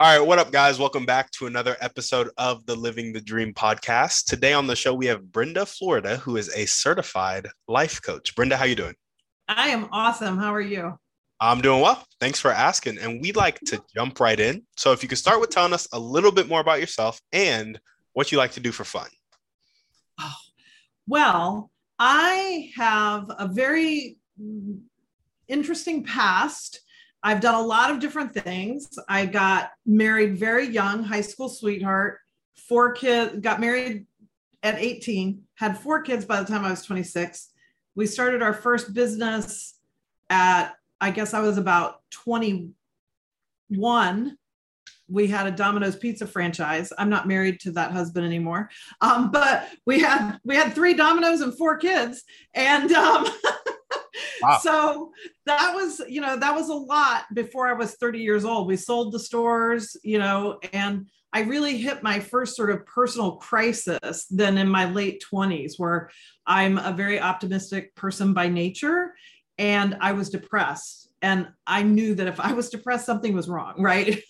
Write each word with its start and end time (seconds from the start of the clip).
All 0.00 0.06
right, 0.06 0.26
what 0.26 0.38
up, 0.38 0.50
guys? 0.50 0.78
Welcome 0.78 1.04
back 1.04 1.30
to 1.32 1.46
another 1.46 1.76
episode 1.82 2.30
of 2.38 2.64
the 2.64 2.74
Living 2.74 3.12
the 3.12 3.20
Dream 3.20 3.52
podcast. 3.52 4.24
Today 4.24 4.54
on 4.54 4.66
the 4.66 4.74
show, 4.74 4.94
we 4.94 5.04
have 5.04 5.30
Brenda 5.30 5.66
Florida, 5.66 6.16
who 6.16 6.38
is 6.38 6.48
a 6.56 6.64
certified 6.64 7.46
life 7.68 8.00
coach. 8.00 8.34
Brenda, 8.34 8.56
how 8.56 8.64
you 8.64 8.74
doing? 8.74 8.94
I 9.46 9.68
am 9.68 9.90
awesome. 9.92 10.38
How 10.38 10.54
are 10.54 10.60
you? 10.62 10.98
I'm 11.38 11.60
doing 11.60 11.82
well. 11.82 12.02
Thanks 12.18 12.40
for 12.40 12.50
asking. 12.50 12.96
And 12.96 13.20
we'd 13.20 13.36
like 13.36 13.60
to 13.66 13.84
jump 13.94 14.20
right 14.20 14.40
in. 14.40 14.62
So, 14.74 14.92
if 14.92 15.02
you 15.02 15.08
could 15.10 15.18
start 15.18 15.38
with 15.38 15.50
telling 15.50 15.74
us 15.74 15.86
a 15.92 15.98
little 15.98 16.32
bit 16.32 16.48
more 16.48 16.60
about 16.60 16.80
yourself 16.80 17.20
and 17.34 17.78
what 18.14 18.32
you 18.32 18.38
like 18.38 18.52
to 18.52 18.60
do 18.60 18.72
for 18.72 18.84
fun. 18.84 19.08
Oh, 20.18 20.32
well, 21.06 21.70
I 21.98 22.70
have 22.74 23.30
a 23.38 23.46
very 23.46 24.16
interesting 25.46 26.04
past. 26.04 26.80
I've 27.22 27.40
done 27.40 27.54
a 27.54 27.62
lot 27.62 27.90
of 27.90 28.00
different 28.00 28.32
things. 28.32 28.98
I 29.08 29.26
got 29.26 29.72
married 29.84 30.38
very 30.38 30.66
young, 30.66 31.02
high 31.04 31.20
school 31.20 31.48
sweetheart, 31.48 32.18
four 32.56 32.92
kids, 32.92 33.40
got 33.40 33.60
married 33.60 34.06
at 34.62 34.78
18, 34.78 35.42
had 35.54 35.78
four 35.78 36.02
kids 36.02 36.24
by 36.24 36.40
the 36.40 36.46
time 36.46 36.64
I 36.64 36.70
was 36.70 36.82
26. 36.84 37.50
We 37.94 38.06
started 38.06 38.42
our 38.42 38.54
first 38.54 38.94
business 38.94 39.74
at, 40.30 40.74
I 41.00 41.10
guess 41.10 41.34
I 41.34 41.40
was 41.40 41.58
about 41.58 42.00
21. 42.10 42.72
We 45.08 45.26
had 45.26 45.46
a 45.46 45.50
Domino's 45.50 45.96
pizza 45.96 46.26
franchise. 46.26 46.92
I'm 46.96 47.10
not 47.10 47.26
married 47.26 47.60
to 47.60 47.72
that 47.72 47.90
husband 47.90 48.24
anymore. 48.24 48.70
Um, 49.00 49.30
but 49.30 49.68
we 49.84 49.98
had 50.00 50.38
we 50.44 50.54
had 50.54 50.72
three 50.72 50.94
Domino's 50.94 51.40
and 51.40 51.56
four 51.58 51.76
kids. 51.78 52.22
And 52.54 52.92
um, 52.92 53.26
Wow. 54.42 54.58
So 54.62 55.12
that 55.46 55.74
was, 55.74 56.00
you 56.08 56.20
know, 56.20 56.36
that 56.36 56.54
was 56.54 56.68
a 56.68 56.74
lot 56.74 57.24
before 57.34 57.68
I 57.68 57.72
was 57.72 57.94
30 57.94 58.18
years 58.18 58.44
old. 58.44 58.66
We 58.66 58.76
sold 58.76 59.12
the 59.12 59.18
stores, 59.18 59.96
you 60.02 60.18
know, 60.18 60.58
and 60.72 61.06
I 61.32 61.42
really 61.42 61.76
hit 61.76 62.02
my 62.02 62.18
first 62.18 62.56
sort 62.56 62.70
of 62.70 62.84
personal 62.86 63.36
crisis 63.36 64.26
then 64.26 64.58
in 64.58 64.68
my 64.68 64.90
late 64.90 65.22
20s, 65.32 65.74
where 65.76 66.10
I'm 66.46 66.78
a 66.78 66.92
very 66.92 67.20
optimistic 67.20 67.94
person 67.94 68.34
by 68.34 68.48
nature 68.48 69.14
and 69.58 69.96
I 70.00 70.12
was 70.12 70.30
depressed. 70.30 71.08
And 71.22 71.48
I 71.66 71.82
knew 71.82 72.14
that 72.14 72.26
if 72.26 72.40
I 72.40 72.54
was 72.54 72.70
depressed, 72.70 73.04
something 73.04 73.34
was 73.34 73.48
wrong, 73.48 73.74
right? 73.82 74.22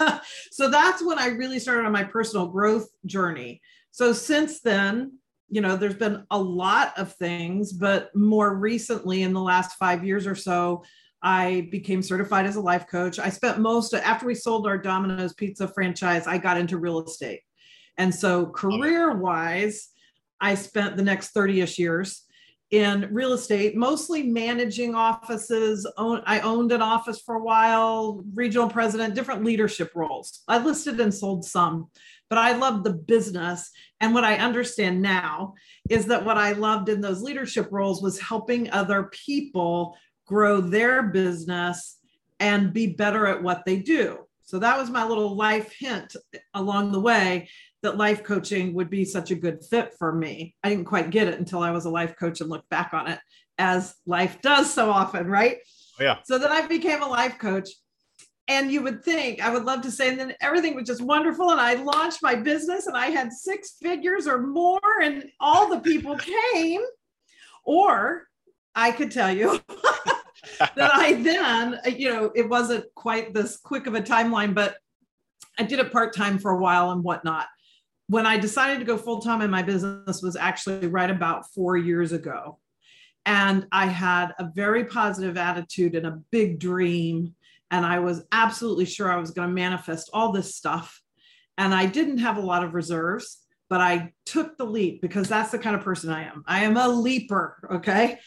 so 0.51 0.69
that's 0.69 1.03
when 1.05 1.19
I 1.19 1.29
really 1.29 1.59
started 1.59 1.87
on 1.87 1.93
my 1.93 2.05
personal 2.05 2.49
growth 2.49 2.89
journey. 3.07 3.63
So 3.93 4.13
since 4.13 4.61
then, 4.61 5.20
you 5.51 5.61
know, 5.61 5.77
there's 5.77 5.95
been 5.95 6.25
a 6.31 6.41
lot 6.41 6.97
of 6.97 7.15
things, 7.15 7.73
but 7.73 8.15
more 8.15 8.55
recently 8.55 9.23
in 9.23 9.33
the 9.33 9.41
last 9.41 9.77
five 9.77 10.05
years 10.05 10.27
or 10.27 10.37
so, 10.37 10.85
I 11.23 11.69
became 11.71 12.03
certified 12.03 12.47
as 12.47 12.57
a 12.57 12.61
life 12.61 12.87
coach. 12.89 13.19
I 13.19 13.29
spent 13.29 13.59
most 13.59 13.93
of, 13.93 14.01
after 14.01 14.27
we 14.27 14.35
sold 14.35 14.67
our 14.67 14.79
Domino's 14.79 15.35
Pizza 15.35 15.69
franchise, 15.69 16.27
I 16.27 16.39
got 16.39 16.57
into 16.57 16.79
real 16.79 17.03
estate. 17.03 17.41
And 17.99 18.15
so, 18.15 18.47
career 18.47 19.17
wise, 19.17 19.89
I 20.41 20.55
spent 20.55 20.97
the 20.97 21.03
next 21.03 21.31
30 21.31 21.61
ish 21.61 21.79
years 21.79 22.25
in 22.71 23.09
real 23.13 23.33
estate, 23.33 23.77
mostly 23.77 24.23
managing 24.23 24.95
offices. 24.95 25.87
I 25.99 26.41
owned 26.41 26.73
an 26.73 26.81
office 26.81 27.21
for 27.21 27.35
a 27.35 27.43
while, 27.43 28.23
regional 28.33 28.71
president, 28.71 29.15
different 29.15 29.45
leadership 29.45 29.91
roles. 29.95 30.43
I 30.47 30.59
listed 30.59 31.01
and 31.01 31.13
sold 31.13 31.45
some 31.45 31.89
but 32.31 32.39
I 32.39 32.53
loved 32.53 32.85
the 32.85 32.95
business. 32.95 33.71
And 34.01 34.15
what 34.15 34.25
I 34.25 34.37
understand 34.37 35.03
now 35.03 35.55
is 35.91 36.07
that 36.07 36.25
what 36.25 36.39
I 36.39 36.53
loved 36.53 36.89
in 36.89 37.03
those 37.03 37.21
leadership 37.21 37.69
roles 37.71 38.01
was 38.01 38.21
helping 38.21 38.71
other 38.71 39.11
people 39.13 39.97
grow 40.27 40.61
their 40.61 41.03
business 41.03 41.99
and 42.39 42.73
be 42.73 42.87
better 42.87 43.27
at 43.27 43.43
what 43.43 43.65
they 43.67 43.77
do. 43.77 44.21
So 44.45 44.59
that 44.61 44.79
was 44.79 44.91
my 44.91 45.05
little 45.05 45.37
life 45.37 45.75
hint 45.79 46.17
along 46.55 46.93
the 46.93 47.01
way 47.01 47.49
that 47.83 47.97
life 47.97 48.23
coaching 48.25 48.75
would 48.75 48.91
be 48.91 49.05
such 49.05 49.31
a 49.31 49.37
good 49.37 49.65
fit 49.65 49.95
for 49.99 50.13
me. 50.13 50.55
I 50.63 50.71
didn't 50.71 50.87
quite 50.87 51.11
get 51.11 51.29
it 51.29 51.39
until 51.39 51.61
I 51.61 51.71
was 51.73 51.85
a 51.85 51.91
life 51.91 52.15
coach 52.17 52.41
and 52.41 52.49
looked 52.49 52.69
back 52.69 52.93
on 52.93 53.09
it 53.09 53.19
as 53.59 53.95
life 54.07 54.41
does 54.41 54.73
so 54.73 54.91
often, 54.91 55.27
right? 55.27 55.59
Oh, 56.01 56.05
yeah. 56.05 56.19
So 56.25 56.39
then 56.39 56.51
I 56.51 56.67
became 56.67 57.03
a 57.03 57.09
life 57.09 57.39
coach 57.39 57.69
and 58.51 58.73
you 58.73 58.83
would 58.83 59.05
think 59.05 59.41
I 59.41 59.51
would 59.51 59.65
love 59.65 59.81
to 59.83 59.93
say, 59.93 60.09
and 60.09 60.19
then 60.19 60.35
everything 60.41 60.75
was 60.75 60.85
just 60.85 61.01
wonderful. 61.01 61.53
And 61.53 61.61
I 61.61 61.75
launched 61.75 62.19
my 62.21 62.35
business 62.35 62.89
and 62.89 62.97
I 62.97 63.07
had 63.07 63.33
six 63.33 63.77
figures 63.81 64.27
or 64.27 64.43
more, 64.43 64.81
and 65.01 65.31
all 65.39 65.71
the 65.71 65.79
people 65.79 66.17
came. 66.53 66.83
Or 67.65 68.27
I 68.75 68.91
could 68.91 69.13
tell 69.13 69.31
you 69.31 69.61
that 70.59 70.91
I 70.95 71.13
then, 71.23 71.79
you 71.97 72.13
know, 72.13 72.33
it 72.35 72.49
wasn't 72.49 72.87
quite 72.97 73.33
this 73.33 73.57
quick 73.57 73.87
of 73.87 73.95
a 73.95 74.01
timeline, 74.01 74.53
but 74.53 74.77
I 75.57 75.63
did 75.63 75.79
it 75.79 75.93
part 75.93 76.17
time 76.17 76.39
for 76.39 76.51
a 76.51 76.59
while 76.59 76.91
and 76.91 77.05
whatnot. 77.05 77.47
When 78.09 78.27
I 78.27 78.37
decided 78.37 78.81
to 78.81 78.85
go 78.85 78.97
full 78.97 79.21
time 79.21 79.43
in 79.43 79.51
my 79.51 79.63
business 79.63 80.23
was 80.23 80.35
actually 80.35 80.89
right 80.89 81.11
about 81.11 81.45
four 81.55 81.77
years 81.77 82.11
ago. 82.11 82.59
And 83.27 83.69
I 83.71 83.87
had 83.87 84.33
a 84.41 84.51
very 84.53 84.87
positive 84.87 85.37
attitude 85.37 85.95
and 85.95 86.07
a 86.07 86.21
big 86.33 86.59
dream 86.59 87.37
and 87.71 87.87
I 87.87 88.01
was 88.01 88.23
absolutely 88.33 88.85
sure 88.85 89.11
I 89.11 89.17
was 89.17 89.31
going 89.31 89.49
to 89.49 89.55
manifest 89.55 90.11
all 90.13 90.33
this 90.33 90.55
stuff. 90.55 91.01
And 91.57 91.75
I 91.75 91.87
didn't 91.87 92.19
have 92.19 92.37
a 92.37 92.43
lot 92.43 92.65
of 92.65 92.75
reserves, 92.75 93.39
but 93.69 93.81
I 93.81 94.13
took 94.27 94.57
the 94.57 94.65
leap 94.65 95.01
because 95.01 95.29
that's 95.29 95.51
the 95.51 95.59
kind 95.59 95.77
of 95.77 95.83
person 95.83 96.11
I 96.11 96.25
am. 96.25 96.43
I 96.47 96.65
am 96.65 96.77
a 96.77 96.89
leaper. 96.89 97.69
Okay. 97.73 98.19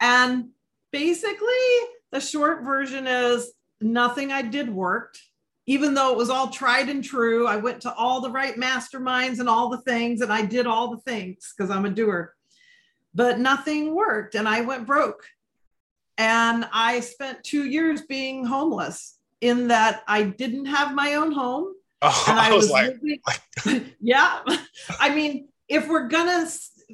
And 0.00 0.48
basically, 0.90 1.46
the 2.10 2.20
short 2.20 2.64
version 2.64 3.06
is 3.06 3.52
nothing 3.80 4.32
I 4.32 4.42
did 4.42 4.68
worked. 4.68 5.20
Even 5.66 5.94
though 5.94 6.10
it 6.10 6.16
was 6.16 6.30
all 6.30 6.48
tried 6.48 6.88
and 6.88 7.04
true, 7.04 7.46
I 7.46 7.56
went 7.56 7.82
to 7.82 7.94
all 7.94 8.20
the 8.20 8.30
right 8.30 8.56
masterminds 8.56 9.38
and 9.38 9.48
all 9.48 9.68
the 9.68 9.82
things, 9.82 10.20
and 10.20 10.32
I 10.32 10.44
did 10.44 10.66
all 10.66 10.90
the 10.90 11.02
things 11.02 11.52
because 11.56 11.70
I'm 11.70 11.84
a 11.84 11.90
doer. 11.90 12.34
But 13.14 13.38
nothing 13.38 13.94
worked, 13.94 14.34
and 14.34 14.48
I 14.48 14.62
went 14.62 14.86
broke 14.86 15.22
and 16.20 16.68
I 16.70 17.00
spent 17.00 17.42
two 17.42 17.64
years 17.64 18.02
being 18.02 18.44
homeless 18.44 19.16
in 19.40 19.68
that 19.68 20.02
I 20.06 20.24
didn't 20.24 20.66
have 20.66 20.94
my 20.94 21.14
own 21.14 21.32
home. 21.32 21.74
Oh, 22.02 22.24
and 22.28 22.40
I, 22.40 22.48
I 22.48 22.52
was, 22.54 22.64
was 22.64 22.70
like, 22.70 22.96
living, 23.66 23.92
yeah. 24.00 24.40
I 24.98 25.14
mean, 25.14 25.48
if 25.68 25.86
we're 25.86 26.08
gonna, 26.08 26.48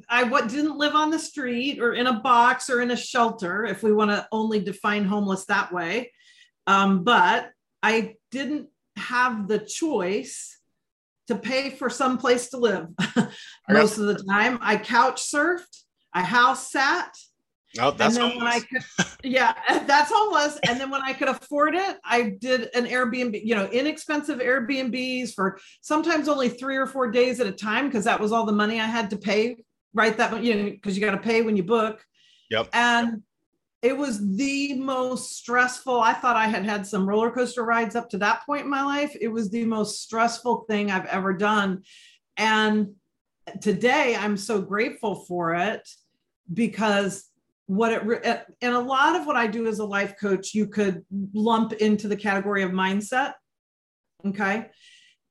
I 0.09 0.25
what 0.25 0.48
didn't 0.48 0.76
live 0.76 0.97
on 0.97 1.10
the 1.10 1.19
street 1.20 1.81
or 1.81 1.94
in 1.94 2.09
a 2.09 2.14
box 2.14 2.69
or 2.69 2.82
in 2.82 2.91
a 2.91 2.97
shelter, 2.97 3.64
if 3.64 3.84
we 3.84 3.92
want 3.92 4.10
to 4.10 4.26
only 4.32 4.59
define 4.59 5.04
homeless 5.04 5.44
that 5.44 5.72
way. 5.72 6.10
Um, 6.66 7.04
but 7.04 7.53
I 7.84 8.16
didn't 8.32 8.66
have 8.97 9.47
the 9.47 9.60
choice 9.60 10.58
to 11.28 11.37
pay 11.37 11.70
for 11.70 11.88
some 11.88 12.19
place 12.19 12.48
to 12.48 12.56
live 12.56 12.88
most 13.69 13.98
of 13.98 14.06
the 14.06 14.20
time. 14.28 14.58
I 14.60 14.76
couch 14.76 15.22
surfed, 15.22 15.84
I 16.12 16.22
house 16.22 16.72
sat, 16.72 17.16
Oh, 17.81 17.91
that's 17.91 18.16
and 18.16 18.32
then 18.32 18.38
when 18.38 18.47
I 18.47 18.60
could, 18.60 18.84
yeah, 19.25 19.54
that's 19.87 20.10
homeless. 20.12 20.59
And 20.69 20.81
then 20.81 20.91
when 20.91 21.03
I 21.03 21.12
could 21.12 21.28
afford 21.28 21.75
it, 21.75 21.98
I 22.04 22.34
did 22.38 22.69
an 22.75 22.87
Airbnb, 22.87 23.44
you 23.44 23.54
know, 23.54 23.66
inexpensive 23.66 24.38
Airbnbs 24.38 25.34
for 25.34 25.58
sometimes 25.81 26.28
only 26.28 26.49
three 26.49 26.76
or 26.76 26.87
four 26.87 27.11
days 27.11 27.40
at 27.40 27.46
a 27.46 27.52
time 27.52 27.87
because 27.87 28.05
that 28.05 28.20
was 28.20 28.32
all 28.32 28.46
the 28.46 28.52
money 28.52 28.81
I 28.81 28.87
had 28.87 29.11
to 29.11 29.17
pay. 29.17 29.56
Right, 29.94 30.17
that 30.19 30.44
you 30.44 30.55
know, 30.55 30.70
because 30.70 30.96
you 30.96 31.05
got 31.05 31.12
to 31.12 31.19
pay 31.19 31.40
when 31.43 31.56
you 31.56 31.62
book. 31.62 32.05
Yep. 32.50 32.69
And 32.75 33.23
it 33.82 33.96
was 33.96 34.37
the 34.37 34.75
most 34.75 35.37
stressful. 35.37 36.00
I 36.00 36.12
thought 36.12 36.37
I 36.37 36.49
had 36.49 36.64
had 36.64 36.87
some 36.87 37.08
roller 37.08 37.31
coaster 37.31 37.64
rides 37.64 37.94
up 37.94 38.11
to 38.11 38.19
that 38.19 38.44
point 38.44 38.64
in 38.64 38.70
my 38.70 38.82
life. 38.82 39.17
It 39.20 39.29
was 39.29 39.50
the 39.50 39.64
most 39.64 40.02
stressful 40.02 40.64
thing 40.69 40.90
I've 40.90 41.06
ever 41.06 41.32
done. 41.32 41.82
And 42.37 42.94
today 43.61 44.17
I'm 44.17 44.37
so 44.37 44.61
grateful 44.61 45.14
for 45.14 45.55
it 45.55 45.88
because 46.52 47.25
what 47.67 47.93
it 47.93 48.27
uh, 48.27 48.39
and 48.63 48.75
a 48.75 48.81
lot 48.81 49.17
of 49.17 49.27
what 49.27 49.37
I 49.37 49.47
do 49.47 49.67
as 49.67 49.79
a 49.79 49.85
life 49.85 50.15
coach, 50.21 50.55
you 50.55 50.67
could 50.67 51.05
lump 51.35 51.73
into 51.75 52.09
the 52.09 52.17
category 52.17 52.63
of 52.63 52.71
mindset. 52.71 53.35
Okay. 54.25 54.67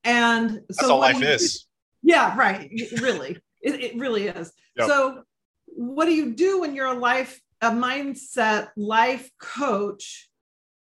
And 0.03 0.49
That's 0.67 0.79
so 0.79 0.93
all 0.93 0.99
life 0.99 1.21
is. 1.21 1.65
Yeah, 2.03 2.37
right. 2.37 2.69
Really. 3.01 3.37
it, 3.61 3.81
it 3.81 3.97
really 3.97 4.27
is. 4.27 4.51
Yep. 4.77 4.87
So 4.87 5.23
what 5.65 6.05
do 6.05 6.13
you 6.13 6.33
do 6.33 6.61
when 6.61 6.75
you're 6.75 6.87
a 6.87 6.93
life, 6.93 7.39
a 7.61 7.71
mindset 7.71 8.69
life 8.77 9.29
coach 9.39 10.29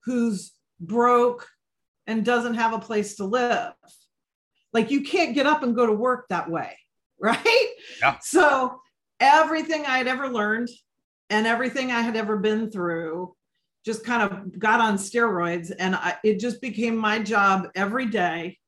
who's 0.05 0.53
broke 0.81 1.49
and 2.07 2.25
doesn't 2.25 2.55
have 2.55 2.73
a 2.73 2.79
place 2.79 3.17
to 3.17 3.25
live. 3.25 3.73
Like 4.73 4.91
you 4.91 5.03
can't 5.03 5.35
get 5.35 5.47
up 5.47 5.63
and 5.63 5.75
go 5.75 5.87
to 5.87 5.93
work 5.93 6.27
that 6.29 6.51
way, 6.51 6.77
right? 7.21 7.69
Yeah. 8.01 8.19
So 8.21 8.81
everything 9.21 9.85
I 9.85 9.99
had 9.99 10.07
ever 10.07 10.29
learned 10.29 10.69
and 11.31 11.47
everything 11.47 11.91
I 11.91 12.01
had 12.01 12.17
ever 12.17 12.37
been 12.37 12.71
through 12.71 13.35
just 13.85 14.05
kind 14.05 14.23
of 14.23 14.59
got 14.59 14.81
on 14.81 14.97
steroids. 14.97 15.73
And 15.79 15.95
I, 15.95 16.17
it 16.25 16.41
just 16.41 16.61
became 16.61 16.97
my 16.97 17.19
job 17.19 17.69
every 17.75 18.07
day 18.07 18.59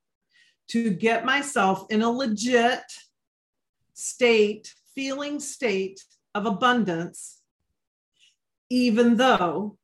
to 0.69 0.91
get 0.91 1.25
myself 1.25 1.87
in 1.91 2.03
a 2.03 2.11
legit 2.11 2.83
state, 3.95 4.73
feeling 4.95 5.41
state 5.41 6.03
of 6.35 6.47
abundance, 6.47 7.43
even 8.71 9.17
though 9.17 9.77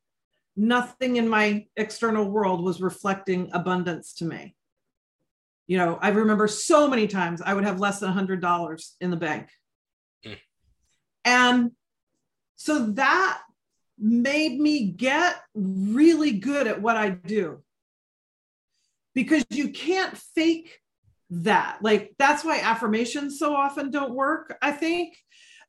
nothing 0.55 1.17
in 1.17 1.27
my 1.27 1.65
external 1.75 2.25
world 2.25 2.63
was 2.63 2.81
reflecting 2.81 3.49
abundance 3.53 4.13
to 4.15 4.25
me. 4.25 4.55
You 5.67 5.77
know, 5.77 5.99
I 6.01 6.09
remember 6.09 6.47
so 6.47 6.87
many 6.87 7.07
times 7.07 7.41
I 7.41 7.53
would 7.53 7.65
have 7.65 7.79
less 7.79 7.99
than 7.99 8.13
$100 8.13 8.91
in 9.01 9.11
the 9.11 9.17
bank. 9.17 9.49
Mm. 10.25 10.37
And 11.25 11.71
so 12.57 12.87
that 12.87 13.39
made 13.97 14.59
me 14.59 14.91
get 14.91 15.37
really 15.53 16.33
good 16.33 16.67
at 16.67 16.81
what 16.81 16.97
I 16.97 17.09
do 17.09 17.63
because 19.13 19.45
you 19.49 19.69
can't 19.69 20.15
fake 20.17 20.79
that. 21.29 21.79
Like, 21.81 22.13
that's 22.19 22.43
why 22.43 22.59
affirmations 22.59 23.39
so 23.39 23.55
often 23.55 23.89
don't 23.89 24.13
work, 24.13 24.55
I 24.61 24.71
think, 24.71 25.15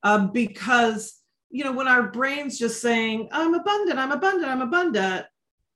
um, 0.03 0.33
because, 0.33 1.15
you 1.51 1.65
know, 1.65 1.73
when 1.73 1.89
our 1.89 2.11
brain's 2.11 2.59
just 2.59 2.83
saying, 2.83 3.29
I'm 3.33 3.55
abundant, 3.55 3.99
I'm 3.99 4.13
abundant, 4.13 4.51
I'm 4.51 4.63
abundant, 4.63 5.27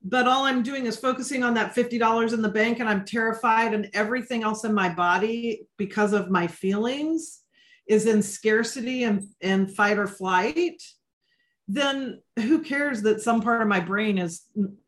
but 0.03 0.27
all 0.27 0.45
I'm 0.45 0.63
doing 0.63 0.85
is 0.85 0.97
focusing 0.97 1.43
on 1.43 1.53
that 1.55 1.75
$50 1.75 2.33
in 2.33 2.41
the 2.41 2.49
bank 2.49 2.79
and 2.79 2.89
I'm 2.89 3.05
terrified, 3.05 3.73
and 3.73 3.89
everything 3.93 4.43
else 4.43 4.63
in 4.63 4.73
my 4.73 4.89
body 4.89 5.67
because 5.77 6.13
of 6.13 6.29
my 6.29 6.47
feelings 6.47 7.39
is 7.87 8.05
in 8.05 8.21
scarcity 8.21 9.03
and, 9.03 9.23
and 9.41 9.75
fight 9.75 9.97
or 9.97 10.07
flight 10.07 10.81
then 11.67 12.21
who 12.37 12.61
cares 12.61 13.01
that 13.03 13.21
some 13.21 13.41
part 13.41 13.61
of 13.61 13.67
my 13.67 13.79
brain 13.79 14.17
is 14.17 14.41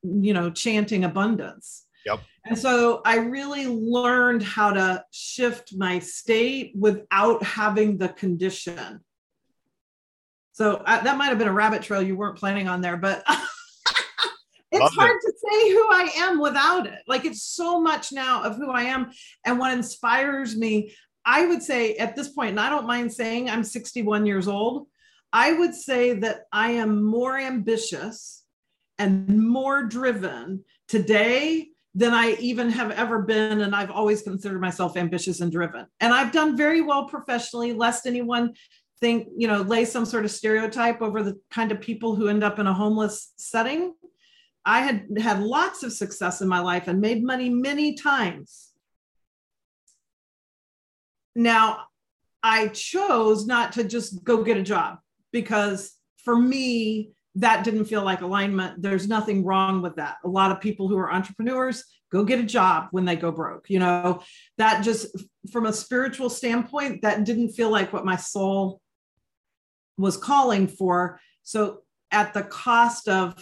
you 0.03 0.33
know 0.33 0.49
chanting 0.49 1.03
abundance? 1.03 1.85
Yep. 2.05 2.19
And 2.45 2.57
so 2.57 3.01
i 3.05 3.17
really 3.17 3.67
learned 3.67 4.43
how 4.43 4.71
to 4.71 5.03
shift 5.11 5.73
my 5.75 5.99
state 5.99 6.73
without 6.77 7.41
having 7.43 7.97
the 7.97 8.09
condition. 8.09 8.99
So 10.53 10.81
I, 10.85 11.01
that 11.01 11.17
might 11.17 11.27
have 11.27 11.37
been 11.37 11.47
a 11.47 11.53
rabbit 11.53 11.81
trail 11.81 12.01
you 12.01 12.15
weren't 12.15 12.37
planning 12.37 12.67
on 12.67 12.81
there 12.81 12.97
but 12.97 13.23
it's 14.71 14.81
Love 14.81 14.93
hard 14.93 15.17
it. 15.17 15.21
to 15.21 15.33
say 15.37 15.71
who 15.71 15.87
i 15.91 16.09
am 16.17 16.39
without 16.39 16.85
it. 16.87 17.01
Like 17.07 17.25
it's 17.25 17.43
so 17.43 17.81
much 17.81 18.11
now 18.11 18.43
of 18.43 18.57
who 18.57 18.69
i 18.69 18.83
am. 18.83 19.11
And 19.45 19.57
what 19.57 19.73
inspires 19.73 20.55
me 20.55 20.93
i 21.25 21.45
would 21.45 21.63
say 21.63 21.95
at 21.95 22.15
this 22.15 22.29
point 22.29 22.51
and 22.51 22.59
i 22.59 22.69
don't 22.69 22.85
mind 22.85 23.11
saying 23.11 23.49
i'm 23.49 23.63
61 23.63 24.25
years 24.27 24.47
old 24.47 24.87
I 25.35 25.51
would 25.51 25.75
say 25.75 26.13
that 26.19 26.43
I 26.53 26.71
am 26.71 27.03
more 27.03 27.37
ambitious 27.37 28.45
and 28.97 29.27
more 29.49 29.83
driven 29.83 30.63
today 30.87 31.71
than 31.93 32.13
I 32.13 32.37
even 32.39 32.69
have 32.69 32.91
ever 32.91 33.21
been. 33.21 33.59
And 33.59 33.75
I've 33.75 33.91
always 33.91 34.21
considered 34.21 34.61
myself 34.61 34.95
ambitious 34.95 35.41
and 35.41 35.51
driven. 35.51 35.87
And 35.99 36.13
I've 36.13 36.31
done 36.31 36.55
very 36.55 36.79
well 36.79 37.09
professionally, 37.09 37.73
lest 37.73 38.05
anyone 38.05 38.53
think, 39.01 39.27
you 39.35 39.49
know, 39.49 39.59
lay 39.59 39.83
some 39.83 40.05
sort 40.05 40.23
of 40.23 40.31
stereotype 40.31 41.01
over 41.01 41.21
the 41.21 41.37
kind 41.51 41.73
of 41.73 41.81
people 41.81 42.15
who 42.15 42.29
end 42.29 42.41
up 42.41 42.57
in 42.57 42.65
a 42.65 42.73
homeless 42.73 43.33
setting. 43.35 43.93
I 44.63 44.79
had 44.83 45.05
had 45.19 45.41
lots 45.41 45.83
of 45.83 45.91
success 45.91 46.39
in 46.39 46.47
my 46.47 46.61
life 46.61 46.87
and 46.87 47.01
made 47.01 47.21
money 47.21 47.49
many 47.49 47.95
times. 47.95 48.71
Now, 51.35 51.87
I 52.41 52.69
chose 52.69 53.45
not 53.45 53.73
to 53.73 53.83
just 53.83 54.23
go 54.23 54.41
get 54.41 54.55
a 54.55 54.63
job 54.63 54.99
because 55.35 55.91
for 56.23 56.33
me, 56.33 57.11
that 57.35 57.65
didn't 57.65 57.85
feel 57.85 58.03
like 58.03 58.21
alignment. 58.21 58.81
There's 58.81 59.05
nothing 59.05 59.43
wrong 59.43 59.81
with 59.81 59.97
that. 59.97 60.15
A 60.23 60.29
lot 60.29 60.49
of 60.49 60.61
people 60.61 60.87
who 60.87 60.97
are 60.97 61.11
entrepreneurs 61.11 61.83
go 62.09 62.23
get 62.23 62.39
a 62.39 62.43
job 62.43 62.87
when 62.91 63.03
they 63.03 63.17
go 63.17 63.33
broke. 63.33 63.69
You 63.69 63.79
know, 63.79 64.21
that 64.57 64.81
just 64.81 65.07
from 65.51 65.65
a 65.65 65.73
spiritual 65.73 66.29
standpoint, 66.29 67.01
that 67.01 67.25
didn't 67.25 67.51
feel 67.51 67.69
like 67.69 67.91
what 67.91 68.05
my 68.05 68.15
soul 68.15 68.79
was 69.97 70.15
calling 70.15 70.67
for. 70.67 71.19
So, 71.43 71.81
at 72.11 72.33
the 72.33 72.43
cost 72.43 73.09
of 73.09 73.35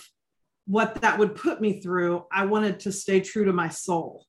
what 0.66 0.96
that 1.02 1.20
would 1.20 1.36
put 1.36 1.62
me 1.62 1.80
through, 1.80 2.26
I 2.32 2.46
wanted 2.46 2.80
to 2.82 2.92
stay 2.92 3.20
true 3.20 3.46
to 3.46 3.54
my 3.54 3.70
soul. 3.70 4.26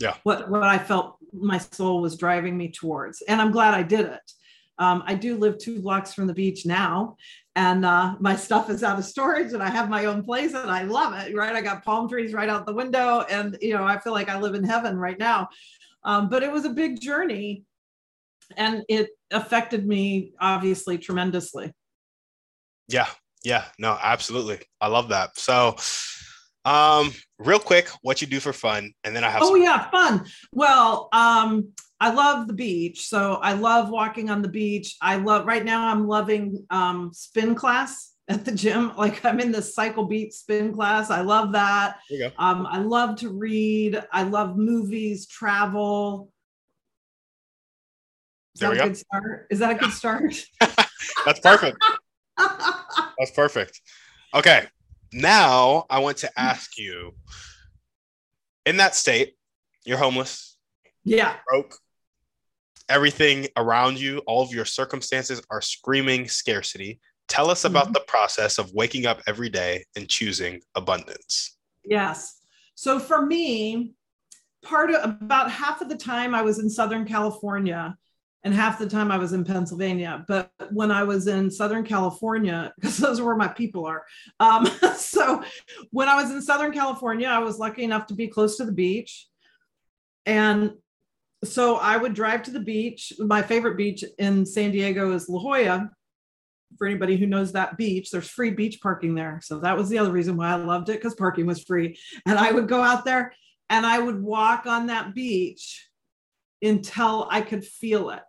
Yeah. 0.00 0.16
What 0.24 0.50
what 0.50 0.64
I 0.64 0.78
felt 0.78 1.18
my 1.32 1.58
soul 1.58 2.00
was 2.00 2.16
driving 2.16 2.56
me 2.56 2.72
towards. 2.72 3.22
And 3.22 3.40
I'm 3.40 3.52
glad 3.52 3.74
I 3.74 3.84
did 3.84 4.06
it. 4.06 4.32
Um, 4.78 5.02
I 5.06 5.14
do 5.14 5.36
live 5.36 5.58
two 5.58 5.80
blocks 5.80 6.12
from 6.12 6.26
the 6.26 6.34
beach 6.34 6.66
now, 6.66 7.16
and 7.54 7.84
uh, 7.84 8.16
my 8.20 8.36
stuff 8.36 8.68
is 8.68 8.82
out 8.82 8.98
of 8.98 9.04
storage, 9.04 9.52
and 9.52 9.62
I 9.62 9.70
have 9.70 9.88
my 9.88 10.04
own 10.04 10.22
place, 10.22 10.52
and 10.54 10.70
I 10.70 10.82
love 10.82 11.14
it. 11.14 11.34
Right, 11.34 11.54
I 11.54 11.62
got 11.62 11.84
palm 11.84 12.08
trees 12.08 12.32
right 12.32 12.48
out 12.48 12.66
the 12.66 12.74
window, 12.74 13.20
and 13.30 13.56
you 13.60 13.74
know 13.74 13.84
I 13.84 13.98
feel 13.98 14.12
like 14.12 14.28
I 14.28 14.38
live 14.38 14.54
in 14.54 14.64
heaven 14.64 14.96
right 14.98 15.18
now. 15.18 15.48
Um, 16.04 16.28
but 16.28 16.42
it 16.42 16.52
was 16.52 16.64
a 16.64 16.70
big 16.70 17.00
journey, 17.00 17.64
and 18.56 18.84
it 18.88 19.10
affected 19.30 19.86
me 19.86 20.32
obviously 20.40 20.98
tremendously. 20.98 21.72
Yeah, 22.88 23.08
yeah, 23.44 23.64
no, 23.78 23.98
absolutely. 24.00 24.60
I 24.80 24.88
love 24.88 25.08
that. 25.08 25.38
So, 25.38 25.76
um, 26.66 27.12
real 27.38 27.60
quick, 27.60 27.88
what 28.02 28.20
you 28.20 28.26
do 28.26 28.40
for 28.40 28.52
fun, 28.52 28.92
and 29.04 29.14
then 29.14 29.24
I 29.24 29.30
have. 29.30 29.42
Oh 29.42 29.54
some- 29.54 29.62
yeah, 29.62 29.88
fun. 29.90 30.26
Well, 30.52 31.08
um, 31.12 31.68
I 32.00 32.12
love 32.12 32.48
the 32.48 32.52
beach. 32.52 33.06
So 33.06 33.34
I 33.34 33.54
love 33.54 33.88
walking 33.88 34.28
on 34.28 34.42
the 34.42 34.48
beach. 34.48 34.96
I 35.00 35.16
love 35.16 35.46
right 35.46 35.64
now 35.64 35.88
I'm 35.88 36.06
loving 36.06 36.66
um, 36.70 37.12
spin 37.14 37.54
class 37.54 38.12
at 38.28 38.44
the 38.44 38.52
gym. 38.52 38.94
Like 38.96 39.24
I'm 39.24 39.40
in 39.40 39.52
the 39.52 39.62
cycle 39.62 40.04
beat 40.04 40.34
spin 40.34 40.74
class. 40.74 41.10
I 41.10 41.22
love 41.22 41.52
that. 41.52 41.98
Um, 42.36 42.66
I 42.66 42.78
love 42.78 43.16
to 43.20 43.30
read. 43.30 44.02
I 44.12 44.24
love 44.24 44.56
movies, 44.56 45.26
travel. 45.26 46.32
Is 48.54 48.60
there 48.60 48.70
that 48.70 48.76
a 48.76 48.78
go. 48.78 48.88
good 48.88 48.96
start? 48.96 49.46
Is 49.50 49.58
that 49.60 49.70
a 49.70 49.74
good 49.78 49.92
start? 49.92 50.34
That's 51.24 51.40
perfect. 51.40 51.78
That's 52.38 53.30
perfect. 53.34 53.80
Okay. 54.34 54.66
Now 55.16 55.86
I 55.88 56.00
want 56.00 56.18
to 56.18 56.30
ask 56.38 56.76
you 56.76 57.14
in 58.66 58.76
that 58.76 58.94
state, 58.94 59.34
you're 59.86 59.96
homeless. 59.96 60.58
Yeah. 61.04 61.36
Broke 61.48 61.78
everything 62.88 63.48
around 63.56 63.98
you, 63.98 64.18
all 64.26 64.42
of 64.42 64.52
your 64.52 64.64
circumstances 64.64 65.42
are 65.50 65.60
screaming 65.60 66.28
scarcity. 66.28 67.00
Tell 67.28 67.50
us 67.50 67.64
about 67.64 67.84
mm-hmm. 67.84 67.94
the 67.94 68.04
process 68.06 68.58
of 68.58 68.72
waking 68.74 69.06
up 69.06 69.20
every 69.26 69.48
day 69.48 69.84
and 69.96 70.08
choosing 70.08 70.60
abundance. 70.74 71.56
Yes. 71.84 72.38
So 72.74 72.98
for 72.98 73.24
me, 73.24 73.94
part 74.62 74.90
of 74.90 75.16
about 75.20 75.50
half 75.50 75.80
of 75.80 75.88
the 75.88 75.96
time 75.96 76.34
I 76.34 76.42
was 76.42 76.58
in 76.58 76.68
Southern 76.68 77.06
California 77.06 77.96
and 78.46 78.54
half 78.54 78.78
the 78.78 78.86
time 78.86 79.10
I 79.10 79.18
was 79.18 79.32
in 79.32 79.42
Pennsylvania. 79.42 80.24
But 80.28 80.52
when 80.70 80.92
I 80.92 81.02
was 81.02 81.26
in 81.26 81.50
Southern 81.50 81.82
California, 81.82 82.72
because 82.80 82.96
those 82.96 83.18
are 83.18 83.24
where 83.24 83.34
my 83.34 83.48
people 83.48 83.84
are. 83.86 84.04
Um, 84.38 84.66
so 84.96 85.42
when 85.90 86.08
I 86.08 86.14
was 86.14 86.30
in 86.30 86.40
Southern 86.40 86.70
California, 86.70 87.26
I 87.26 87.40
was 87.40 87.58
lucky 87.58 87.82
enough 87.82 88.06
to 88.06 88.14
be 88.14 88.28
close 88.28 88.56
to 88.58 88.64
the 88.64 88.70
beach. 88.70 89.26
And 90.26 90.74
so 91.42 91.76
I 91.76 91.96
would 91.96 92.14
drive 92.14 92.44
to 92.44 92.52
the 92.52 92.60
beach. 92.60 93.12
My 93.18 93.42
favorite 93.42 93.76
beach 93.76 94.04
in 94.16 94.46
San 94.46 94.70
Diego 94.70 95.10
is 95.12 95.28
La 95.28 95.40
Jolla. 95.40 95.90
For 96.78 96.86
anybody 96.86 97.16
who 97.16 97.26
knows 97.26 97.50
that 97.52 97.76
beach, 97.76 98.12
there's 98.12 98.28
free 98.28 98.50
beach 98.50 98.80
parking 98.80 99.16
there. 99.16 99.40
So 99.42 99.58
that 99.58 99.76
was 99.76 99.88
the 99.88 99.98
other 99.98 100.12
reason 100.12 100.36
why 100.36 100.50
I 100.50 100.54
loved 100.54 100.88
it 100.88 100.98
because 100.98 101.16
parking 101.16 101.46
was 101.46 101.64
free. 101.64 101.98
And 102.26 102.38
I 102.38 102.52
would 102.52 102.68
go 102.68 102.80
out 102.80 103.04
there 103.04 103.32
and 103.70 103.84
I 103.84 103.98
would 103.98 104.22
walk 104.22 104.66
on 104.66 104.86
that 104.86 105.16
beach 105.16 105.85
until 106.62 107.28
I 107.30 107.40
could 107.40 107.64
feel 107.64 108.10
it. 108.10 108.22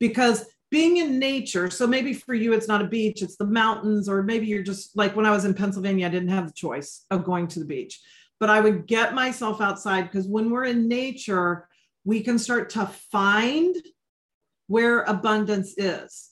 Because 0.00 0.46
being 0.70 0.96
in 0.96 1.18
nature, 1.18 1.70
so 1.70 1.86
maybe 1.86 2.12
for 2.12 2.34
you 2.34 2.52
it's 2.52 2.66
not 2.66 2.82
a 2.82 2.88
beach, 2.88 3.22
it's 3.22 3.36
the 3.36 3.46
mountains, 3.46 4.08
or 4.08 4.22
maybe 4.22 4.46
you're 4.46 4.62
just 4.62 4.96
like 4.96 5.14
when 5.14 5.26
I 5.26 5.30
was 5.30 5.44
in 5.44 5.54
Pennsylvania, 5.54 6.06
I 6.06 6.10
didn't 6.10 6.30
have 6.30 6.48
the 6.48 6.52
choice 6.52 7.06
of 7.10 7.24
going 7.24 7.46
to 7.48 7.60
the 7.60 7.64
beach. 7.64 8.00
But 8.40 8.50
I 8.50 8.60
would 8.60 8.86
get 8.86 9.14
myself 9.14 9.60
outside 9.60 10.02
because 10.02 10.26
when 10.26 10.50
we're 10.50 10.64
in 10.64 10.88
nature, 10.88 11.68
we 12.04 12.22
can 12.22 12.38
start 12.38 12.70
to 12.70 12.86
find 13.12 13.76
where 14.66 15.02
abundance 15.02 15.74
is, 15.76 16.30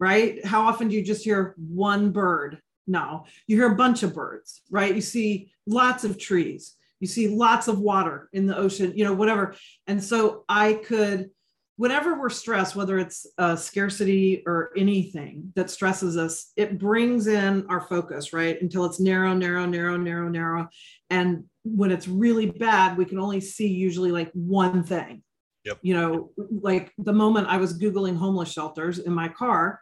right? 0.00 0.44
How 0.44 0.62
often 0.62 0.88
do 0.88 0.96
you 0.96 1.02
just 1.02 1.24
hear 1.24 1.54
one 1.58 2.10
bird? 2.10 2.60
No, 2.86 3.26
you 3.46 3.56
hear 3.56 3.70
a 3.70 3.76
bunch 3.76 4.02
of 4.02 4.14
birds, 4.14 4.62
right? 4.70 4.94
You 4.94 5.02
see 5.02 5.52
lots 5.66 6.04
of 6.04 6.18
trees, 6.18 6.74
you 7.00 7.06
see 7.06 7.28
lots 7.28 7.68
of 7.68 7.78
water 7.78 8.28
in 8.32 8.46
the 8.46 8.56
ocean, 8.56 8.92
you 8.96 9.04
know, 9.04 9.14
whatever. 9.14 9.54
And 9.86 10.02
so 10.02 10.44
I 10.48 10.74
could, 10.74 11.30
whenever 11.76 12.18
we're 12.18 12.28
stressed, 12.28 12.74
whether 12.74 12.98
it's 12.98 13.26
a 13.38 13.56
scarcity 13.56 14.42
or 14.46 14.70
anything 14.76 15.52
that 15.54 15.70
stresses 15.70 16.16
us, 16.16 16.52
it 16.56 16.78
brings 16.78 17.28
in 17.28 17.66
our 17.68 17.80
focus, 17.80 18.32
right? 18.32 18.60
Until 18.60 18.84
it's 18.84 18.98
narrow, 18.98 19.32
narrow, 19.34 19.64
narrow, 19.64 19.96
narrow, 19.96 20.28
narrow. 20.28 20.68
And 21.08 21.44
when 21.62 21.92
it's 21.92 22.08
really 22.08 22.46
bad, 22.46 22.96
we 22.96 23.04
can 23.04 23.18
only 23.18 23.40
see 23.40 23.68
usually 23.68 24.10
like 24.10 24.30
one 24.32 24.82
thing. 24.82 25.22
Yep. 25.64 25.78
You 25.82 25.94
know, 25.94 26.30
like 26.36 26.92
the 26.98 27.12
moment 27.12 27.48
I 27.48 27.58
was 27.58 27.78
Googling 27.78 28.16
homeless 28.16 28.50
shelters 28.50 28.98
in 28.98 29.12
my 29.12 29.28
car, 29.28 29.80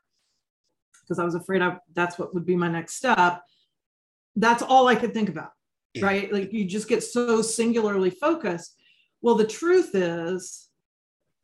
because 1.03 1.19
I 1.19 1.25
was 1.25 1.37
afraid 1.37 1.63
I, 1.63 1.79
that's 1.95 2.19
what 2.19 2.35
would 2.35 2.45
be 2.45 2.57
my 2.57 2.69
next 2.69 2.95
step. 2.97 3.41
That's 4.35 4.63
all 4.63 4.89
I 4.89 4.97
could 4.97 5.15
think 5.15 5.29
about, 5.29 5.53
right? 6.03 6.33
Like 6.33 6.53
you 6.53 6.65
just 6.65 6.89
get 6.89 7.03
so 7.03 7.43
singularly 7.43 8.11
focused. 8.11 8.77
Well, 9.23 9.35
the 9.35 9.47
truth 9.47 9.95
is, 9.95 10.69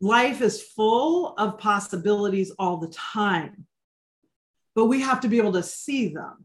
life 0.00 0.40
is 0.42 0.62
full 0.62 1.35
of 1.38 1.59
possibilities 1.59 2.52
all 2.59 2.76
the 2.76 2.88
time, 2.88 3.66
but 4.75 4.87
we 4.87 5.00
have 5.00 5.21
to 5.21 5.28
be 5.28 5.38
able 5.38 5.52
to 5.52 5.62
see 5.62 6.09
them. 6.09 6.44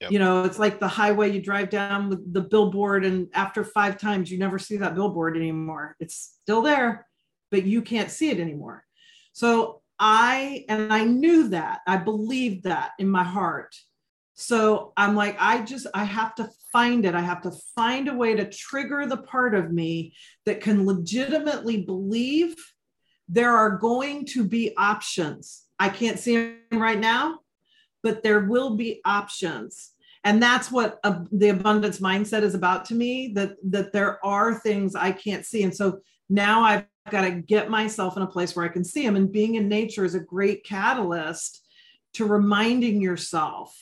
Yep. 0.00 0.12
You 0.12 0.20
know, 0.20 0.44
it's 0.44 0.58
like 0.60 0.78
the 0.78 0.86
highway 0.86 1.32
you 1.32 1.42
drive 1.42 1.70
down 1.70 2.08
with 2.08 2.32
the 2.32 2.40
billboard, 2.40 3.04
and 3.04 3.28
after 3.34 3.64
five 3.64 3.98
times, 3.98 4.30
you 4.30 4.38
never 4.38 4.58
see 4.58 4.76
that 4.76 4.94
billboard 4.94 5.36
anymore. 5.36 5.96
It's 5.98 6.36
still 6.42 6.62
there, 6.62 7.06
but 7.50 7.64
you 7.64 7.82
can't 7.82 8.10
see 8.10 8.30
it 8.30 8.38
anymore. 8.38 8.84
So 9.32 9.82
I, 9.98 10.64
and 10.68 10.92
I 10.92 11.04
knew 11.04 11.48
that, 11.48 11.80
I 11.86 11.96
believed 11.96 12.64
that 12.64 12.92
in 13.00 13.08
my 13.08 13.24
heart. 13.24 13.74
So 14.40 14.92
I'm 14.96 15.16
like, 15.16 15.36
I 15.40 15.62
just, 15.62 15.88
I 15.94 16.04
have 16.04 16.32
to 16.36 16.48
find 16.72 17.04
it. 17.04 17.16
I 17.16 17.20
have 17.20 17.42
to 17.42 17.50
find 17.74 18.06
a 18.06 18.14
way 18.14 18.36
to 18.36 18.48
trigger 18.48 19.04
the 19.04 19.16
part 19.16 19.52
of 19.52 19.72
me 19.72 20.14
that 20.46 20.60
can 20.60 20.86
legitimately 20.86 21.82
believe 21.82 22.54
there 23.28 23.56
are 23.56 23.78
going 23.78 24.26
to 24.26 24.44
be 24.44 24.76
options. 24.76 25.64
I 25.80 25.88
can't 25.88 26.20
see 26.20 26.36
them 26.36 26.80
right 26.80 27.00
now, 27.00 27.40
but 28.04 28.22
there 28.22 28.44
will 28.44 28.76
be 28.76 29.00
options. 29.04 29.90
And 30.22 30.40
that's 30.40 30.70
what 30.70 31.00
uh, 31.02 31.24
the 31.32 31.48
abundance 31.48 31.98
mindset 31.98 32.42
is 32.42 32.54
about 32.54 32.84
to 32.86 32.94
me 32.94 33.32
that, 33.34 33.56
that 33.64 33.92
there 33.92 34.24
are 34.24 34.54
things 34.54 34.94
I 34.94 35.10
can't 35.10 35.44
see. 35.44 35.64
And 35.64 35.74
so 35.74 35.98
now 36.30 36.62
I've 36.62 36.84
got 37.10 37.22
to 37.22 37.32
get 37.32 37.70
myself 37.70 38.16
in 38.16 38.22
a 38.22 38.26
place 38.28 38.54
where 38.54 38.64
I 38.64 38.68
can 38.68 38.84
see 38.84 39.04
them. 39.04 39.16
And 39.16 39.32
being 39.32 39.56
in 39.56 39.68
nature 39.68 40.04
is 40.04 40.14
a 40.14 40.20
great 40.20 40.64
catalyst 40.64 41.66
to 42.14 42.24
reminding 42.24 43.02
yourself 43.02 43.74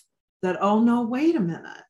that, 0.43 0.59
oh 0.61 0.81
no, 0.81 1.03
wait 1.03 1.37
a 1.37 1.41
minute. 1.41 1.83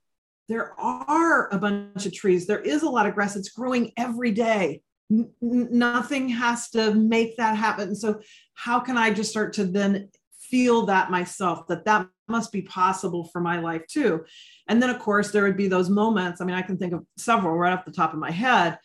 There 0.48 0.78
are 0.78 1.52
a 1.52 1.58
bunch 1.58 2.06
of 2.06 2.14
trees. 2.14 2.46
There 2.46 2.60
is 2.60 2.82
a 2.82 2.88
lot 2.88 3.06
of 3.06 3.14
grass. 3.14 3.36
It's 3.36 3.48
growing 3.48 3.92
every 3.96 4.30
day. 4.30 4.82
N- 5.10 5.30
nothing 5.40 6.28
has 6.28 6.70
to 6.70 6.94
make 6.94 7.36
that 7.36 7.56
happen. 7.56 7.94
So, 7.96 8.20
how 8.54 8.80
can 8.80 8.96
I 8.96 9.12
just 9.12 9.30
start 9.30 9.54
to 9.54 9.64
then 9.64 10.10
feel 10.38 10.86
that 10.86 11.10
myself 11.10 11.66
that 11.66 11.84
that 11.86 12.08
must 12.28 12.52
be 12.52 12.62
possible 12.62 13.24
for 13.24 13.40
my 13.40 13.58
life 13.58 13.86
too? 13.88 14.24
And 14.68 14.80
then, 14.80 14.90
of 14.90 15.00
course, 15.00 15.32
there 15.32 15.42
would 15.44 15.56
be 15.56 15.68
those 15.68 15.90
moments. 15.90 16.40
I 16.40 16.44
mean, 16.44 16.56
I 16.56 16.62
can 16.62 16.78
think 16.78 16.92
of 16.92 17.04
several 17.16 17.56
right 17.56 17.72
off 17.72 17.84
the 17.84 17.90
top 17.90 18.12
of 18.12 18.20
my 18.20 18.30
head 18.30 18.78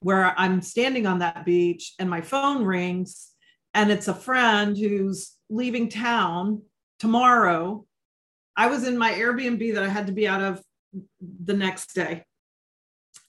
where 0.00 0.38
I'm 0.38 0.62
standing 0.62 1.06
on 1.06 1.18
that 1.18 1.44
beach 1.44 1.94
and 1.98 2.08
my 2.08 2.20
phone 2.20 2.64
rings 2.64 3.32
and 3.74 3.90
it's 3.90 4.08
a 4.08 4.14
friend 4.14 4.76
who's 4.76 5.36
leaving 5.50 5.88
town 5.88 6.62
tomorrow. 6.98 7.86
I 8.58 8.66
was 8.66 8.86
in 8.86 8.98
my 8.98 9.12
Airbnb 9.12 9.74
that 9.74 9.84
I 9.84 9.88
had 9.88 10.08
to 10.08 10.12
be 10.12 10.26
out 10.26 10.42
of 10.42 10.60
the 11.44 11.54
next 11.54 11.94
day. 11.94 12.24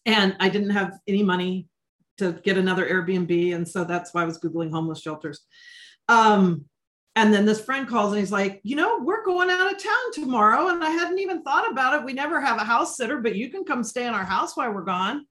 And 0.05 0.35
I 0.39 0.49
didn't 0.49 0.71
have 0.71 0.97
any 1.07 1.21
money 1.21 1.67
to 2.17 2.33
get 2.33 2.57
another 2.57 2.89
Airbnb. 2.89 3.55
And 3.55 3.67
so 3.67 3.83
that's 3.83 4.11
why 4.13 4.23
I 4.23 4.25
was 4.25 4.39
Googling 4.39 4.71
homeless 4.71 5.01
shelters. 5.01 5.41
Um, 6.07 6.65
and 7.15 7.31
then 7.31 7.45
this 7.45 7.63
friend 7.63 7.87
calls 7.87 8.11
and 8.11 8.19
he's 8.19 8.31
like, 8.31 8.59
you 8.63 8.75
know, 8.75 8.99
we're 9.01 9.23
going 9.23 9.51
out 9.51 9.71
of 9.71 9.81
town 9.81 10.11
tomorrow. 10.13 10.69
And 10.69 10.83
I 10.83 10.89
hadn't 10.89 11.19
even 11.19 11.43
thought 11.43 11.71
about 11.71 11.93
it. 11.93 12.05
We 12.05 12.13
never 12.13 12.41
have 12.41 12.59
a 12.59 12.65
house 12.65 12.97
sitter, 12.97 13.19
but 13.19 13.35
you 13.35 13.49
can 13.49 13.65
come 13.65 13.83
stay 13.83 14.07
in 14.07 14.13
our 14.15 14.25
house 14.25 14.57
while 14.57 14.73
we're 14.73 14.81
gone 14.81 15.25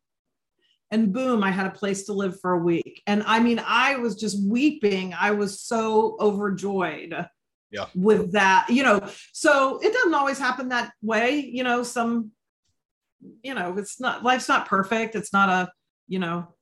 and 0.91 1.13
boom 1.13 1.43
i 1.43 1.51
had 1.51 1.67
a 1.67 1.71
place 1.71 2.05
to 2.05 2.13
live 2.13 2.41
for 2.41 2.53
a 2.53 2.59
week 2.59 3.03
and 3.07 3.23
i 3.27 3.39
mean 3.39 3.63
i 3.67 3.97
was 3.97 4.17
just 4.17 4.43
weeping 4.49 5.15
i 5.19 5.31
was 5.31 5.61
so 5.61 6.17
overjoyed 6.21 7.15
yeah. 7.71 7.87
with 7.95 8.33
that 8.33 8.67
you 8.71 8.83
know 8.83 9.01
so 9.33 9.79
it 9.83 9.93
doesn't 9.93 10.15
always 10.15 10.39
happen 10.39 10.69
that 10.69 10.93
way 11.03 11.41
you 11.41 11.63
know 11.63 11.83
some 11.83 12.31
you 13.43 13.55
know 13.55 13.77
it's 13.77 14.01
not 14.01 14.23
life's 14.23 14.49
not 14.49 14.67
perfect 14.67 15.15
it's 15.15 15.33
not 15.33 15.49
a 15.49 15.71
you 16.07 16.19
know 16.19 16.55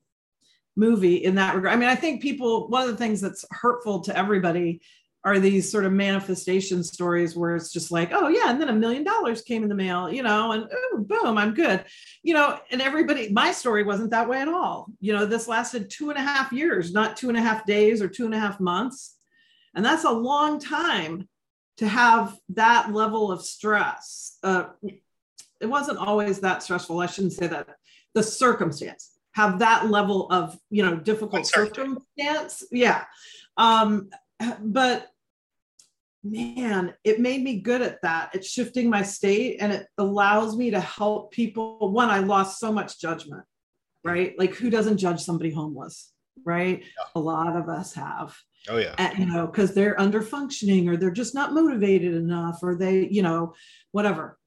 movie 0.76 1.16
in 1.16 1.36
that 1.36 1.54
regard 1.54 1.72
i 1.72 1.76
mean 1.76 1.88
i 1.88 1.94
think 1.94 2.22
people 2.22 2.68
one 2.68 2.82
of 2.82 2.88
the 2.88 2.96
things 2.96 3.20
that's 3.20 3.44
hurtful 3.50 4.00
to 4.00 4.16
everybody 4.16 4.80
are 5.26 5.40
these 5.40 5.68
sort 5.68 5.84
of 5.84 5.92
manifestation 5.92 6.84
stories 6.84 7.34
where 7.34 7.56
it's 7.56 7.72
just 7.72 7.90
like, 7.90 8.10
oh 8.12 8.28
yeah, 8.28 8.48
and 8.48 8.60
then 8.60 8.68
a 8.68 8.72
million 8.72 9.02
dollars 9.02 9.42
came 9.42 9.64
in 9.64 9.68
the 9.68 9.74
mail, 9.74 10.08
you 10.08 10.22
know, 10.22 10.52
and 10.52 10.62
ooh, 10.72 10.98
boom, 10.98 11.36
I'm 11.36 11.52
good, 11.52 11.84
you 12.22 12.32
know. 12.32 12.60
And 12.70 12.80
everybody, 12.80 13.32
my 13.32 13.50
story 13.50 13.82
wasn't 13.82 14.12
that 14.12 14.28
way 14.28 14.40
at 14.40 14.46
all. 14.46 14.86
You 15.00 15.14
know, 15.14 15.26
this 15.26 15.48
lasted 15.48 15.90
two 15.90 16.10
and 16.10 16.18
a 16.18 16.22
half 16.22 16.52
years, 16.52 16.92
not 16.92 17.16
two 17.16 17.28
and 17.28 17.36
a 17.36 17.40
half 17.40 17.66
days 17.66 18.00
or 18.00 18.06
two 18.08 18.24
and 18.24 18.34
a 18.34 18.38
half 18.38 18.60
months, 18.60 19.15
and 19.76 19.84
that's 19.84 20.04
a 20.04 20.10
long 20.10 20.58
time 20.58 21.28
to 21.76 21.86
have 21.86 22.36
that 22.48 22.92
level 22.92 23.30
of 23.30 23.44
stress. 23.44 24.38
Uh, 24.42 24.64
it 25.60 25.66
wasn't 25.66 25.98
always 25.98 26.40
that 26.40 26.62
stressful. 26.62 27.00
I 27.00 27.06
shouldn't 27.06 27.34
say 27.34 27.46
that. 27.46 27.68
The 28.14 28.22
circumstance 28.22 29.10
have 29.32 29.58
that 29.58 29.90
level 29.90 30.26
of 30.32 30.58
you 30.70 30.82
know 30.82 30.96
difficult 30.96 31.46
circumstance, 31.46 32.64
yeah. 32.72 33.04
Um, 33.58 34.08
but 34.60 35.08
man, 36.24 36.94
it 37.04 37.20
made 37.20 37.42
me 37.42 37.60
good 37.60 37.82
at 37.82 38.00
that. 38.00 38.30
It's 38.34 38.48
shifting 38.48 38.88
my 38.88 39.02
state 39.02 39.58
and 39.60 39.72
it 39.72 39.86
allows 39.98 40.56
me 40.56 40.70
to 40.70 40.80
help 40.80 41.32
people. 41.32 41.90
One, 41.92 42.08
I 42.08 42.20
lost 42.20 42.58
so 42.58 42.72
much 42.72 42.98
judgment, 42.98 43.44
right? 44.02 44.34
Like 44.38 44.54
who 44.54 44.70
doesn't 44.70 44.96
judge 44.96 45.20
somebody 45.20 45.50
homeless, 45.50 46.10
right? 46.44 46.80
Yeah. 46.80 47.04
A 47.14 47.20
lot 47.20 47.54
of 47.54 47.68
us 47.68 47.92
have. 47.94 48.34
Oh 48.68 48.78
yeah. 48.78 48.94
And, 48.98 49.18
you 49.18 49.26
know, 49.26 49.46
because 49.46 49.74
they're 49.74 50.00
under 50.00 50.22
functioning 50.22 50.88
or 50.88 50.96
they're 50.96 51.10
just 51.10 51.34
not 51.34 51.52
motivated 51.52 52.14
enough 52.14 52.58
or 52.62 52.74
they, 52.74 53.08
you 53.08 53.22
know, 53.22 53.54
whatever. 53.92 54.38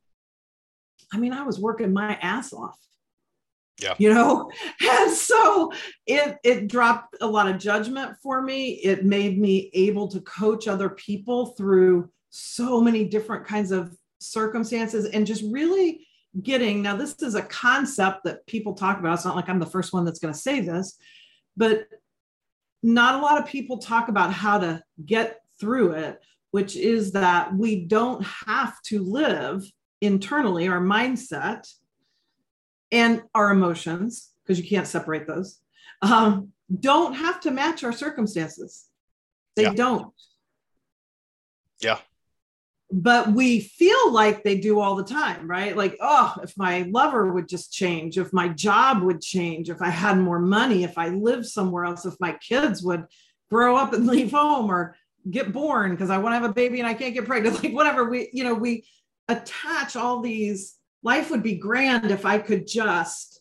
I 1.13 1.17
mean, 1.17 1.33
I 1.33 1.43
was 1.43 1.59
working 1.59 1.93
my 1.93 2.15
ass 2.21 2.53
off 2.53 2.77
yeah. 3.81 3.95
You 3.97 4.13
know, 4.13 4.51
and 4.81 5.11
so 5.11 5.71
it 6.05 6.37
it 6.43 6.67
dropped 6.67 7.15
a 7.21 7.27
lot 7.27 7.47
of 7.47 7.57
judgment 7.57 8.17
for 8.21 8.41
me. 8.41 8.71
It 8.83 9.05
made 9.05 9.39
me 9.39 9.69
able 9.73 10.07
to 10.09 10.21
coach 10.21 10.67
other 10.67 10.89
people 10.89 11.47
through 11.47 12.09
so 12.29 12.81
many 12.81 13.05
different 13.05 13.45
kinds 13.45 13.71
of 13.71 13.95
circumstances 14.19 15.05
and 15.05 15.25
just 15.25 15.43
really 15.49 16.05
getting 16.43 16.81
now 16.81 16.95
this 16.95 17.15
is 17.23 17.33
a 17.33 17.41
concept 17.41 18.23
that 18.23 18.45
people 18.45 18.73
talk 18.73 18.99
about 18.99 19.15
it's 19.15 19.25
not 19.25 19.35
like 19.35 19.49
i'm 19.49 19.57
the 19.57 19.65
first 19.65 19.93
one 19.93 20.05
that's 20.05 20.19
going 20.19 20.31
to 20.31 20.39
say 20.39 20.59
this 20.59 20.99
but 21.57 21.85
not 22.81 23.15
a 23.15 23.21
lot 23.21 23.39
of 23.39 23.47
people 23.47 23.77
talk 23.77 24.07
about 24.07 24.33
how 24.33 24.59
to 24.59 24.81
get 25.05 25.39
through 25.59 25.91
it 25.91 26.19
which 26.51 26.75
is 26.75 27.11
that 27.11 27.53
we 27.55 27.85
don't 27.85 28.25
have 28.25 28.81
to 28.83 29.03
live 29.03 29.63
internally 30.01 30.67
our 30.67 30.81
mindset 30.81 31.67
and 32.91 33.21
our 33.35 33.51
emotions, 33.51 34.31
because 34.43 34.59
you 34.59 34.67
can't 34.67 34.87
separate 34.87 35.27
those, 35.27 35.59
um, 36.01 36.49
don't 36.79 37.13
have 37.13 37.39
to 37.41 37.51
match 37.51 37.83
our 37.83 37.91
circumstances. 37.91 38.85
They 39.55 39.63
yeah. 39.63 39.73
don't. 39.73 40.13
Yeah. 41.81 41.99
But 42.91 43.33
we 43.33 43.59
feel 43.59 44.11
like 44.11 44.43
they 44.43 44.57
do 44.57 44.79
all 44.79 44.95
the 44.95 45.03
time, 45.03 45.49
right? 45.49 45.77
Like, 45.77 45.95
oh, 46.01 46.33
if 46.41 46.57
my 46.57 46.87
lover 46.89 47.31
would 47.31 47.47
just 47.47 47.71
change, 47.71 48.17
if 48.17 48.33
my 48.33 48.47
job 48.47 49.03
would 49.03 49.21
change, 49.21 49.69
if 49.69 49.81
I 49.81 49.89
had 49.89 50.17
more 50.17 50.39
money, 50.39 50.83
if 50.83 50.97
I 50.97 51.09
lived 51.09 51.45
somewhere 51.45 51.85
else, 51.85 52.05
if 52.05 52.15
my 52.19 52.33
kids 52.33 52.81
would 52.81 53.05
grow 53.49 53.75
up 53.75 53.93
and 53.93 54.07
leave 54.07 54.31
home 54.31 54.71
or 54.71 54.95
get 55.29 55.53
born 55.53 55.91
because 55.91 56.09
I 56.09 56.17
want 56.17 56.33
to 56.33 56.39
have 56.39 56.49
a 56.49 56.53
baby 56.53 56.79
and 56.79 56.87
I 56.87 56.95
can't 56.95 57.13
get 57.13 57.25
pregnant, 57.25 57.63
like 57.63 57.73
whatever 57.73 58.09
we, 58.09 58.29
you 58.33 58.43
know, 58.43 58.55
we 58.55 58.85
attach 59.27 59.95
all 59.95 60.21
these 60.21 60.75
life 61.03 61.29
would 61.29 61.43
be 61.43 61.55
grand 61.55 62.11
if 62.11 62.25
I 62.25 62.39
could 62.39 62.67
just 62.67 63.39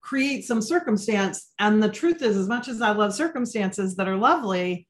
create 0.00 0.44
some 0.44 0.60
circumstance. 0.60 1.52
And 1.60 1.80
the 1.80 1.88
truth 1.88 2.22
is, 2.22 2.36
as 2.36 2.48
much 2.48 2.66
as 2.66 2.82
I 2.82 2.90
love 2.90 3.14
circumstances 3.14 3.94
that 3.96 4.08
are 4.08 4.16
lovely, 4.16 4.88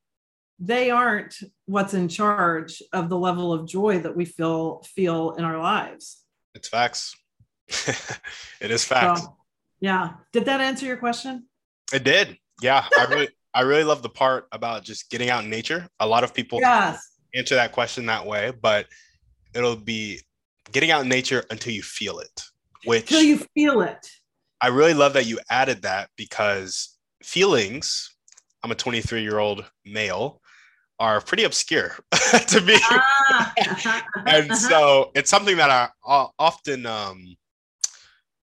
they 0.61 0.90
aren't 0.90 1.35
what's 1.64 1.95
in 1.95 2.07
charge 2.07 2.83
of 2.93 3.09
the 3.09 3.19
level 3.19 3.52
of 3.52 3.67
joy 3.67 3.99
that 4.00 4.14
we 4.14 4.26
feel 4.26 4.85
feel 4.95 5.33
in 5.33 5.45
our 5.45 5.59
lives. 5.59 6.23
It's 6.55 6.69
facts. 6.69 7.17
it 8.61 8.71
is 8.71 8.85
facts. 8.85 9.23
So, 9.23 9.37
yeah. 9.81 10.11
Did 10.33 10.45
that 10.45 10.61
answer 10.61 10.85
your 10.85 10.99
question? 10.99 11.47
It 11.93 12.05
did. 12.05 12.37
Yeah. 12.61 12.85
I 12.97 13.05
really 13.07 13.29
I 13.55 13.62
really 13.62 13.85
love 13.85 14.02
the 14.02 14.09
part 14.09 14.47
about 14.52 14.85
just 14.85 15.11
getting 15.11 15.31
out 15.31 15.43
in 15.43 15.50
nature. 15.50 15.88
A 15.99 16.07
lot 16.07 16.23
of 16.23 16.33
people 16.33 16.61
yes. 16.61 17.05
answer 17.35 17.57
that 17.57 17.73
question 17.73 18.07
that 18.07 18.25
way, 18.25 18.52
but 18.62 18.87
it'll 19.55 19.75
be 19.75 20.21
getting 20.71 20.93
out 20.93 21.02
in 21.02 21.09
nature 21.09 21.45
until 21.50 21.73
you 21.73 21.83
feel 21.83 22.21
it. 22.21 22.43
Which 22.85 23.11
until 23.11 23.23
you 23.23 23.38
feel 23.55 23.81
it. 23.81 24.09
I 24.61 24.69
really 24.69 24.95
love 24.95 25.14
that 25.14 25.26
you 25.26 25.40
added 25.50 25.83
that 25.83 26.11
because 26.17 26.97
feelings, 27.25 28.14
I'm 28.62 28.71
a 28.71 28.76
23 28.76 29.23
year 29.23 29.38
old 29.38 29.64
male, 29.85 30.40
are 31.00 31.21
pretty 31.21 31.45
obscure 31.45 31.97
to 32.49 32.61
me. 32.61 32.76
Ah. 32.83 33.52
and 34.26 34.54
so 34.54 35.11
it's 35.14 35.30
something 35.30 35.57
that 35.57 35.71
I 35.71 35.88
often 36.38 36.87
um, 36.87 37.37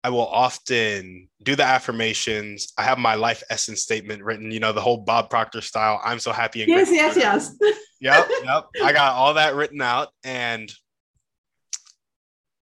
I 0.04 0.10
will 0.10 0.28
often 0.28 1.30
do 1.42 1.56
the 1.56 1.64
affirmations. 1.64 2.74
I 2.78 2.84
have 2.84 2.98
my 2.98 3.16
life 3.16 3.42
essence 3.50 3.82
statement 3.82 4.22
written, 4.22 4.52
you 4.52 4.60
know, 4.60 4.74
the 4.74 4.82
whole 4.82 4.98
Bob 4.98 5.30
Proctor 5.30 5.62
style. 5.62 6.02
I'm 6.04 6.20
so 6.20 6.34
happy. 6.34 6.62
And 6.62 6.70
yes, 6.70 6.90
yes, 6.92 7.16
yes. 7.16 7.56
yep, 8.02 8.28
yep. 8.44 8.66
I 8.84 8.92
got 8.92 9.14
all 9.14 9.36
that 9.36 9.56
written 9.56 9.82
out. 9.82 10.10
And 10.26 10.70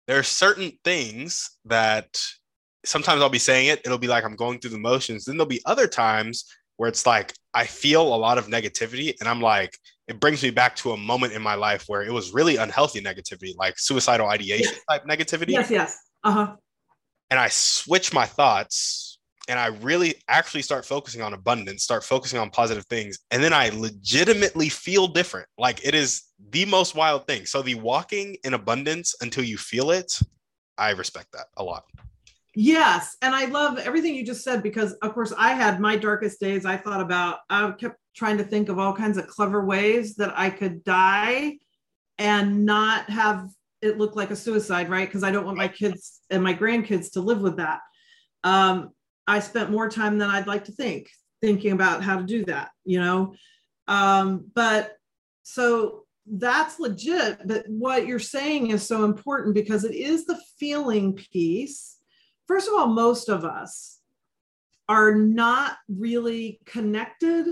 there 0.05 0.19
are 0.19 0.23
certain 0.23 0.73
things 0.83 1.49
that 1.65 2.21
sometimes 2.85 3.21
I'll 3.21 3.29
be 3.29 3.39
saying 3.39 3.67
it, 3.67 3.81
it'll 3.83 3.97
be 3.97 4.07
like 4.07 4.23
I'm 4.23 4.35
going 4.35 4.59
through 4.59 4.71
the 4.71 4.77
motions. 4.77 5.25
Then 5.25 5.37
there'll 5.37 5.47
be 5.47 5.61
other 5.65 5.87
times 5.87 6.45
where 6.77 6.89
it's 6.89 7.07
like 7.07 7.33
I 7.53 7.65
feel 7.65 8.01
a 8.01 8.17
lot 8.17 8.37
of 8.37 8.47
negativity 8.47 9.13
and 9.19 9.29
I'm 9.29 9.41
like, 9.41 9.77
it 10.07 10.19
brings 10.19 10.43
me 10.43 10.49
back 10.49 10.75
to 10.77 10.91
a 10.91 10.97
moment 10.97 11.33
in 11.33 11.41
my 11.41 11.55
life 11.55 11.85
where 11.87 12.01
it 12.01 12.11
was 12.11 12.33
really 12.33 12.57
unhealthy 12.57 13.01
negativity, 13.01 13.55
like 13.57 13.77
suicidal 13.77 14.27
ideation 14.27 14.73
yes. 14.73 14.83
type 14.89 15.05
negativity. 15.05 15.51
Yes, 15.51 15.71
yes. 15.71 15.97
Uh-huh. 16.23 16.55
And 17.29 17.39
I 17.39 17.47
switch 17.49 18.13
my 18.13 18.25
thoughts 18.25 19.19
and 19.47 19.59
I 19.59 19.67
really 19.67 20.15
actually 20.27 20.61
start 20.61 20.85
focusing 20.85 21.21
on 21.21 21.33
abundance, 21.33 21.83
start 21.83 22.03
focusing 22.03 22.39
on 22.39 22.49
positive 22.49 22.85
things. 22.85 23.19
And 23.31 23.43
then 23.43 23.53
I 23.53 23.69
legitimately 23.69 24.69
feel 24.69 25.07
different. 25.07 25.47
Like 25.57 25.85
it 25.85 25.95
is 25.95 26.23
the 26.49 26.65
most 26.65 26.95
wild 26.95 27.27
thing. 27.27 27.45
So 27.45 27.61
the 27.61 27.75
walking 27.75 28.37
in 28.43 28.53
abundance 28.53 29.15
until 29.21 29.43
you 29.43 29.57
feel 29.57 29.91
it, 29.91 30.17
I 30.77 30.91
respect 30.91 31.31
that 31.33 31.47
a 31.57 31.63
lot. 31.63 31.83
Yes. 32.55 33.17
And 33.21 33.33
I 33.33 33.45
love 33.45 33.79
everything 33.79 34.13
you 34.13 34.25
just 34.25 34.43
said 34.43 34.61
because, 34.61 34.93
of 34.93 35.13
course, 35.13 35.33
I 35.37 35.53
had 35.53 35.79
my 35.79 35.95
darkest 35.95 36.39
days. 36.39 36.65
I 36.65 36.77
thought 36.77 37.01
about, 37.01 37.39
I 37.49 37.71
kept 37.71 37.97
trying 38.15 38.37
to 38.37 38.43
think 38.43 38.69
of 38.69 38.77
all 38.77 38.93
kinds 38.93 39.17
of 39.17 39.27
clever 39.27 39.65
ways 39.65 40.15
that 40.15 40.37
I 40.37 40.51
could 40.51 40.83
die 40.83 41.57
and 42.19 42.65
not 42.65 43.09
have 43.09 43.49
it 43.81 43.97
look 43.97 44.15
like 44.15 44.29
a 44.29 44.35
suicide, 44.35 44.89
right? 44.89 45.07
Because 45.07 45.23
I 45.23 45.31
don't 45.31 45.45
want 45.45 45.57
my 45.57 45.67
kids 45.67 46.21
and 46.29 46.43
my 46.43 46.53
grandkids 46.53 47.11
to 47.13 47.21
live 47.21 47.41
with 47.41 47.57
that. 47.57 47.79
Um, 48.43 48.91
I 49.27 49.39
spent 49.39 49.71
more 49.71 49.89
time 49.89 50.17
than 50.19 50.29
I'd 50.29 50.47
like 50.47 50.65
to 50.65 50.71
think 50.71 51.09
thinking 51.41 51.71
about 51.71 52.03
how 52.03 52.17
to 52.17 52.23
do 52.23 52.45
that, 52.45 52.69
you 52.85 52.99
know? 52.99 53.33
Um, 53.87 54.49
but 54.53 54.95
so 55.41 56.05
that's 56.25 56.79
legit. 56.79 57.45
But 57.45 57.65
what 57.67 58.07
you're 58.07 58.19
saying 58.19 58.71
is 58.71 58.87
so 58.87 59.03
important 59.03 59.55
because 59.55 59.83
it 59.83 59.93
is 59.93 60.25
the 60.25 60.39
feeling 60.57 61.13
piece 61.15 61.92
first 62.47 62.67
of 62.67 62.73
all, 62.73 62.87
most 62.87 63.29
of 63.29 63.45
us 63.45 63.99
are 64.89 65.15
not 65.15 65.77
really 65.87 66.59
connected 66.65 67.47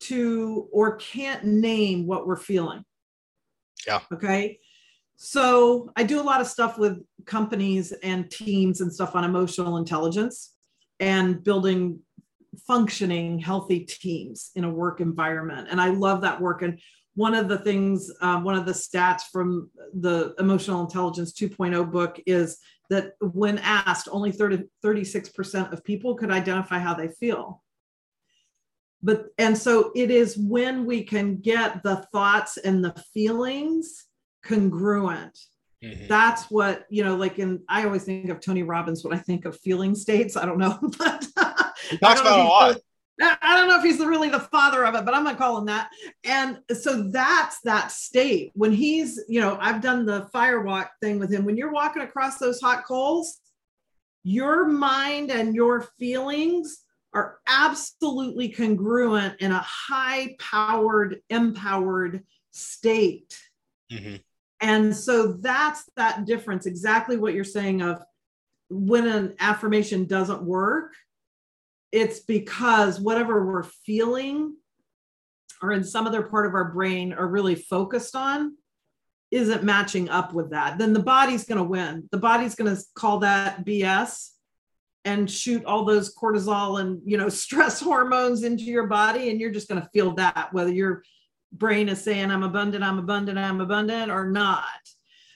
to 0.00 0.68
or 0.72 0.96
can't 0.96 1.44
name 1.44 2.06
what 2.06 2.26
we're 2.26 2.36
feeling. 2.36 2.84
Yeah. 3.86 4.00
Okay. 4.12 4.60
So 5.16 5.90
I 5.96 6.04
do 6.04 6.20
a 6.20 6.22
lot 6.22 6.40
of 6.40 6.46
stuff 6.46 6.78
with 6.78 7.02
companies 7.26 7.92
and 7.92 8.30
teams 8.30 8.80
and 8.80 8.92
stuff 8.92 9.16
on 9.16 9.24
emotional 9.24 9.76
intelligence 9.76 10.54
and 11.00 11.42
building 11.42 12.00
functioning 12.66 13.38
healthy 13.38 13.80
teams 13.80 14.50
in 14.54 14.64
a 14.64 14.70
work 14.70 15.00
environment. 15.00 15.68
And 15.70 15.80
I 15.80 15.88
love 15.88 16.22
that 16.22 16.40
work. 16.40 16.62
And 16.62 16.80
one 17.14 17.34
of 17.34 17.48
the 17.48 17.58
things, 17.58 18.12
um, 18.20 18.44
one 18.44 18.54
of 18.54 18.64
the 18.64 18.72
stats 18.72 19.22
from 19.32 19.70
the 19.92 20.34
Emotional 20.38 20.82
Intelligence 20.82 21.32
2.0 21.32 21.90
book 21.90 22.20
is 22.26 22.58
that 22.90 23.14
when 23.20 23.58
asked, 23.58 24.08
only 24.10 24.32
30, 24.32 24.64
36% 24.84 25.72
of 25.72 25.84
people 25.84 26.14
could 26.14 26.30
identify 26.30 26.78
how 26.78 26.94
they 26.94 27.08
feel. 27.08 27.62
But, 29.02 29.26
and 29.38 29.56
so 29.56 29.92
it 29.94 30.10
is 30.10 30.36
when 30.36 30.84
we 30.84 31.04
can 31.04 31.36
get 31.36 31.82
the 31.82 31.96
thoughts 32.12 32.56
and 32.56 32.84
the 32.84 32.92
feelings 33.12 34.06
congruent. 34.42 35.38
Mm-hmm. 35.84 36.08
That's 36.08 36.50
what, 36.50 36.86
you 36.90 37.04
know, 37.04 37.14
like 37.14 37.38
in, 37.38 37.62
I 37.68 37.84
always 37.84 38.04
think 38.04 38.28
of 38.30 38.40
Tony 38.40 38.64
Robbins 38.64 39.04
when 39.04 39.16
I 39.16 39.20
think 39.20 39.44
of 39.44 39.58
feeling 39.60 39.94
states. 39.94 40.36
I 40.36 40.44
don't 40.44 40.58
know, 40.58 40.78
but 40.98 41.26
he 41.90 41.98
talks 41.98 42.20
about 42.20 42.40
a 42.40 42.42
lot. 42.42 42.76
I 43.20 43.56
don't 43.56 43.68
know 43.68 43.78
if 43.78 43.82
he's 43.82 43.98
the, 43.98 44.06
really 44.06 44.28
the 44.28 44.40
father 44.40 44.84
of 44.84 44.94
it, 44.94 45.04
but 45.04 45.14
I'm 45.14 45.24
gonna 45.24 45.36
call 45.36 45.58
him 45.58 45.66
that. 45.66 45.90
And 46.24 46.60
so 46.72 47.10
that's 47.10 47.60
that 47.62 47.90
state 47.90 48.52
when 48.54 48.72
he's, 48.72 49.20
you 49.28 49.40
know, 49.40 49.58
I've 49.60 49.80
done 49.80 50.06
the 50.06 50.28
fire 50.32 50.62
walk 50.62 50.92
thing 51.02 51.18
with 51.18 51.32
him. 51.32 51.44
When 51.44 51.56
you're 51.56 51.72
walking 51.72 52.02
across 52.02 52.38
those 52.38 52.60
hot 52.60 52.84
coals, 52.84 53.38
your 54.22 54.66
mind 54.66 55.30
and 55.30 55.54
your 55.54 55.88
feelings 55.98 56.84
are 57.14 57.38
absolutely 57.46 58.50
congruent 58.50 59.40
in 59.40 59.50
a 59.50 59.58
high 59.58 60.36
powered, 60.38 61.20
empowered 61.30 62.22
state. 62.50 63.36
Mm-hmm. 63.90 64.16
And 64.60 64.94
so 64.94 65.32
that's 65.32 65.88
that 65.96 66.26
difference, 66.26 66.66
exactly 66.66 67.16
what 67.16 67.34
you're 67.34 67.44
saying 67.44 67.80
of 67.82 68.02
when 68.68 69.06
an 69.06 69.34
affirmation 69.40 70.04
doesn't 70.04 70.42
work 70.42 70.92
it's 71.92 72.20
because 72.20 73.00
whatever 73.00 73.44
we're 73.46 73.62
feeling 73.62 74.56
or 75.62 75.72
in 75.72 75.84
some 75.84 76.06
other 76.06 76.22
part 76.22 76.46
of 76.46 76.54
our 76.54 76.72
brain 76.72 77.12
are 77.12 77.26
really 77.26 77.54
focused 77.54 78.14
on 78.14 78.56
isn't 79.30 79.62
matching 79.62 80.08
up 80.08 80.32
with 80.32 80.50
that, 80.50 80.78
then 80.78 80.92
the 80.92 81.02
body's 81.02 81.44
going 81.44 81.58
to 81.58 81.64
win. 81.64 82.08
The 82.12 82.18
body's 82.18 82.54
going 82.54 82.74
to 82.74 82.82
call 82.94 83.18
that 83.18 83.64
BS 83.64 84.30
and 85.04 85.30
shoot 85.30 85.64
all 85.64 85.84
those 85.84 86.14
cortisol 86.14 86.80
and 86.80 87.00
you 87.04 87.16
know 87.16 87.28
stress 87.44 87.80
hormones 87.80 88.42
into 88.42 88.64
your 88.64 88.86
body 88.86 89.30
and 89.30 89.40
you're 89.40 89.50
just 89.50 89.68
going 89.68 89.80
to 89.80 89.88
feel 89.92 90.14
that 90.14 90.48
whether 90.52 90.72
your 90.72 91.02
brain 91.52 91.88
is 91.88 92.02
saying 92.02 92.30
i'm 92.30 92.42
abundant 92.42 92.84
i'm 92.84 92.98
abundant 92.98 93.38
i'm 93.38 93.60
abundant 93.60 94.10
or 94.10 94.30
not 94.30 94.64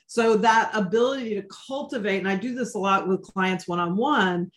so 0.07 0.37
that 0.37 0.71
ability 0.75 1.35
to 1.35 1.47
cultivate 1.67 2.19
and 2.19 2.29
i 2.29 2.37
do 2.37 2.55
this 2.55 2.75
a 2.75 2.79
lot 2.79 3.09
with 3.09 3.23
clients 3.23 3.67
one-on-one 3.67 4.51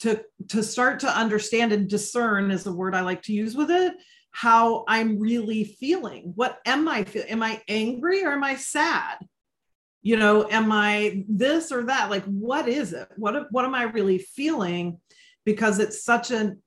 to 0.00 0.22
to 0.48 0.62
start 0.62 1.00
to 1.00 1.08
understand 1.08 1.72
and 1.72 1.88
discern 1.88 2.50
is 2.50 2.66
a 2.66 2.72
word 2.72 2.94
I 2.94 3.02
like 3.02 3.22
to 3.22 3.32
use 3.32 3.54
with 3.54 3.70
it 3.70 3.94
how 4.32 4.84
I'm 4.86 5.18
really 5.18 5.64
feeling. 5.64 6.32
What 6.36 6.58
am 6.64 6.88
I 6.88 7.04
feeling? 7.04 7.28
Am 7.28 7.42
I 7.42 7.60
angry 7.68 8.24
or 8.24 8.32
am 8.32 8.44
I 8.44 8.56
sad? 8.56 9.18
You 10.02 10.16
know, 10.16 10.48
am 10.48 10.72
I 10.72 11.24
this 11.28 11.72
or 11.72 11.84
that? 11.84 12.10
Like, 12.10 12.24
what 12.24 12.68
is 12.68 12.92
it? 12.92 13.08
What 13.16 13.46
what 13.50 13.64
am 13.64 13.74
I 13.74 13.84
really 13.84 14.18
feeling? 14.18 14.98
Because 15.44 15.78
it's 15.78 16.04
such 16.04 16.30
an 16.30 16.62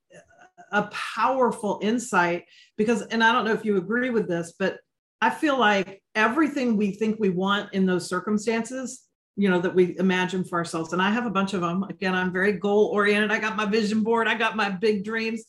a 0.71 0.83
powerful 0.91 1.79
insight. 1.81 2.45
Because, 2.77 3.03
and 3.03 3.23
I 3.23 3.31
don't 3.31 3.45
know 3.45 3.53
if 3.53 3.63
you 3.63 3.77
agree 3.77 4.09
with 4.09 4.27
this, 4.27 4.53
but 4.57 4.79
I 5.21 5.29
feel 5.29 5.57
like 5.57 6.03
everything 6.15 6.75
we 6.75 6.91
think 6.91 7.19
we 7.19 7.29
want 7.29 7.73
in 7.73 7.85
those 7.85 8.09
circumstances 8.09 9.03
you 9.35 9.49
know 9.49 9.59
that 9.59 9.73
we 9.73 9.97
imagine 9.97 10.43
for 10.43 10.59
ourselves. 10.59 10.93
And 10.93 11.01
i 11.01 11.09
have 11.09 11.25
a 11.25 11.31
bunch 11.31 11.53
of 11.53 11.61
them 11.61 11.83
again 11.83 12.15
i'm 12.15 12.31
very 12.31 12.53
goal 12.53 12.87
oriented. 12.87 13.31
I 13.31 13.39
got 13.39 13.55
my 13.55 13.65
vision 13.65 14.03
board. 14.03 14.27
I 14.27 14.35
got 14.35 14.55
my 14.55 14.69
big 14.69 15.03
dreams. 15.03 15.43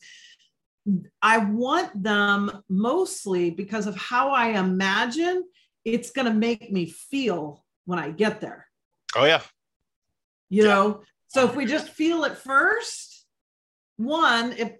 I 1.21 1.39
want 1.39 2.03
them 2.03 2.63
mostly 2.69 3.51
because 3.51 3.87
of 3.87 3.95
how 3.95 4.31
i 4.31 4.47
imagine 4.49 5.43
it's 5.83 6.11
going 6.11 6.27
to 6.27 6.33
make 6.33 6.71
me 6.71 6.87
feel 6.87 7.63
when 7.85 7.99
i 7.99 8.09
get 8.11 8.41
there. 8.41 8.67
Oh 9.15 9.25
yeah. 9.25 9.41
You 10.49 10.63
yeah. 10.63 10.69
know? 10.69 11.01
So 11.27 11.45
if 11.45 11.55
we 11.55 11.65
just 11.65 11.89
feel 11.89 12.23
it 12.23 12.37
first 12.37 13.25
one 13.97 14.53
if 14.53 14.73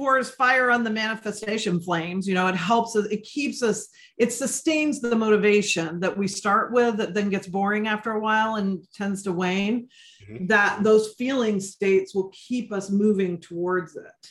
pours 0.00 0.30
fire 0.30 0.70
on 0.70 0.82
the 0.82 0.88
manifestation 0.88 1.78
flames 1.78 2.26
you 2.26 2.32
know 2.32 2.46
it 2.46 2.56
helps 2.56 2.96
us 2.96 3.04
it 3.10 3.22
keeps 3.22 3.62
us 3.62 3.88
it 4.16 4.32
sustains 4.32 5.00
the 5.00 5.14
motivation 5.14 6.00
that 6.00 6.16
we 6.16 6.26
start 6.26 6.72
with 6.72 6.96
that 6.96 7.12
then 7.12 7.28
gets 7.28 7.46
boring 7.46 7.86
after 7.86 8.12
a 8.12 8.20
while 8.20 8.56
and 8.56 8.82
tends 8.94 9.22
to 9.22 9.32
wane. 9.32 9.88
Mm-hmm. 10.22 10.46
that 10.46 10.82
those 10.82 11.14
feeling 11.18 11.60
states 11.60 12.14
will 12.14 12.30
keep 12.32 12.72
us 12.72 12.90
moving 12.90 13.40
towards 13.40 13.96
it. 13.96 14.28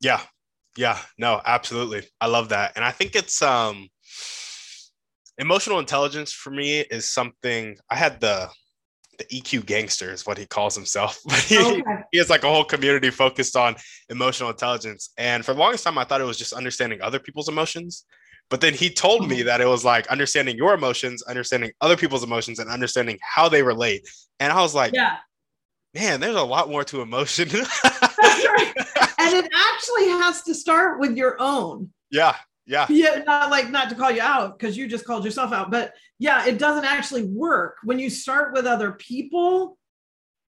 Yeah. 0.00 0.20
Yeah. 0.76 0.98
No 1.18 1.40
absolutely. 1.44 2.08
I 2.20 2.26
love 2.26 2.50
that. 2.50 2.72
And 2.76 2.84
i 2.84 2.92
think 2.92 3.16
it's 3.16 3.42
um 3.42 3.88
emotional 5.38 5.80
intelligence 5.80 6.32
for 6.32 6.50
me 6.50 6.78
is 6.78 7.10
something 7.10 7.76
i 7.90 7.96
had 7.96 8.20
the 8.20 8.48
the 9.18 9.24
EQ 9.26 9.66
gangster 9.66 10.12
is 10.12 10.26
what 10.26 10.38
he 10.38 10.46
calls 10.46 10.74
himself. 10.74 11.18
But 11.26 11.38
he, 11.40 11.58
okay. 11.58 11.82
he 12.12 12.18
has 12.18 12.30
like 12.30 12.44
a 12.44 12.48
whole 12.48 12.64
community 12.64 13.10
focused 13.10 13.56
on 13.56 13.76
emotional 14.08 14.50
intelligence. 14.50 15.10
And 15.18 15.44
for 15.44 15.52
the 15.54 15.60
longest 15.60 15.84
time, 15.84 15.98
I 15.98 16.04
thought 16.04 16.20
it 16.20 16.24
was 16.24 16.38
just 16.38 16.52
understanding 16.52 17.00
other 17.02 17.18
people's 17.18 17.48
emotions. 17.48 18.04
But 18.50 18.60
then 18.60 18.74
he 18.74 18.90
told 18.90 19.28
me 19.28 19.38
mm-hmm. 19.38 19.46
that 19.46 19.60
it 19.60 19.66
was 19.66 19.84
like 19.84 20.06
understanding 20.08 20.56
your 20.56 20.74
emotions, 20.74 21.22
understanding 21.22 21.72
other 21.80 21.96
people's 21.96 22.22
emotions, 22.22 22.58
and 22.58 22.70
understanding 22.70 23.18
how 23.22 23.48
they 23.48 23.62
relate. 23.62 24.08
And 24.38 24.52
I 24.52 24.60
was 24.60 24.74
like, 24.74 24.92
yeah. 24.94 25.16
man, 25.94 26.20
there's 26.20 26.36
a 26.36 26.42
lot 26.42 26.68
more 26.68 26.84
to 26.84 27.00
emotion. 27.00 27.48
That's 27.48 27.64
right. 27.82 28.74
And 29.16 29.32
it 29.32 29.50
actually 29.54 30.08
has 30.08 30.42
to 30.42 30.54
start 30.54 31.00
with 31.00 31.16
your 31.16 31.36
own. 31.40 31.90
Yeah. 32.10 32.36
Yeah. 32.66 32.86
Yeah. 32.88 33.22
Not 33.26 33.50
like 33.50 33.70
not 33.70 33.88
to 33.90 33.94
call 33.94 34.10
you 34.10 34.22
out 34.22 34.58
because 34.58 34.76
you 34.76 34.86
just 34.86 35.04
called 35.04 35.24
yourself 35.24 35.52
out, 35.52 35.70
but 35.70 35.92
yeah, 36.18 36.46
it 36.46 36.58
doesn't 36.58 36.84
actually 36.84 37.24
work. 37.24 37.76
When 37.84 37.98
you 37.98 38.08
start 38.08 38.54
with 38.54 38.66
other 38.66 38.92
people, 38.92 39.76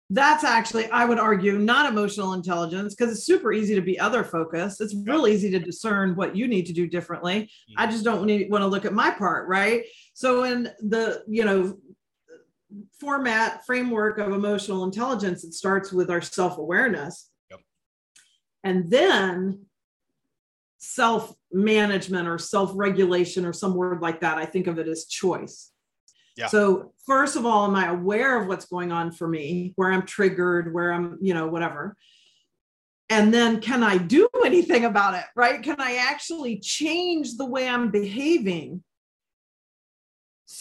that's 0.09 0.43
actually, 0.43 0.89
I 0.91 1.05
would 1.05 1.17
argue, 1.17 1.57
not 1.57 1.91
emotional 1.91 2.33
intelligence 2.33 2.93
because 2.93 3.11
it's 3.11 3.25
super 3.25 3.51
easy 3.51 3.73
to 3.73 3.81
be 3.81 3.99
other 3.99 4.23
focused. 4.23 4.79
It's 4.79 4.95
real 4.95 5.27
easy 5.27 5.49
to 5.51 5.59
discern 5.59 6.15
what 6.15 6.35
you 6.35 6.47
need 6.47 6.67
to 6.67 6.73
do 6.73 6.87
differently. 6.87 7.43
Mm-hmm. 7.43 7.73
I 7.77 7.87
just 7.87 8.03
don't 8.03 8.25
need, 8.25 8.51
want 8.51 8.61
to 8.61 8.67
look 8.67 8.85
at 8.85 8.93
my 8.93 9.09
part, 9.09 9.47
right? 9.47 9.85
So 10.13 10.43
in 10.43 10.69
the, 10.81 11.23
you 11.27 11.45
know, 11.45 11.79
format 12.99 13.65
framework 13.65 14.19
of 14.19 14.33
emotional 14.33 14.83
intelligence, 14.83 15.43
it 15.43 15.53
starts 15.53 15.91
with 15.91 16.11
our 16.11 16.21
self 16.21 16.57
awareness. 16.59 17.29
Yep. 17.49 17.61
And 18.63 18.91
then 18.91 19.65
self 20.77 21.33
management 21.53 22.27
or 22.27 22.37
self 22.37 22.71
regulation 22.75 23.45
or 23.45 23.53
some 23.53 23.75
word 23.75 24.01
like 24.01 24.21
that. 24.21 24.37
I 24.37 24.45
think 24.45 24.67
of 24.67 24.79
it 24.79 24.87
as 24.87 25.05
choice. 25.05 25.71
Yeah. 26.35 26.47
So, 26.47 26.93
first 27.05 27.35
of 27.35 27.45
all, 27.45 27.65
am 27.65 27.75
I 27.75 27.87
aware 27.87 28.41
of 28.41 28.47
what's 28.47 28.65
going 28.65 28.91
on 28.91 29.11
for 29.11 29.27
me, 29.27 29.73
where 29.75 29.91
I'm 29.91 30.05
triggered, 30.05 30.73
where 30.73 30.91
I'm, 30.91 31.17
you 31.21 31.33
know, 31.33 31.47
whatever? 31.47 31.95
And 33.09 33.33
then 33.33 33.61
can 33.61 33.83
I 33.83 33.97
do 33.97 34.27
anything 34.45 34.85
about 34.85 35.13
it, 35.13 35.25
right? 35.35 35.61
Can 35.61 35.75
I 35.79 35.95
actually 35.97 36.59
change 36.59 37.37
the 37.37 37.45
way 37.45 37.67
I'm 37.67 37.91
behaving 37.91 38.83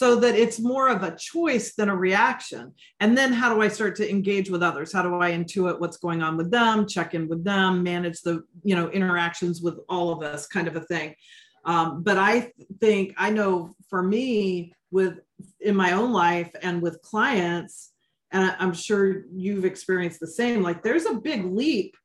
so 0.03 0.17
that 0.17 0.35
it's 0.35 0.59
more 0.59 0.89
of 0.89 1.01
a 1.01 1.15
choice 1.15 1.75
than 1.75 1.87
a 1.87 1.95
reaction. 1.95 2.73
And 2.99 3.17
then 3.17 3.31
how 3.31 3.53
do 3.53 3.61
I 3.61 3.69
start 3.69 3.95
to 3.95 4.09
engage 4.09 4.49
with 4.49 4.61
others? 4.61 4.91
How 4.91 5.01
do 5.01 5.21
I 5.21 5.31
intuit 5.31 5.79
what's 5.79 5.95
going 5.95 6.21
on 6.21 6.35
with 6.35 6.51
them, 6.51 6.85
check 6.85 7.13
in 7.13 7.29
with 7.29 7.45
them, 7.45 7.83
manage 7.83 8.19
the 8.19 8.43
you 8.65 8.75
know 8.75 8.89
interactions 8.89 9.61
with 9.61 9.79
all 9.87 10.11
of 10.11 10.21
us, 10.21 10.45
kind 10.45 10.67
of 10.67 10.75
a 10.75 10.81
thing. 10.81 11.15
Um, 11.63 12.03
but 12.03 12.17
I 12.17 12.51
think 12.81 13.13
I 13.17 13.29
know 13.29 13.73
for 13.89 14.03
me 14.03 14.73
with 14.91 15.19
in 15.61 15.73
my 15.73 15.93
own 15.93 16.11
life 16.11 16.51
and 16.61 16.81
with 16.81 17.01
clients, 17.01 17.93
and 18.31 18.53
I'm 18.59 18.73
sure 18.73 19.23
you've 19.33 19.63
experienced 19.63 20.19
the 20.19 20.27
same. 20.27 20.63
Like 20.63 20.83
there's 20.83 21.05
a 21.05 21.13
big 21.13 21.45
leap 21.45 21.95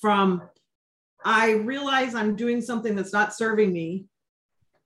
from 0.00 0.40
I 1.22 1.50
realize 1.72 2.14
I'm 2.14 2.34
doing 2.34 2.62
something 2.62 2.96
that's 2.96 3.12
not 3.12 3.34
serving 3.34 3.74
me 3.74 4.06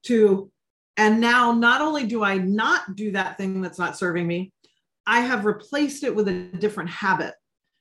to 0.07 0.51
and 0.97 1.21
now 1.21 1.53
not 1.53 1.81
only 1.81 2.07
do 2.07 2.25
I 2.25 2.39
not 2.39 2.97
do 2.97 3.13
that 3.13 3.37
thing 3.37 3.61
that's 3.61 3.79
not 3.79 3.97
serving 3.97 4.27
me, 4.27 4.53
I 5.07 5.21
have 5.21 5.45
replaced 5.45 6.05
it 6.05 6.15
with 6.15 6.29
a 6.29 6.49
different 6.59 6.91
habit. 6.91 7.35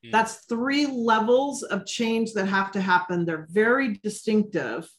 Mm. 0.05 0.11
That's 0.11 0.45
three 0.45 0.85
levels 0.85 1.63
of 1.63 1.85
change 1.85 2.33
that 2.33 2.47
have 2.47 2.71
to 2.73 2.81
happen. 2.81 3.25
They're 3.25 3.47
very 3.49 3.95
distinctive 4.03 4.89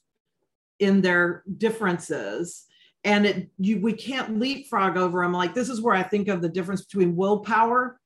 in 0.78 1.02
their 1.02 1.44
differences. 1.58 2.64
And 3.04 3.26
it 3.26 3.50
you 3.58 3.80
we 3.80 3.92
can't 3.92 4.40
leapfrog 4.40 4.96
over 4.96 5.22
them. 5.22 5.32
Like 5.32 5.54
this 5.54 5.68
is 5.68 5.80
where 5.80 5.94
I 5.94 6.02
think 6.02 6.28
of 6.28 6.42
the 6.42 6.48
difference 6.48 6.84
between 6.84 7.16
willpower 7.16 8.00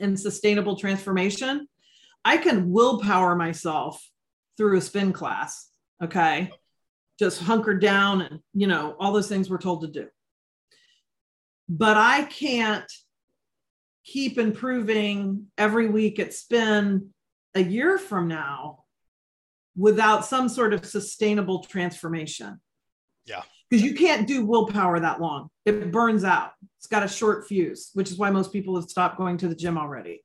and 0.00 0.18
sustainable 0.18 0.76
transformation. 0.76 1.66
I 2.24 2.36
can 2.36 2.70
willpower 2.70 3.34
myself 3.34 4.06
through 4.56 4.76
a 4.76 4.80
spin 4.80 5.12
class. 5.12 5.68
Okay 6.02 6.52
just 7.18 7.40
hunker 7.40 7.74
down 7.74 8.22
and 8.22 8.40
you 8.52 8.66
know 8.66 8.96
all 8.98 9.12
those 9.12 9.28
things 9.28 9.48
we're 9.48 9.58
told 9.58 9.82
to 9.82 9.88
do. 9.88 10.08
But 11.68 11.96
i 11.96 12.24
can't 12.24 12.90
keep 14.04 14.38
improving 14.38 15.46
every 15.56 15.88
week 15.88 16.18
at 16.18 16.34
spin 16.34 17.10
a 17.54 17.62
year 17.62 17.98
from 17.98 18.28
now 18.28 18.84
without 19.76 20.24
some 20.24 20.48
sort 20.48 20.74
of 20.74 20.84
sustainable 20.84 21.64
transformation. 21.64 22.60
Yeah. 23.24 23.42
Because 23.70 23.82
you 23.82 23.94
can't 23.94 24.28
do 24.28 24.44
willpower 24.44 25.00
that 25.00 25.20
long. 25.20 25.48
It 25.64 25.90
burns 25.90 26.22
out. 26.22 26.52
It's 26.78 26.86
got 26.86 27.02
a 27.02 27.08
short 27.08 27.46
fuse 27.46 27.90
which 27.94 28.10
is 28.10 28.18
why 28.18 28.30
most 28.30 28.52
people 28.52 28.76
have 28.76 28.90
stopped 28.90 29.16
going 29.16 29.38
to 29.38 29.48
the 29.48 29.54
gym 29.54 29.78
already 29.78 30.23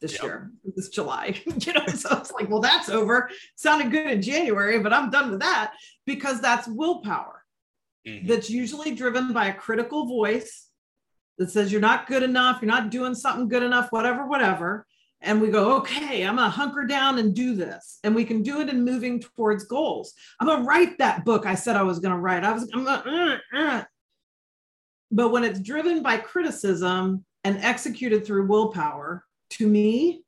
this 0.00 0.14
yep. 0.14 0.22
year, 0.22 0.50
this 0.76 0.88
July. 0.88 1.40
you 1.58 1.72
know, 1.72 1.86
so 1.86 2.16
it's 2.18 2.32
like, 2.32 2.48
well, 2.48 2.60
that's 2.60 2.88
over. 2.88 3.30
Sounded 3.56 3.90
good 3.90 4.06
in 4.06 4.22
January, 4.22 4.78
but 4.78 4.92
I'm 4.92 5.10
done 5.10 5.30
with 5.30 5.40
that 5.40 5.72
because 6.06 6.40
that's 6.40 6.68
willpower. 6.68 7.44
Mm-hmm. 8.06 8.26
That's 8.26 8.50
usually 8.50 8.94
driven 8.94 9.32
by 9.32 9.46
a 9.46 9.54
critical 9.54 10.06
voice 10.06 10.68
that 11.38 11.50
says 11.50 11.70
you're 11.70 11.80
not 11.80 12.06
good 12.06 12.22
enough, 12.22 12.60
you're 12.60 12.70
not 12.70 12.90
doing 12.90 13.14
something 13.14 13.48
good 13.48 13.62
enough, 13.62 13.90
whatever, 13.90 14.26
whatever. 14.26 14.86
And 15.20 15.40
we 15.40 15.48
go, 15.48 15.76
okay, 15.78 16.24
I'm 16.24 16.36
gonna 16.36 16.48
hunker 16.48 16.84
down 16.84 17.18
and 17.18 17.34
do 17.34 17.54
this. 17.54 17.98
And 18.04 18.14
we 18.14 18.24
can 18.24 18.42
do 18.42 18.60
it 18.60 18.68
in 18.68 18.84
moving 18.84 19.20
towards 19.20 19.64
goals. 19.64 20.14
I'm 20.38 20.46
gonna 20.46 20.64
write 20.64 20.98
that 20.98 21.24
book 21.24 21.44
I 21.44 21.56
said 21.56 21.76
I 21.76 21.82
was 21.82 21.98
gonna 21.98 22.18
write. 22.18 22.44
I 22.44 22.52
was 22.52 22.70
I'm 22.72 22.84
gonna, 22.84 23.40
uh, 23.52 23.58
uh. 23.58 23.84
but 25.10 25.30
when 25.30 25.42
it's 25.42 25.60
driven 25.60 26.02
by 26.02 26.18
criticism 26.18 27.24
and 27.42 27.58
executed 27.58 28.24
through 28.24 28.46
willpower, 28.46 29.24
to 29.50 29.66
me, 29.66 30.22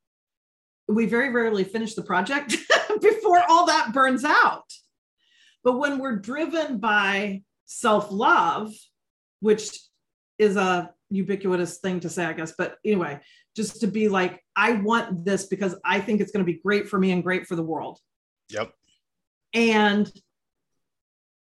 we 0.89 1.07
very 1.07 1.31
rarely 1.31 1.65
finish 1.65 1.95
the 1.95 2.03
project 2.03 2.57
before 3.01 3.43
all 3.49 3.67
that 3.67 3.93
burns 3.93 4.25
out. 4.25 4.71
But 5.63 5.79
when 5.79 5.99
we're 5.99 6.17
driven 6.17 6.79
by 6.79 7.43
self 7.67 8.11
love, 8.11 8.73
which 9.41 9.79
is 10.39 10.57
a 10.57 10.91
ubiquitous 11.11 11.79
thing 11.79 12.01
to 12.01 12.09
say, 12.09 12.25
I 12.25 12.33
guess, 12.33 12.55
but 12.57 12.77
anyway, 12.85 13.21
just 13.57 13.81
to 13.81 13.87
be 13.87 14.09
like, 14.09 14.43
I 14.57 14.73
want 14.73 15.25
this 15.25 15.47
because 15.47 15.75
I 15.85 16.01
think 16.01 16.21
it's 16.21 16.33
going 16.33 16.45
to 16.45 16.53
be 16.53 16.61
great 16.61 16.89
for 16.89 16.99
me 16.99 17.11
and 17.11 17.23
great 17.23 17.47
for 17.47 17.57
the 17.57 17.63
world. 17.63 17.99
Yep. 18.51 18.73
And 19.53 20.11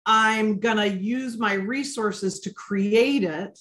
I'm 0.07 0.61
going 0.61 0.79
to 0.79 0.89
use 0.89 1.39
my 1.39 1.55
resources 1.55 2.41
to 2.41 2.55
create 2.55 3.23
it. 3.25 3.59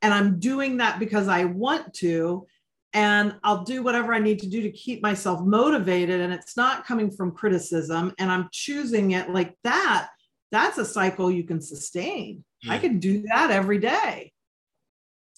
And 0.00 0.14
I'm 0.14 0.38
doing 0.38 0.76
that 0.76 0.98
because 0.98 1.26
I 1.28 1.44
want 1.44 1.94
to 1.94 2.46
and 2.92 3.36
I'll 3.42 3.64
do 3.64 3.82
whatever 3.82 4.14
I 4.14 4.18
need 4.18 4.40
to 4.40 4.48
do 4.48 4.62
to 4.62 4.70
keep 4.70 5.02
myself 5.02 5.40
motivated. 5.40 6.20
And 6.20 6.32
it's 6.32 6.56
not 6.56 6.86
coming 6.86 7.10
from 7.10 7.32
criticism, 7.32 8.14
and 8.18 8.30
I'm 8.30 8.48
choosing 8.52 9.12
it 9.12 9.30
like 9.30 9.56
that. 9.64 10.08
That's 10.50 10.78
a 10.78 10.84
cycle 10.84 11.30
you 11.30 11.44
can 11.44 11.60
sustain. 11.60 12.44
Mm. 12.64 12.70
I 12.70 12.78
can 12.78 12.98
do 12.98 13.22
that 13.22 13.50
every 13.50 13.78
day. 13.78 14.32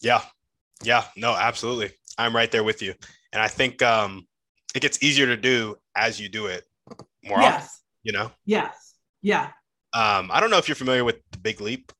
Yeah. 0.00 0.22
Yeah. 0.82 1.04
No, 1.16 1.34
absolutely. 1.34 1.90
I'm 2.16 2.34
right 2.34 2.50
there 2.50 2.64
with 2.64 2.80
you. 2.80 2.94
And 3.32 3.42
I 3.42 3.48
think 3.48 3.82
um, 3.82 4.26
it 4.74 4.80
gets 4.80 5.02
easier 5.02 5.26
to 5.26 5.36
do 5.36 5.76
as 5.96 6.20
you 6.20 6.28
do 6.28 6.46
it 6.46 6.64
more 7.24 7.40
yes. 7.40 7.64
often, 7.64 7.70
you 8.04 8.12
know? 8.12 8.30
Yes. 8.46 8.94
Yeah. 9.20 9.48
Um, 9.92 10.30
I 10.32 10.40
don't 10.40 10.50
know 10.50 10.58
if 10.58 10.68
you're 10.68 10.76
familiar 10.76 11.04
with 11.04 11.16
The 11.32 11.38
Big 11.38 11.60
Leap. 11.60 11.92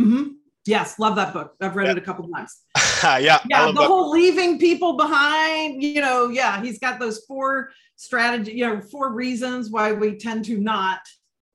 Mm-hmm. 0.00 0.35
Yes, 0.66 0.98
love 0.98 1.16
that 1.16 1.32
book. 1.32 1.54
I've 1.60 1.76
read 1.76 1.86
yeah. 1.86 1.92
it 1.92 1.98
a 1.98 2.00
couple 2.00 2.28
times. 2.28 2.62
yeah, 3.04 3.40
yeah. 3.48 3.66
The 3.66 3.72
that. 3.72 3.86
whole 3.86 4.10
leaving 4.10 4.58
people 4.58 4.96
behind. 4.96 5.82
You 5.82 6.00
know, 6.00 6.28
yeah, 6.28 6.60
he's 6.62 6.78
got 6.78 6.98
those 6.98 7.24
four 7.26 7.70
strategy. 7.96 8.52
You 8.52 8.66
know, 8.66 8.80
four 8.80 9.12
reasons 9.12 9.70
why 9.70 9.92
we 9.92 10.16
tend 10.16 10.44
to 10.46 10.58
not, 10.58 11.00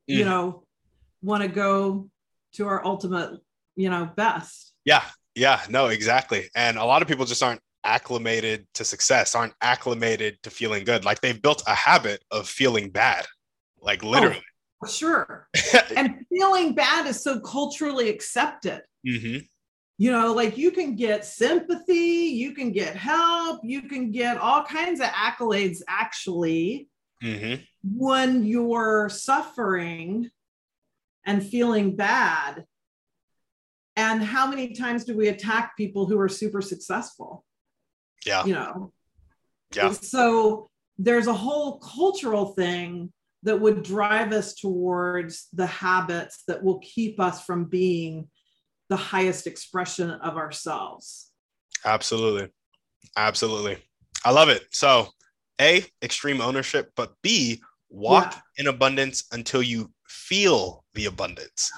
mm. 0.10 0.16
you 0.16 0.26
know, 0.26 0.64
want 1.22 1.44
to 1.44 1.50
go 1.50 2.10
to 2.54 2.68
our 2.68 2.86
ultimate, 2.86 3.40
you 3.76 3.90
know, 3.90 4.10
best. 4.16 4.74
Yeah, 4.86 5.04
yeah, 5.36 5.62
no, 5.70 5.88
exactly. 5.88 6.50
And 6.56 6.78
a 6.78 6.86
lot 6.86 7.02
of 7.02 7.08
people 7.08 7.26
just 7.26 7.44
aren't 7.44 7.62
acclimated 7.84 8.68
to 8.76 8.86
success, 8.86 9.36
aren't 9.36 9.54
acclimated 9.62 10.42
to 10.44 10.50
feeling 10.50 10.84
good. 10.84 11.06
Like 11.06 11.22
they've 11.22 11.42
built 11.42 11.64
a 11.68 11.74
habit 11.74 12.24
of 12.32 12.48
feeling 12.48 12.90
bad, 12.90 13.26
like 13.82 14.04
literally. 14.04 14.38
Oh, 14.38 14.51
sure. 14.90 15.48
and 15.96 16.26
feeling 16.30 16.74
bad 16.74 17.08
is 17.08 17.24
so 17.24 17.40
culturally 17.40 18.10
accepted. 18.10 18.82
Mm-hmm. 19.08 19.46
You 19.98 20.12
know, 20.12 20.34
like 20.34 20.58
you 20.58 20.72
can 20.72 20.96
get 20.96 21.26
sympathy, 21.26 21.94
you 21.94 22.54
can 22.54 22.72
get 22.72 22.96
help, 22.96 23.62
you 23.64 23.84
can 23.84 24.12
get 24.12 24.38
all 24.38 24.64
kinds 24.64 25.00
of 25.00 25.08
accolades 25.08 25.82
actually 25.88 26.90
mm-hmm. 27.24 27.62
when 27.84 28.44
you're 28.44 29.10
suffering 29.10 30.30
and 31.26 31.46
feeling 31.46 31.96
bad. 31.96 32.66
And 33.96 34.24
how 34.24 34.48
many 34.48 34.74
times 34.74 35.06
do 35.06 35.16
we 35.16 35.28
attack 35.28 35.78
people 35.78 36.08
who 36.08 36.20
are 36.20 36.30
super 36.30 36.62
successful? 36.62 37.46
Yeah. 38.26 38.46
You 38.46 38.54
know, 38.54 38.94
yeah. 39.76 39.92
So 39.92 40.70
there's 40.98 41.28
a 41.28 41.34
whole 41.34 41.80
cultural 41.80 42.48
thing 42.48 43.12
that 43.44 43.60
would 43.60 43.84
drive 43.84 44.32
us 44.32 44.54
towards 44.54 45.48
the 45.54 45.66
habits 45.66 46.44
that 46.48 46.64
will 46.64 46.80
keep 46.80 47.20
us 47.20 47.44
from 47.44 47.66
being 47.66 48.30
the 48.90 48.96
highest 48.96 49.48
expression 49.48 50.12
of 50.12 50.38
ourselves. 50.38 51.32
Absolutely. 51.86 52.50
Absolutely. 53.16 53.78
I 54.24 54.32
love 54.32 54.50
it. 54.50 54.64
So, 54.72 55.08
A, 55.60 55.84
extreme 56.04 56.42
ownership, 56.42 56.92
but 56.96 57.14
B, 57.22 57.62
walk 57.90 58.34
yeah. 58.34 58.42
in 58.58 58.68
abundance 58.68 59.26
until 59.32 59.64
you 59.64 59.92
feel 60.08 60.84
the 60.94 61.06
abundance, 61.06 61.72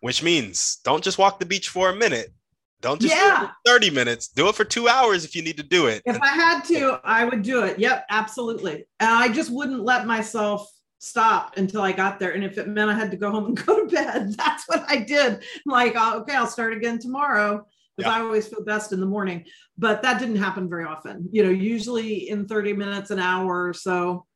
which 0.00 0.22
means 0.22 0.78
don't 0.84 1.04
just 1.04 1.18
walk 1.18 1.38
the 1.38 1.46
beach 1.46 1.68
for 1.68 1.90
a 1.90 1.96
minute. 1.96 2.32
Don't 2.80 3.00
just 3.00 3.14
yeah. 3.14 3.50
30 3.64 3.90
minutes. 3.90 4.28
Do 4.28 4.48
it 4.48 4.56
for 4.56 4.64
two 4.64 4.88
hours 4.88 5.24
if 5.24 5.36
you 5.36 5.42
need 5.42 5.56
to 5.56 5.62
do 5.62 5.86
it. 5.86 6.02
If 6.04 6.20
I 6.20 6.28
had 6.28 6.62
to, 6.64 7.00
I 7.04 7.24
would 7.24 7.42
do 7.42 7.62
it. 7.62 7.78
Yep, 7.78 8.06
absolutely. 8.10 8.86
And 8.98 9.08
I 9.08 9.28
just 9.28 9.52
wouldn't 9.52 9.84
let 9.84 10.04
myself 10.04 10.68
stop 11.02 11.56
until 11.56 11.82
I 11.82 11.90
got 11.90 12.20
there. 12.20 12.30
And 12.30 12.44
if 12.44 12.58
it 12.58 12.68
meant 12.68 12.88
I 12.88 12.94
had 12.94 13.10
to 13.10 13.16
go 13.16 13.32
home 13.32 13.46
and 13.46 13.56
go 13.66 13.84
to 13.84 13.90
bed, 13.92 14.34
that's 14.34 14.68
what 14.68 14.84
I 14.88 14.98
did. 14.98 15.32
I'm 15.32 15.42
like, 15.66 15.94
oh, 15.96 16.20
okay, 16.20 16.36
I'll 16.36 16.46
start 16.46 16.72
again 16.72 17.00
tomorrow 17.00 17.66
because 17.96 18.10
yeah. 18.10 18.18
I 18.18 18.20
always 18.22 18.46
feel 18.46 18.64
best 18.64 18.92
in 18.92 19.00
the 19.00 19.06
morning. 19.06 19.44
But 19.76 20.02
that 20.02 20.20
didn't 20.20 20.36
happen 20.36 20.68
very 20.68 20.84
often. 20.84 21.28
You 21.32 21.42
know, 21.42 21.50
usually 21.50 22.28
in 22.28 22.46
30 22.46 22.74
minutes, 22.74 23.10
an 23.10 23.18
hour 23.18 23.66
or 23.66 23.74
so, 23.74 24.26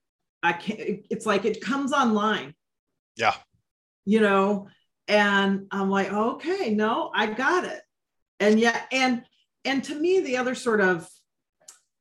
I 0.42 0.54
can't, 0.54 1.06
it's 1.08 1.24
like 1.24 1.44
it 1.44 1.60
comes 1.60 1.92
online. 1.92 2.54
Yeah. 3.16 3.34
You 4.04 4.20
know, 4.20 4.66
and 5.06 5.66
I'm 5.70 5.88
like, 5.88 6.12
okay, 6.12 6.74
no, 6.74 7.12
I 7.14 7.26
got 7.26 7.64
it. 7.64 7.80
And 8.40 8.58
yeah, 8.58 8.82
and 8.90 9.22
and 9.64 9.82
to 9.84 9.94
me, 9.94 10.20
the 10.20 10.36
other 10.36 10.54
sort 10.54 10.80
of 10.80 11.08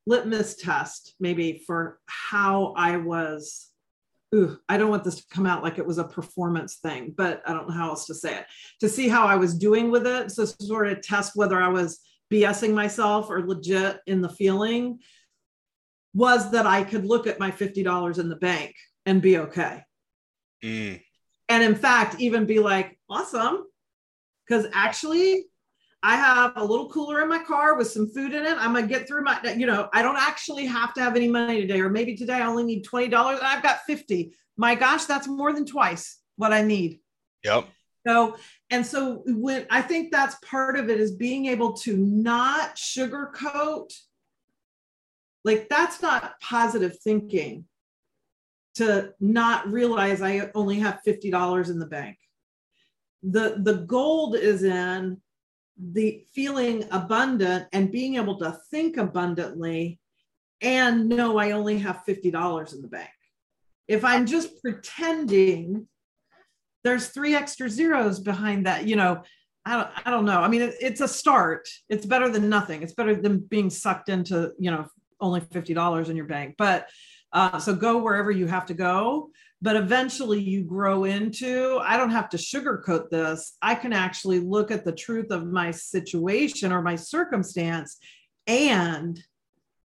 litmus 0.05 0.55
test, 0.55 1.15
maybe 1.19 1.63
for 1.65 1.99
how 2.07 2.73
I 2.75 2.97
was. 2.97 3.69
Ooh, 4.33 4.57
I 4.67 4.77
don't 4.77 4.89
want 4.89 5.03
this 5.03 5.17
to 5.17 5.23
come 5.29 5.45
out 5.45 5.63
like 5.63 5.77
it 5.77 5.85
was 5.85 5.97
a 5.97 6.03
performance 6.03 6.75
thing, 6.75 7.13
but 7.15 7.41
I 7.45 7.53
don't 7.53 7.69
know 7.69 7.75
how 7.75 7.89
else 7.89 8.05
to 8.07 8.15
say 8.15 8.37
it. 8.39 8.45
To 8.81 8.89
see 8.89 9.07
how 9.07 9.27
I 9.27 9.35
was 9.35 9.57
doing 9.57 9.91
with 9.91 10.07
it, 10.07 10.31
so 10.31 10.45
sort 10.45 10.87
of 10.87 11.01
test 11.01 11.35
whether 11.35 11.61
I 11.61 11.67
was 11.67 11.99
BSing 12.31 12.73
myself 12.73 13.29
or 13.29 13.45
legit 13.45 13.99
in 14.07 14.21
the 14.21 14.29
feeling, 14.29 14.99
was 16.13 16.51
that 16.51 16.65
I 16.65 16.83
could 16.83 17.05
look 17.05 17.27
at 17.27 17.39
my 17.39 17.51
fifty 17.51 17.83
dollars 17.83 18.17
in 18.17 18.29
the 18.29 18.35
bank 18.35 18.73
and 19.05 19.21
be 19.21 19.37
okay. 19.37 19.83
Mm. 20.63 21.01
And 21.49 21.63
in 21.63 21.75
fact, 21.75 22.19
even 22.19 22.45
be 22.45 22.59
like, 22.59 22.97
awesome. 23.09 23.65
Because 24.47 24.65
actually, 24.73 25.45
I 26.05 26.17
have 26.17 26.53
a 26.55 26.63
little 26.63 26.87
cooler 26.87 27.23
in 27.23 27.29
my 27.29 27.39
car 27.39 27.75
with 27.75 27.89
some 27.89 28.07
food 28.07 28.35
in 28.35 28.45
it. 28.45 28.55
I'm 28.59 28.75
gonna 28.75 28.85
get 28.85 29.07
through 29.07 29.23
my, 29.23 29.39
you 29.57 29.65
know, 29.65 29.89
I 29.91 30.03
don't 30.03 30.19
actually 30.19 30.67
have 30.67 30.93
to 30.93 31.01
have 31.01 31.15
any 31.15 31.27
money 31.27 31.61
today, 31.61 31.81
or 31.81 31.89
maybe 31.89 32.15
today 32.15 32.35
I 32.35 32.45
only 32.45 32.63
need 32.63 32.85
$20 32.85 33.05
and 33.05 33.41
I've 33.41 33.63
got 33.63 33.79
50. 33.87 34.31
My 34.55 34.75
gosh, 34.75 35.05
that's 35.05 35.27
more 35.27 35.51
than 35.51 35.65
twice 35.65 36.19
what 36.35 36.53
I 36.53 36.61
need. 36.61 36.99
Yep. 37.43 37.69
So, 38.05 38.37
and 38.69 38.85
so 38.85 39.23
when 39.25 39.65
I 39.71 39.81
think 39.81 40.11
that's 40.11 40.35
part 40.47 40.77
of 40.77 40.91
it 40.91 40.99
is 40.99 41.15
being 41.15 41.47
able 41.47 41.73
to 41.77 41.97
not 41.97 42.75
sugarcoat, 42.75 43.91
like 45.43 45.69
that's 45.69 46.03
not 46.03 46.39
positive 46.39 46.99
thinking 46.99 47.65
to 48.75 49.11
not 49.19 49.71
realize 49.71 50.21
I 50.21 50.51
only 50.53 50.77
have 50.81 50.99
$50 51.05 51.69
in 51.71 51.79
the 51.79 51.87
bank. 51.87 52.17
The, 53.23 53.55
the 53.57 53.77
gold 53.77 54.35
is 54.35 54.61
in 54.61 55.19
the 55.77 56.23
feeling 56.33 56.85
abundant 56.91 57.67
and 57.73 57.91
being 57.91 58.15
able 58.15 58.37
to 58.39 58.57
think 58.71 58.97
abundantly 58.97 59.99
and 60.61 61.09
know 61.09 61.37
I 61.37 61.51
only 61.51 61.77
have 61.79 62.03
$50 62.07 62.73
in 62.73 62.81
the 62.81 62.87
bank. 62.87 63.09
If 63.87 64.03
I'm 64.05 64.25
just 64.25 64.61
pretending, 64.61 65.87
there's 66.83 67.09
three 67.09 67.35
extra 67.35 67.69
zeros 67.69 68.19
behind 68.19 68.65
that, 68.65 68.87
you 68.87 68.95
know. 68.95 69.21
I 69.67 69.77
don't, 69.77 69.89
I 70.05 70.11
don't 70.11 70.25
know. 70.25 70.41
I 70.41 70.47
mean, 70.47 70.61
it, 70.61 70.75
it's 70.79 71.01
a 71.01 71.07
start. 71.07 71.67
It's 71.89 72.05
better 72.05 72.29
than 72.29 72.49
nothing. 72.49 72.83
It's 72.83 72.93
better 72.93 73.15
than 73.15 73.39
being 73.39 73.71
sucked 73.71 74.09
into, 74.09 74.51
you 74.59 74.69
know, 74.69 74.85
only 75.19 75.41
$50 75.41 76.07
in 76.07 76.15
your 76.15 76.27
bank. 76.27 76.53
But 76.55 76.87
uh, 77.33 77.57
so 77.57 77.75
go 77.75 77.97
wherever 77.97 78.29
you 78.29 78.45
have 78.45 78.67
to 78.67 78.75
go. 78.75 79.31
But 79.61 79.77
eventually 79.77 80.39
you 80.41 80.63
grow 80.63 81.05
into, 81.05 81.79
I 81.81 81.97
don't 81.97 82.11
have 82.11 82.29
to 82.29 82.37
sugarcoat 82.37 83.09
this. 83.09 83.55
I 83.61 83.73
can 83.75 83.93
actually 83.93 84.39
look 84.39 84.69
at 84.69 84.85
the 84.85 84.91
truth 84.91 85.31
of 85.31 85.47
my 85.47 85.71
situation 85.71 86.71
or 86.71 86.81
my 86.81 86.95
circumstance 86.95 87.97
and 88.47 89.19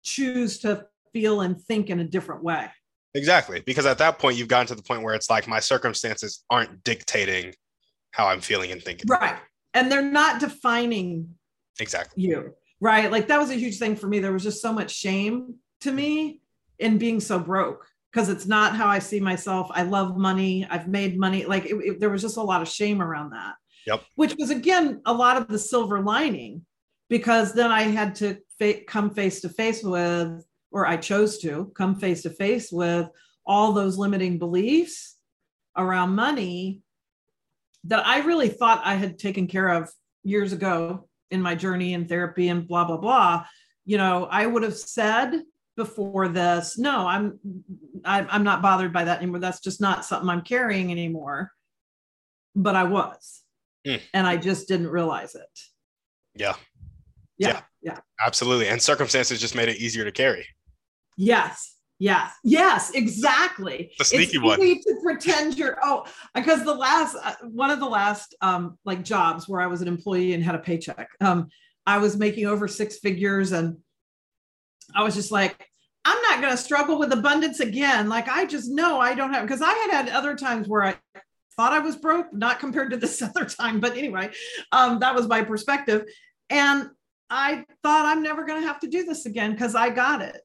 choose 0.03 0.61
to 0.61 0.87
feel 1.12 1.40
and 1.40 1.61
think 1.61 1.90
in 1.90 2.01
a 2.01 2.05
different 2.05 2.42
way. 2.42 2.68
Exactly. 3.14 3.61
Because 3.61 3.85
at 3.85 3.99
that 3.99 4.18
point, 4.18 4.37
you've 4.38 4.49
gotten 4.49 4.68
to 4.68 4.75
the 4.75 4.83
point 4.83 5.03
where 5.03 5.14
it's 5.14 5.29
like 5.29 5.49
my 5.49 5.61
circumstances 5.61 6.44
aren't 6.51 6.85
dictating 6.85 7.55
how 8.12 8.29
I'm 8.29 8.40
feeling 8.40 8.71
and 8.71 8.83
thinking. 8.83 9.07
Right. 9.09 9.37
And 9.75 9.90
they're 9.90 10.03
not 10.03 10.40
defining 10.40 11.35
exactly 11.81 12.23
you. 12.23 12.55
Right. 12.81 13.11
Like 13.11 13.27
that 13.29 13.38
was 13.38 13.51
a 13.51 13.55
huge 13.55 13.79
thing 13.79 13.97
for 13.97 14.07
me. 14.07 14.21
There 14.21 14.33
was 14.33 14.44
just 14.44 14.62
so 14.62 14.73
much 14.73 14.92
shame 14.92 15.57
to 15.81 15.92
me 15.92 16.40
in 16.79 16.99
being 16.99 17.21
so 17.21 17.38
broke 17.38 17.87
because 18.18 18.31
it's 18.31 18.46
not 18.46 18.74
how 18.74 18.88
I 18.88 18.98
see 18.98 19.20
myself. 19.20 19.68
I 19.70 19.83
love 19.83 20.16
money. 20.16 20.66
I've 20.68 20.88
made 20.88 21.16
money. 21.16 21.44
Like 21.44 21.66
it, 21.66 21.76
it, 21.76 22.00
there 22.00 22.11
was 22.11 22.20
just 22.20 22.37
a 22.37 22.42
lot 22.42 22.61
of 22.61 22.66
shame 22.66 23.00
around 23.00 23.31
that. 23.31 23.54
Yep. 23.87 24.02
Which 24.16 24.35
was 24.37 24.50
again 24.50 25.02
a 25.07 25.12
lot 25.12 25.37
of 25.37 25.46
the 25.46 25.59
silver 25.59 26.00
lining 26.00 26.66
because 27.09 27.52
then 27.52 27.70
I 27.70 27.83
had 27.83 28.16
to 28.16 28.38
fa- 28.59 28.83
come 28.88 29.11
face 29.11 29.40
to 29.42 29.48
face 29.48 29.85
with, 29.85 30.44
or 30.72 30.85
I 30.85 30.96
chose 30.96 31.38
to 31.42 31.70
come 31.76 31.94
face 31.94 32.22
to 32.22 32.31
face 32.31 32.72
with 32.72 33.09
all 33.46 33.72
those 33.72 33.98
limiting 33.98 34.40
beliefs 34.40 35.16
around 35.76 36.16
money 36.16 36.81
that 37.85 38.04
I 38.04 38.22
really 38.22 38.48
thought 38.48 38.83
I 38.85 38.96
had 38.96 39.20
taken 39.20 39.46
care 39.46 39.68
of 39.68 39.88
years 40.24 40.52
ago 40.52 41.09
in 41.31 41.40
my 41.40 41.54
journey 41.54 41.92
in 41.92 42.09
therapy 42.09 42.48
and 42.48 42.66
blah, 42.66 42.85
blah, 42.85 42.96
blah. 42.96 43.44
You 43.85 43.96
know, 43.96 44.26
I 44.28 44.44
would 44.44 44.64
have 44.64 44.76
said 44.76 45.40
before 45.78 46.26
this 46.26 46.76
no 46.76 47.06
i'm 47.06 47.38
i'm 48.04 48.42
not 48.42 48.60
bothered 48.60 48.92
by 48.92 49.04
that 49.04 49.18
anymore 49.22 49.38
that's 49.38 49.60
just 49.60 49.80
not 49.80 50.04
something 50.04 50.28
i'm 50.28 50.42
carrying 50.42 50.90
anymore 50.90 51.52
but 52.56 52.74
i 52.74 52.82
was 52.82 53.42
mm. 53.86 54.00
and 54.12 54.26
i 54.26 54.36
just 54.36 54.66
didn't 54.66 54.88
realize 54.88 55.36
it 55.36 55.60
yeah. 56.34 56.56
yeah 57.38 57.48
yeah 57.48 57.60
yeah 57.80 57.98
absolutely 58.26 58.66
and 58.66 58.82
circumstances 58.82 59.40
just 59.40 59.54
made 59.54 59.68
it 59.68 59.76
easier 59.76 60.04
to 60.04 60.12
carry 60.12 60.44
yes 61.16 61.76
Yes, 62.00 62.32
yes, 62.44 62.92
exactly. 62.94 63.90
The 63.98 64.04
sneaky 64.04 64.36
it's 64.36 64.40
one. 64.40 64.60
to 64.60 65.00
pretend 65.02 65.58
you're 65.58 65.80
oh, 65.82 66.04
because 66.32 66.62
the 66.62 66.72
last 66.72 67.16
uh, 67.20 67.34
one 67.42 67.70
of 67.70 67.80
the 67.80 67.88
last 67.88 68.36
um 68.40 68.78
like 68.84 69.02
jobs 69.02 69.48
where 69.48 69.60
I 69.60 69.66
was 69.66 69.82
an 69.82 69.88
employee 69.88 70.32
and 70.32 70.44
had 70.44 70.54
a 70.54 70.60
paycheck. 70.60 71.08
Um, 71.20 71.48
I 71.88 71.98
was 71.98 72.16
making 72.16 72.46
over 72.46 72.68
six 72.68 72.98
figures 72.98 73.50
and 73.50 73.78
I 74.94 75.02
was 75.02 75.14
just 75.14 75.32
like, 75.32 75.67
I'm 76.09 76.23
not 76.23 76.40
going 76.40 76.57
to 76.57 76.62
struggle 76.62 76.99
with 76.99 77.12
abundance 77.12 77.61
again. 77.61 78.09
Like 78.09 78.29
I 78.29 78.47
just 78.47 78.71
know 78.71 78.99
I 78.99 79.14
don't 79.14 79.35
have 79.35 79.42
because 79.42 79.61
I 79.61 79.73
had 79.73 79.90
had 79.90 80.09
other 80.09 80.35
times 80.35 80.66
where 80.66 80.83
I 80.83 80.97
thought 81.55 81.75
I 81.75 81.81
was 81.81 81.97
broke, 81.97 82.33
not 82.33 82.61
compared 82.61 82.90
to 82.92 82.97
this 82.97 83.21
other 83.29 83.44
time, 83.44 83.79
but 83.79 83.94
anyway, 83.94 84.31
um, 84.73 85.01
that 85.01 85.14
was 85.14 85.29
my 85.29 85.42
perspective, 85.42 86.05
and 86.49 86.88
I 87.29 87.66
thought 87.83 88.07
I'm 88.07 88.23
never 88.23 88.47
going 88.47 88.62
to 88.62 88.66
have 88.66 88.81
to 88.81 88.88
do 88.88 89.05
this 89.05 89.27
again 89.27 89.53
because 89.53 89.75
I 89.75 89.90
got 89.90 90.23
it. 90.23 90.40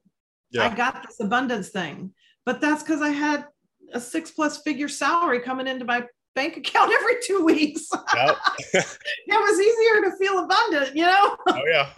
Yeah. 0.51 0.65
I 0.65 0.75
got 0.75 1.01
this 1.07 1.21
abundance 1.21 1.69
thing, 1.69 2.11
but 2.45 2.59
that's 2.59 2.83
because 2.83 3.01
I 3.01 3.09
had 3.09 3.47
a 3.93 4.01
six 4.01 4.31
plus 4.31 4.61
figure 4.63 4.89
salary 4.89 5.39
coming 5.39 5.67
into 5.67 5.85
my 5.85 6.03
bank 6.35 6.57
account 6.57 6.91
every 6.99 7.15
two 7.25 7.43
weeks. 7.43 7.89
Yep. 8.15 8.37
it 8.73 8.85
was 9.29 9.59
easier 9.59 10.09
to 10.09 10.17
feel 10.17 10.39
abundant, 10.39 10.95
you 10.95 11.05
know? 11.05 11.37
Oh, 11.47 11.61
yeah. 11.69 11.89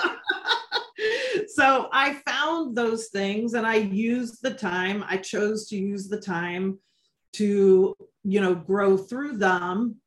so 1.47 1.89
I 1.91 2.15
found 2.27 2.75
those 2.75 3.07
things 3.07 3.53
and 3.53 3.65
I 3.65 3.75
used 3.75 4.41
the 4.41 4.53
time. 4.53 5.03
I 5.07 5.17
chose 5.17 5.67
to 5.69 5.77
use 5.77 6.07
the 6.07 6.19
time 6.19 6.79
to, 7.33 7.95
you 8.23 8.41
know, 8.41 8.55
grow 8.55 8.97
through 8.97 9.37
them 9.37 9.97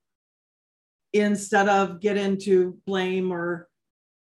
instead 1.12 1.68
of 1.68 2.00
get 2.00 2.16
into 2.16 2.78
blame 2.86 3.32
or 3.32 3.68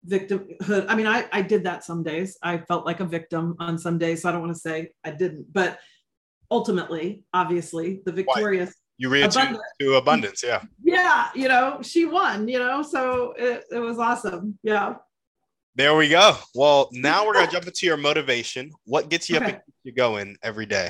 victimhood. 0.07 0.85
I 0.87 0.95
mean, 0.95 1.07
I, 1.07 1.25
I 1.31 1.41
did 1.41 1.63
that 1.63 1.83
some 1.83 2.03
days. 2.03 2.37
I 2.41 2.57
felt 2.59 2.85
like 2.85 2.99
a 2.99 3.05
victim 3.05 3.55
on 3.59 3.77
some 3.77 3.97
days. 3.97 4.21
So 4.21 4.29
I 4.29 4.31
don't 4.31 4.41
want 4.41 4.53
to 4.53 4.59
say 4.59 4.91
I 5.03 5.11
didn't, 5.11 5.51
but 5.53 5.79
ultimately, 6.49 7.23
obviously, 7.33 8.01
the 8.05 8.11
victorious 8.11 8.75
you 9.01 9.09
read 9.09 9.31
to, 9.31 9.59
to, 9.79 9.95
abundance 9.95 10.43
yeah. 10.43 10.61
Yeah 10.83 11.29
you 11.33 11.47
know 11.47 11.79
she 11.81 12.05
won 12.05 12.47
you 12.47 12.59
know 12.59 12.83
so 12.83 13.33
it, 13.35 13.63
it 13.71 13.79
was 13.79 13.97
awesome 13.97 14.57
yeah. 14.63 14.95
There 15.73 15.95
we 15.95 16.09
go. 16.09 16.35
Well 16.53 16.89
now 16.91 17.25
we're 17.25 17.33
gonna 17.33 17.51
jump 17.51 17.65
into 17.65 17.85
your 17.85 17.97
motivation. 17.97 18.71
What 18.83 19.09
gets 19.09 19.29
you 19.29 19.37
okay. 19.37 19.53
up 19.53 19.61
you 19.83 19.93
going 19.93 20.37
every 20.43 20.65
day? 20.65 20.89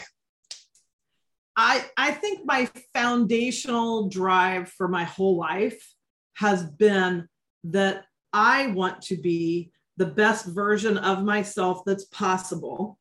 I 1.55 1.85
i 1.97 2.11
think 2.11 2.45
my 2.45 2.69
foundational 2.93 4.09
drive 4.09 4.69
for 4.69 4.87
my 4.87 5.03
whole 5.03 5.37
life 5.37 5.81
has 6.35 6.63
been 6.63 7.27
that 7.65 8.05
i 8.33 8.67
want 8.67 9.01
to 9.03 9.17
be 9.17 9.71
the 9.97 10.05
best 10.05 10.45
version 10.45 10.97
of 10.97 11.23
myself 11.23 11.83
that's 11.85 12.05
possible 12.05 12.97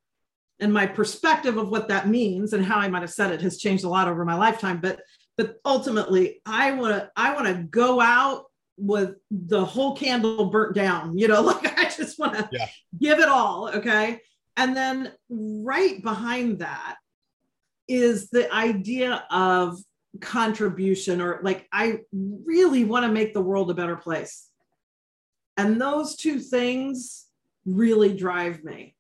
and 0.61 0.73
my 0.73 0.87
perspective 0.87 1.57
of 1.57 1.69
what 1.69 1.89
that 1.89 2.09
means 2.09 2.53
and 2.53 2.65
how 2.65 2.79
I 2.79 2.89
might 2.89 3.03
have 3.03 3.13
said 3.13 3.33
it 3.33 3.43
has 3.43 3.59
changed 3.59 3.85
a 3.85 3.89
lot 3.89 4.09
over 4.09 4.25
my 4.25 4.35
lifetime. 4.35 4.81
But 4.81 5.01
but 5.37 5.57
ultimately, 5.65 6.43
I 6.45 6.73
want 6.73 6.95
to 6.95 7.11
I 7.17 7.35
want 7.35 7.47
to 7.47 7.63
go 7.63 8.01
out 8.01 8.45
with 8.77 9.17
the 9.31 9.65
whole 9.65 9.97
candle 9.97 10.51
burnt 10.51 10.75
down. 10.75 11.17
You 11.17 11.29
know, 11.29 11.41
like 11.43 11.79
I 11.79 11.85
just 11.85 12.19
want 12.19 12.35
to 12.35 12.49
yeah. 12.53 12.69
give 12.99 13.19
it 13.21 13.29
all. 13.29 13.71
Okay, 13.71 14.21
and 14.57 14.77
then 14.77 15.13
right 15.29 16.03
behind 16.03 16.61
that 16.61 16.97
is 17.89 18.31
the 18.31 18.53
idea 18.55 19.25
of 19.31 19.79
contribution 20.21 21.21
or 21.21 21.41
like 21.43 21.67
I 21.73 22.01
really 22.13 22.85
want 22.85 23.05
to 23.05 23.13
make 23.13 23.33
the 23.33 23.41
world 23.41 23.71
a 23.71 23.75
better 23.75 23.97
place. 23.97 24.49
And 25.57 25.81
those 25.81 26.17
two 26.17 26.41
things 26.41 27.27
really 27.65 28.17
drive 28.17 28.65
me. 28.65 28.95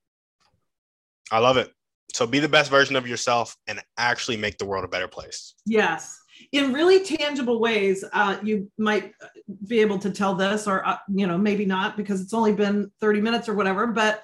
I 1.30 1.38
love 1.38 1.56
it. 1.56 1.72
So 2.12 2.26
be 2.26 2.40
the 2.40 2.48
best 2.48 2.70
version 2.70 2.96
of 2.96 3.06
yourself 3.06 3.56
and 3.66 3.80
actually 3.96 4.36
make 4.36 4.58
the 4.58 4.64
world 4.64 4.84
a 4.84 4.88
better 4.88 5.08
place. 5.08 5.54
Yes. 5.64 6.18
In 6.52 6.72
really 6.72 7.04
tangible 7.04 7.60
ways, 7.60 8.04
uh, 8.12 8.38
you 8.42 8.70
might 8.78 9.12
be 9.68 9.80
able 9.80 9.98
to 9.98 10.10
tell 10.10 10.34
this, 10.34 10.66
or, 10.66 10.86
uh, 10.86 10.96
you 11.08 11.26
know, 11.26 11.38
maybe 11.38 11.64
not 11.64 11.96
because 11.96 12.20
it's 12.20 12.34
only 12.34 12.52
been 12.52 12.90
30 13.00 13.20
minutes 13.20 13.48
or 13.48 13.54
whatever, 13.54 13.86
but 13.86 14.22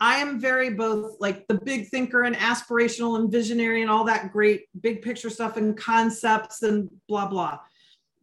I 0.00 0.18
am 0.18 0.40
very 0.40 0.70
both 0.70 1.16
like 1.18 1.46
the 1.48 1.54
big 1.54 1.88
thinker 1.88 2.22
and 2.22 2.36
aspirational 2.36 3.18
and 3.18 3.30
visionary 3.30 3.82
and 3.82 3.90
all 3.90 4.04
that 4.04 4.32
great 4.32 4.66
big 4.80 5.02
picture 5.02 5.30
stuff 5.30 5.56
and 5.56 5.76
concepts 5.76 6.62
and 6.62 6.88
blah, 7.08 7.26
blah. 7.26 7.58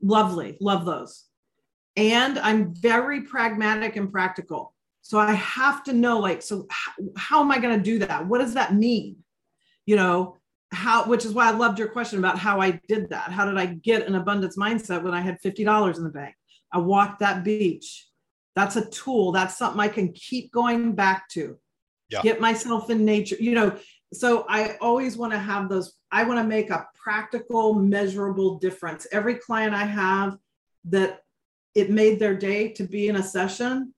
Lovely. 0.01 0.57
Love 0.61 0.85
those. 0.85 1.25
And 1.97 2.39
I'm 2.39 2.73
very 2.73 3.21
pragmatic 3.21 3.95
and 3.97 4.11
practical. 4.11 4.74
So 5.05 5.19
I 5.19 5.33
have 5.33 5.83
to 5.83 5.93
know, 5.93 6.17
like, 6.17 6.41
so 6.41 6.65
how, 6.71 6.91
how 7.15 7.39
am 7.39 7.51
I 7.51 7.59
going 7.59 7.77
to 7.77 7.83
do 7.83 7.99
that? 7.99 8.25
What 8.25 8.39
does 8.39 8.55
that 8.55 8.73
mean? 8.73 9.17
You 9.85 9.97
know, 9.97 10.37
how, 10.71 11.05
which 11.05 11.25
is 11.25 11.31
why 11.31 11.47
I 11.47 11.51
loved 11.51 11.77
your 11.77 11.89
question 11.89 12.17
about 12.17 12.39
how 12.39 12.59
I 12.59 12.81
did 12.87 13.11
that. 13.11 13.31
How 13.31 13.45
did 13.45 13.55
I 13.55 13.67
get 13.67 14.07
an 14.07 14.15
abundance 14.15 14.57
mindset 14.57 15.03
when 15.03 15.13
I 15.13 15.21
had 15.21 15.37
$50 15.45 15.97
in 15.97 16.03
the 16.03 16.09
bank? 16.09 16.33
I 16.71 16.79
walked 16.79 17.19
that 17.19 17.43
beach. 17.43 18.07
That's 18.55 18.77
a 18.77 18.89
tool. 18.89 19.31
That's 19.31 19.55
something 19.55 19.79
I 19.79 19.89
can 19.89 20.11
keep 20.11 20.51
going 20.51 20.95
back 20.95 21.29
to. 21.33 21.59
Yeah. 22.09 22.23
Get 22.23 22.41
myself 22.41 22.89
in 22.89 23.05
nature. 23.05 23.37
You 23.39 23.53
know, 23.53 23.77
so 24.11 24.47
I 24.49 24.75
always 24.81 25.17
want 25.17 25.33
to 25.33 25.39
have 25.39 25.69
those. 25.69 25.99
I 26.11 26.23
want 26.23 26.39
to 26.39 26.47
make 26.47 26.71
a 26.71 26.87
practical, 26.95 27.75
measurable 27.75 28.57
difference. 28.57 29.05
Every 29.11 29.35
client 29.35 29.75
I 29.75 29.85
have 29.85 30.39
that 30.85 31.19
it 31.75 31.91
made 31.91 32.19
their 32.19 32.35
day 32.35 32.69
to 32.69 32.85
be 32.85 33.07
in 33.07 33.17
a 33.17 33.23
session, 33.23 33.93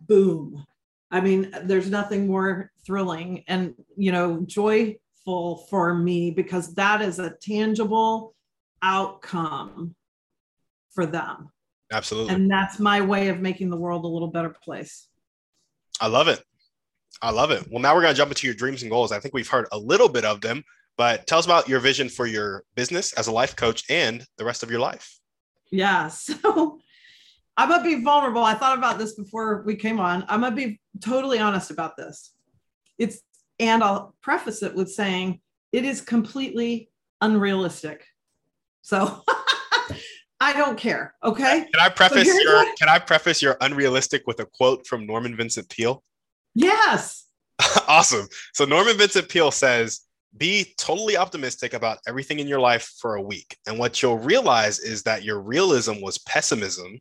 boom. 0.00 0.64
I 1.10 1.20
mean, 1.20 1.52
there's 1.64 1.90
nothing 1.90 2.26
more 2.26 2.70
thrilling 2.86 3.44
and, 3.48 3.74
you 3.96 4.12
know, 4.12 4.42
joyful 4.46 5.66
for 5.68 5.94
me 5.94 6.30
because 6.30 6.74
that 6.74 7.02
is 7.02 7.18
a 7.18 7.30
tangible 7.42 8.34
outcome 8.82 9.94
for 10.92 11.06
them. 11.06 11.50
Absolutely. 11.92 12.34
And 12.34 12.50
that's 12.50 12.78
my 12.78 13.00
way 13.00 13.28
of 13.28 13.40
making 13.40 13.70
the 13.70 13.76
world 13.76 14.04
a 14.04 14.08
little 14.08 14.28
better 14.28 14.50
place. 14.50 15.08
I 16.00 16.06
love 16.06 16.28
it. 16.28 16.42
I 17.20 17.30
love 17.30 17.50
it. 17.50 17.66
Well, 17.70 17.82
now 17.82 17.94
we're 17.94 18.02
going 18.02 18.14
to 18.14 18.16
jump 18.16 18.30
into 18.30 18.46
your 18.46 18.54
dreams 18.54 18.82
and 18.82 18.90
goals. 18.90 19.12
I 19.12 19.18
think 19.18 19.34
we've 19.34 19.48
heard 19.48 19.66
a 19.72 19.78
little 19.78 20.08
bit 20.08 20.24
of 20.24 20.40
them, 20.40 20.62
but 20.96 21.26
tell 21.26 21.38
us 21.38 21.44
about 21.44 21.68
your 21.68 21.80
vision 21.80 22.08
for 22.08 22.26
your 22.26 22.64
business 22.76 23.12
as 23.14 23.26
a 23.26 23.32
life 23.32 23.56
coach 23.56 23.84
and 23.90 24.24
the 24.38 24.44
rest 24.44 24.62
of 24.62 24.70
your 24.70 24.80
life. 24.80 25.18
Yeah. 25.70 26.10
So 26.42 26.78
I'm 27.56 27.68
to 27.68 27.82
be 27.82 28.02
vulnerable. 28.02 28.42
I 28.42 28.54
thought 28.54 28.78
about 28.78 28.98
this 28.98 29.14
before 29.14 29.62
we 29.66 29.76
came 29.76 30.00
on. 30.00 30.24
I'm 30.28 30.42
to 30.42 30.50
be 30.50 30.80
totally 31.02 31.38
honest 31.38 31.70
about 31.70 31.96
this. 31.96 32.32
It's, 32.98 33.20
and 33.58 33.82
I'll 33.82 34.14
preface 34.22 34.62
it 34.62 34.74
with 34.74 34.90
saying 34.90 35.40
it 35.72 35.84
is 35.84 36.00
completely 36.00 36.90
unrealistic. 37.20 38.06
So 38.82 39.22
I 40.40 40.54
don't 40.54 40.78
care. 40.78 41.14
Okay. 41.22 41.66
Can 41.72 41.80
I 41.80 41.90
preface 41.90 42.28
so 42.28 42.38
your 42.40 42.64
Can 42.76 42.88
I 42.88 42.98
preface 42.98 43.42
your 43.42 43.56
unrealistic 43.60 44.22
with 44.26 44.40
a 44.40 44.46
quote 44.46 44.86
from 44.86 45.06
Norman 45.06 45.36
Vincent 45.36 45.68
Peale? 45.68 46.02
Yes. 46.54 47.26
awesome. 47.88 48.26
So 48.54 48.64
Norman 48.64 48.96
Vincent 48.96 49.28
Peale 49.28 49.50
says, 49.50 50.00
be 50.36 50.74
totally 50.78 51.16
optimistic 51.16 51.74
about 51.74 51.98
everything 52.06 52.38
in 52.38 52.46
your 52.46 52.60
life 52.60 52.94
for 53.00 53.16
a 53.16 53.22
week. 53.22 53.56
And 53.66 53.78
what 53.78 54.00
you'll 54.00 54.18
realize 54.18 54.78
is 54.78 55.02
that 55.02 55.24
your 55.24 55.40
realism 55.40 56.00
was 56.00 56.18
pessimism 56.18 56.98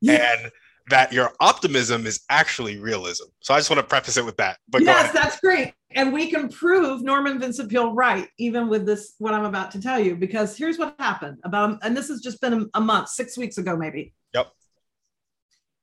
yeah. 0.00 0.34
and 0.34 0.52
that 0.90 1.12
your 1.12 1.32
optimism 1.40 2.06
is 2.06 2.20
actually 2.30 2.78
realism. 2.78 3.24
So 3.40 3.52
I 3.52 3.58
just 3.58 3.68
want 3.68 3.80
to 3.80 3.86
preface 3.86 4.16
it 4.16 4.24
with 4.24 4.36
that. 4.38 4.58
But 4.68 4.82
yes, 4.82 5.12
that's 5.12 5.38
great. 5.40 5.74
And 5.90 6.12
we 6.12 6.30
can 6.30 6.48
prove 6.48 7.02
Norman 7.02 7.38
Vincent 7.38 7.70
Peale 7.70 7.92
right, 7.92 8.28
even 8.38 8.68
with 8.68 8.86
this, 8.86 9.14
what 9.18 9.34
I'm 9.34 9.44
about 9.44 9.70
to 9.72 9.80
tell 9.80 9.98
you, 9.98 10.16
because 10.16 10.56
here's 10.56 10.78
what 10.78 10.94
happened 10.98 11.38
about, 11.44 11.78
and 11.82 11.96
this 11.96 12.08
has 12.08 12.20
just 12.20 12.40
been 12.40 12.68
a 12.74 12.80
month, 12.80 13.08
six 13.08 13.36
weeks 13.36 13.58
ago, 13.58 13.76
maybe. 13.76 14.14
Yep. 14.34 14.50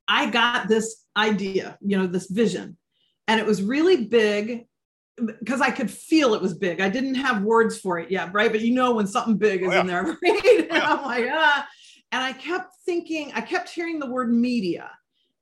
I 0.07 0.29
got 0.29 0.67
this 0.67 1.03
idea, 1.17 1.77
you 1.81 1.97
know, 1.97 2.07
this 2.07 2.27
vision 2.29 2.77
and 3.27 3.39
it 3.39 3.45
was 3.45 3.61
really 3.61 4.05
big 4.05 4.65
because 5.39 5.61
I 5.61 5.71
could 5.71 5.89
feel 5.89 6.33
it 6.33 6.41
was 6.41 6.53
big. 6.53 6.81
I 6.81 6.89
didn't 6.89 7.15
have 7.15 7.41
words 7.41 7.79
for 7.79 7.99
it 7.99 8.11
yet, 8.11 8.33
right? 8.33 8.51
But 8.51 8.61
you 8.61 8.73
know 8.73 8.95
when 8.95 9.07
something 9.07 9.37
big 9.37 9.61
is 9.61 9.69
oh, 9.69 9.71
yeah. 9.71 9.81
in 9.81 9.87
there, 9.87 10.03
right? 10.23 10.59
And 10.59 10.67
yeah. 10.69 10.93
I'm 10.93 11.03
like, 11.03 11.25
ah. 11.31 11.67
And 12.15 12.23
I 12.23 12.31
kept 12.31 12.77
thinking, 12.85 13.33
I 13.35 13.41
kept 13.41 13.67
hearing 13.67 13.99
the 13.99 14.09
word 14.09 14.33
media. 14.33 14.89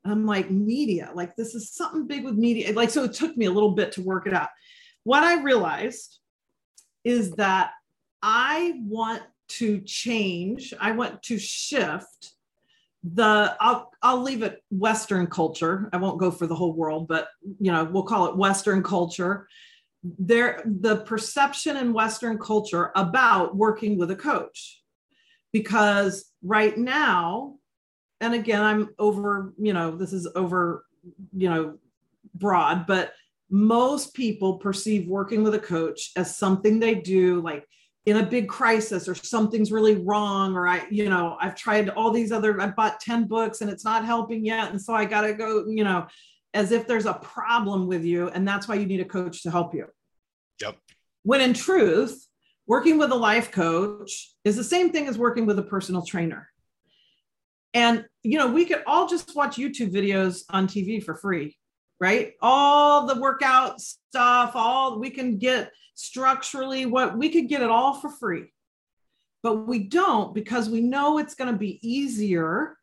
I'm 0.03 0.25
like, 0.25 0.49
media, 0.49 1.12
like 1.13 1.36
this 1.36 1.53
is 1.53 1.71
something 1.71 2.07
big 2.07 2.23
with 2.23 2.33
media. 2.33 2.73
Like, 2.73 2.89
so 2.89 3.03
it 3.03 3.13
took 3.13 3.38
me 3.38 3.45
a 3.45 3.51
little 3.51 3.73
bit 3.73 3.91
to 3.91 4.01
work 4.01 4.25
it 4.25 4.33
out. 4.33 4.49
What 5.03 5.23
I 5.23 5.43
realized 5.43 6.17
is 7.03 7.33
that 7.33 7.73
I 8.23 8.79
want 8.86 9.21
to 9.49 9.81
change, 9.81 10.73
I 10.81 10.93
want 10.93 11.21
to 11.21 11.38
shift 11.38 12.33
the 13.03 13.55
I'll 13.59 13.91
I'll 14.01 14.23
leave 14.23 14.41
it 14.41 14.63
Western 14.71 15.27
culture. 15.27 15.91
I 15.93 15.97
won't 15.97 16.19
go 16.19 16.31
for 16.31 16.47
the 16.47 16.55
whole 16.55 16.73
world, 16.73 17.07
but 17.07 17.27
you 17.59 17.71
know, 17.71 17.83
we'll 17.83 18.01
call 18.01 18.25
it 18.29 18.36
Western 18.36 18.81
culture. 18.81 19.47
There, 20.01 20.63
the 20.65 21.01
perception 21.01 21.77
in 21.77 21.93
Western 21.93 22.39
culture 22.39 22.91
about 22.95 23.55
working 23.55 23.95
with 23.95 24.09
a 24.09 24.15
coach. 24.15 24.79
Because 25.51 26.33
right 26.43 26.77
now, 26.77 27.56
and 28.21 28.34
again, 28.34 28.62
I'm 28.62 28.89
over, 28.99 29.53
you 29.58 29.73
know, 29.73 29.95
this 29.95 30.13
is 30.13 30.27
over, 30.36 30.86
you 31.36 31.49
know, 31.49 31.77
broad, 32.36 32.86
but 32.88 33.13
most 33.49 34.13
people 34.13 34.58
perceive 34.58 35.08
working 35.08 35.43
with 35.43 35.56
a 35.56 35.60
coach 35.60 36.12
as 36.15 36.38
something 36.38 36.79
they 36.79 36.95
do 36.95 37.41
like 37.41 37.67
in 38.06 38.17
a 38.17 38.25
big 38.25 38.49
crisis 38.49 39.08
or 39.08 39.15
something's 39.15 39.71
really 39.71 39.95
wrong 39.95 40.56
or 40.56 40.67
i 40.67 40.84
you 40.89 41.08
know 41.08 41.38
i've 41.39 41.53
tried 41.53 41.89
all 41.89 42.10
these 42.10 42.32
other 42.32 42.60
i 42.60 42.65
bought 42.65 42.99
10 42.99 43.27
books 43.27 43.62
and 43.62 43.69
it's 43.69 43.86
not 43.86 44.06
helping 44.06 44.43
yet 44.43 44.71
and 44.71 44.82
so 44.82 44.93
i 44.93 45.06
got 45.06 45.21
to 45.21 45.34
go 45.34 45.65
you 45.67 45.84
know 45.84 46.08
as 46.53 46.71
if 46.71 46.88
there's 46.88 47.06
a 47.06 47.13
problem 47.15 47.88
with 47.88 48.03
you 48.03 48.29
and 48.29 48.47
that's 48.47 48.67
why 48.67 48.75
you 48.75 48.86
need 48.86 48.99
a 48.99 49.06
coach 49.06 49.43
to 49.43 49.51
help 49.51 49.73
you. 49.73 49.88
Yep. 50.62 50.77
When 51.23 51.41
in 51.41 51.53
truth 51.53 52.27
working 52.67 52.97
with 52.97 53.12
a 53.12 53.15
life 53.15 53.52
coach 53.52 54.32
is 54.43 54.56
the 54.56 54.63
same 54.63 54.91
thing 54.91 55.08
as 55.08 55.17
working 55.17 55.45
with 55.45 55.60
a 55.60 55.63
personal 55.63 56.06
trainer 56.06 56.49
and 57.73 58.06
you 58.21 58.38
know 58.38 58.52
we 58.52 58.65
could 58.65 58.84
all 58.88 59.08
just 59.08 59.36
watch 59.36 59.58
youtube 59.58 59.91
videos 59.91 60.43
on 60.49 60.67
tv 60.67 61.04
for 61.04 61.15
free 61.15 61.56
right 61.99 62.34
all 62.41 63.06
the 63.06 63.19
workout 63.19 63.80
stuff 63.82 64.52
all 64.56 64.99
we 64.99 65.10
can 65.10 65.38
get 65.38 65.71
structurally, 65.95 66.86
what 66.86 67.17
we 67.17 67.30
could 67.30 67.47
get 67.47 67.62
it 67.62 67.69
all 67.69 67.93
for 67.93 68.10
free. 68.10 68.52
But 69.41 69.67
we 69.67 69.80
don't 69.80 70.34
because 70.34 70.69
we 70.69 70.82
know 70.82 71.17
it's 71.17 71.36
going 71.36 71.52
to 71.52 71.58
be 71.58 71.80
easier 71.88 72.78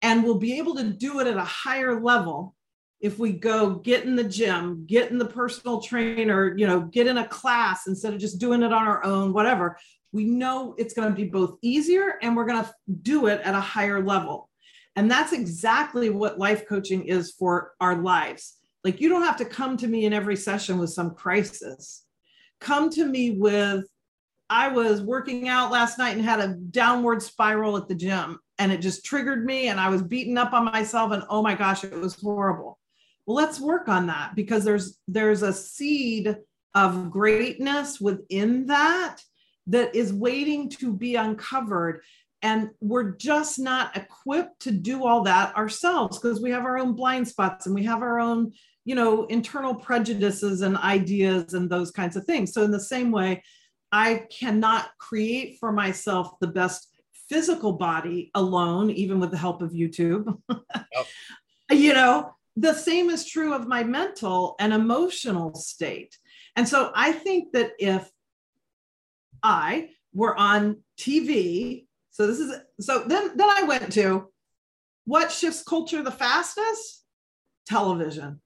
and 0.00 0.24
we'll 0.24 0.38
be 0.38 0.58
able 0.58 0.76
to 0.76 0.84
do 0.84 1.20
it 1.20 1.26
at 1.26 1.36
a 1.36 1.44
higher 1.44 2.00
level 2.00 2.54
if 3.02 3.18
we 3.18 3.32
go 3.32 3.74
get 3.74 4.04
in 4.04 4.14
the 4.14 4.24
gym, 4.24 4.84
get 4.86 5.10
in 5.10 5.18
the 5.18 5.26
personal 5.26 5.80
trainer, 5.80 6.56
you 6.56 6.68
know, 6.68 6.82
get 6.82 7.08
in 7.08 7.18
a 7.18 7.26
class 7.26 7.88
instead 7.88 8.14
of 8.14 8.20
just 8.20 8.38
doing 8.38 8.62
it 8.62 8.72
on 8.72 8.86
our 8.86 9.04
own, 9.04 9.32
whatever. 9.32 9.76
We 10.12 10.24
know 10.24 10.76
it's 10.78 10.94
going 10.94 11.08
to 11.08 11.14
be 11.14 11.24
both 11.24 11.58
easier 11.62 12.14
and 12.22 12.36
we're 12.36 12.46
going 12.46 12.62
to 12.62 12.72
do 13.02 13.26
it 13.26 13.40
at 13.40 13.56
a 13.56 13.60
higher 13.60 14.00
level. 14.00 14.48
And 14.94 15.10
that's 15.10 15.32
exactly 15.32 16.10
what 16.10 16.38
life 16.38 16.68
coaching 16.68 17.04
is 17.04 17.32
for 17.32 17.72
our 17.80 17.96
lives. 17.96 18.54
Like 18.84 19.00
you 19.00 19.08
don't 19.08 19.24
have 19.24 19.38
to 19.38 19.44
come 19.46 19.76
to 19.78 19.88
me 19.88 20.04
in 20.04 20.12
every 20.12 20.36
session 20.36 20.78
with 20.78 20.90
some 20.90 21.14
crisis. 21.14 22.04
Come 22.60 22.88
to 22.90 23.04
me 23.04 23.32
with, 23.32 23.84
I 24.48 24.68
was 24.68 25.02
working 25.02 25.48
out 25.48 25.72
last 25.72 25.98
night 25.98 26.14
and 26.14 26.24
had 26.24 26.38
a 26.38 26.54
downward 26.54 27.20
spiral 27.20 27.76
at 27.76 27.88
the 27.88 27.94
gym 27.96 28.38
and 28.58 28.70
it 28.70 28.80
just 28.80 29.04
triggered 29.04 29.44
me 29.44 29.68
and 29.68 29.80
I 29.80 29.88
was 29.88 30.02
beaten 30.02 30.38
up 30.38 30.52
on 30.52 30.66
myself 30.66 31.10
and 31.10 31.24
oh 31.28 31.42
my 31.42 31.56
gosh, 31.56 31.82
it 31.82 31.94
was 31.94 32.14
horrible. 32.14 32.78
Well, 33.26 33.36
let's 33.36 33.60
work 33.60 33.88
on 33.88 34.06
that 34.08 34.34
because 34.34 34.64
there's 34.64 34.98
there's 35.08 35.42
a 35.42 35.52
seed 35.52 36.36
of 36.74 37.10
greatness 37.10 38.00
within 38.00 38.66
that 38.66 39.18
that 39.68 39.94
is 39.94 40.12
waiting 40.12 40.68
to 40.70 40.92
be 40.92 41.14
uncovered 41.14 42.02
and 42.40 42.70
we're 42.80 43.12
just 43.12 43.60
not 43.60 43.96
equipped 43.96 44.60
to 44.62 44.72
do 44.72 45.06
all 45.06 45.22
that 45.22 45.54
ourselves 45.54 46.18
because 46.18 46.40
we 46.40 46.50
have 46.50 46.64
our 46.64 46.78
own 46.78 46.94
blind 46.94 47.28
spots 47.28 47.66
and 47.66 47.74
we 47.74 47.84
have 47.84 48.02
our 48.02 48.18
own 48.18 48.52
you 48.84 48.94
know, 48.94 49.24
internal 49.26 49.74
prejudices 49.74 50.60
and 50.62 50.76
ideas 50.76 51.54
and 51.54 51.70
those 51.70 51.90
kinds 51.90 52.16
of 52.16 52.24
things. 52.24 52.52
So, 52.52 52.62
in 52.62 52.70
the 52.70 52.80
same 52.80 53.12
way, 53.12 53.42
I 53.92 54.26
cannot 54.30 54.88
create 54.98 55.58
for 55.60 55.72
myself 55.72 56.38
the 56.40 56.48
best 56.48 56.88
physical 57.28 57.72
body 57.72 58.30
alone, 58.34 58.90
even 58.90 59.20
with 59.20 59.30
the 59.30 59.38
help 59.38 59.62
of 59.62 59.72
YouTube. 59.72 60.38
You 61.70 61.94
know, 61.94 62.34
the 62.56 62.74
same 62.74 63.10
is 63.10 63.24
true 63.24 63.54
of 63.54 63.66
my 63.66 63.82
mental 63.82 64.56
and 64.60 64.72
emotional 64.72 65.54
state. 65.54 66.16
And 66.56 66.68
so 66.68 66.92
I 66.94 67.12
think 67.12 67.52
that 67.52 67.72
if 67.78 68.10
I 69.42 69.90
were 70.12 70.36
on 70.38 70.78
TV, 70.98 71.86
so 72.10 72.26
this 72.26 72.38
is 72.38 72.54
so 72.80 73.04
then 73.06 73.36
then 73.36 73.48
I 73.48 73.62
went 73.62 73.92
to 73.94 74.28
what 75.04 75.32
shifts 75.32 75.62
culture 75.62 76.02
the 76.02 76.10
fastest? 76.10 77.04
Television. 77.66 78.40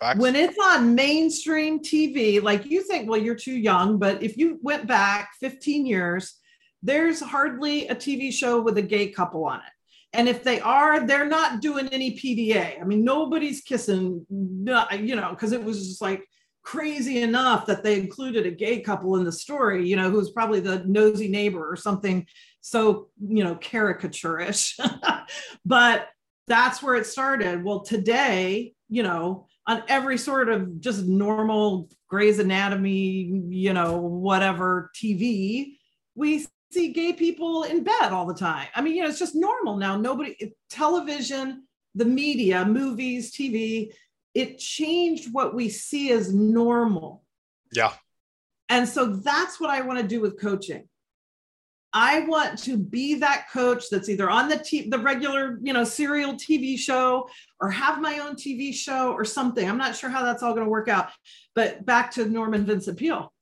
Facts. 0.00 0.18
When 0.18 0.34
it's 0.34 0.56
on 0.58 0.94
mainstream 0.94 1.80
TV, 1.80 2.42
like 2.42 2.64
you 2.64 2.82
think, 2.82 3.08
well, 3.08 3.20
you're 3.20 3.34
too 3.34 3.56
young, 3.56 3.98
but 3.98 4.22
if 4.22 4.38
you 4.38 4.58
went 4.62 4.86
back 4.86 5.32
15 5.40 5.84
years, 5.84 6.36
there's 6.82 7.20
hardly 7.20 7.86
a 7.88 7.94
TV 7.94 8.32
show 8.32 8.62
with 8.62 8.78
a 8.78 8.82
gay 8.82 9.08
couple 9.08 9.44
on 9.44 9.58
it. 9.58 9.72
And 10.12 10.28
if 10.28 10.42
they 10.42 10.60
are, 10.60 11.06
they're 11.06 11.28
not 11.28 11.60
doing 11.60 11.88
any 11.88 12.16
PDA. 12.16 12.80
I 12.80 12.84
mean, 12.84 13.04
nobody's 13.04 13.60
kissing, 13.60 14.26
you 14.28 15.14
know, 15.16 15.30
because 15.30 15.52
it 15.52 15.62
was 15.62 15.86
just 15.86 16.02
like 16.02 16.24
crazy 16.62 17.22
enough 17.22 17.66
that 17.66 17.82
they 17.82 17.98
included 17.98 18.44
a 18.44 18.50
gay 18.50 18.80
couple 18.80 19.16
in 19.16 19.24
the 19.24 19.32
story, 19.32 19.88
you 19.88 19.96
know, 19.96 20.10
who's 20.10 20.30
probably 20.30 20.60
the 20.60 20.84
nosy 20.84 21.28
neighbor 21.28 21.70
or 21.70 21.76
something 21.76 22.26
so, 22.60 23.08
you 23.20 23.44
know, 23.44 23.54
caricaturish. 23.54 24.78
but 25.64 26.08
that's 26.46 26.82
where 26.82 26.96
it 26.96 27.06
started. 27.06 27.64
Well, 27.64 27.80
today, 27.80 28.74
you 28.88 29.02
know, 29.02 29.46
on 29.66 29.82
every 29.88 30.18
sort 30.18 30.48
of 30.48 30.80
just 30.80 31.04
normal 31.04 31.88
Grey's 32.08 32.38
Anatomy, 32.38 33.42
you 33.50 33.72
know, 33.72 33.98
whatever 33.98 34.90
TV, 34.94 35.76
we 36.14 36.46
see 36.72 36.92
gay 36.92 37.12
people 37.12 37.64
in 37.64 37.82
bed 37.82 38.12
all 38.12 38.26
the 38.26 38.34
time. 38.34 38.68
I 38.74 38.80
mean, 38.80 38.94
you 38.94 39.02
know, 39.02 39.08
it's 39.08 39.18
just 39.18 39.34
normal 39.34 39.76
now. 39.76 39.96
Nobody, 39.96 40.54
television, 40.68 41.66
the 41.94 42.04
media, 42.04 42.64
movies, 42.64 43.32
TV, 43.32 43.92
it 44.34 44.58
changed 44.58 45.32
what 45.32 45.54
we 45.54 45.68
see 45.68 46.12
as 46.12 46.32
normal. 46.32 47.24
Yeah. 47.72 47.92
And 48.68 48.88
so 48.88 49.06
that's 49.06 49.60
what 49.60 49.70
I 49.70 49.80
want 49.80 49.98
to 49.98 50.06
do 50.06 50.20
with 50.20 50.40
coaching. 50.40 50.88
I 51.92 52.20
want 52.20 52.56
to 52.60 52.76
be 52.76 53.16
that 53.16 53.46
coach 53.52 53.90
that's 53.90 54.08
either 54.08 54.30
on 54.30 54.48
the 54.48 54.58
t- 54.58 54.88
the 54.88 54.98
regular, 54.98 55.58
you 55.60 55.72
know, 55.72 55.82
serial 55.82 56.34
TV 56.34 56.78
show 56.78 57.28
or 57.60 57.68
have 57.68 58.00
my 58.00 58.20
own 58.20 58.36
TV 58.36 58.72
show 58.72 59.12
or 59.12 59.24
something. 59.24 59.68
I'm 59.68 59.76
not 59.76 59.96
sure 59.96 60.08
how 60.08 60.22
that's 60.22 60.44
all 60.44 60.52
going 60.52 60.64
to 60.64 60.70
work 60.70 60.88
out. 60.88 61.10
But 61.56 61.84
back 61.84 62.12
to 62.12 62.26
Norman 62.26 62.64
Vincent 62.64 62.96
Peale. 62.96 63.32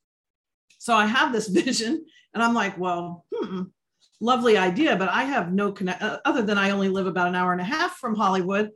So 0.78 0.94
I 0.94 1.04
have 1.04 1.30
this 1.30 1.48
vision 1.64 2.06
and 2.34 2.42
I'm 2.42 2.54
like, 2.54 2.78
well, 2.78 3.24
hmm, 3.34 3.64
lovely 4.20 4.56
idea, 4.56 4.96
but 4.96 5.08
I 5.08 5.24
have 5.24 5.52
no 5.52 5.72
connect 5.72 6.02
uh, 6.02 6.18
other 6.24 6.42
than 6.42 6.58
I 6.58 6.70
only 6.70 6.88
live 6.88 7.06
about 7.06 7.28
an 7.28 7.34
hour 7.34 7.52
and 7.52 7.60
a 7.60 7.64
half 7.64 7.96
from 7.96 8.14
Hollywood. 8.14 8.70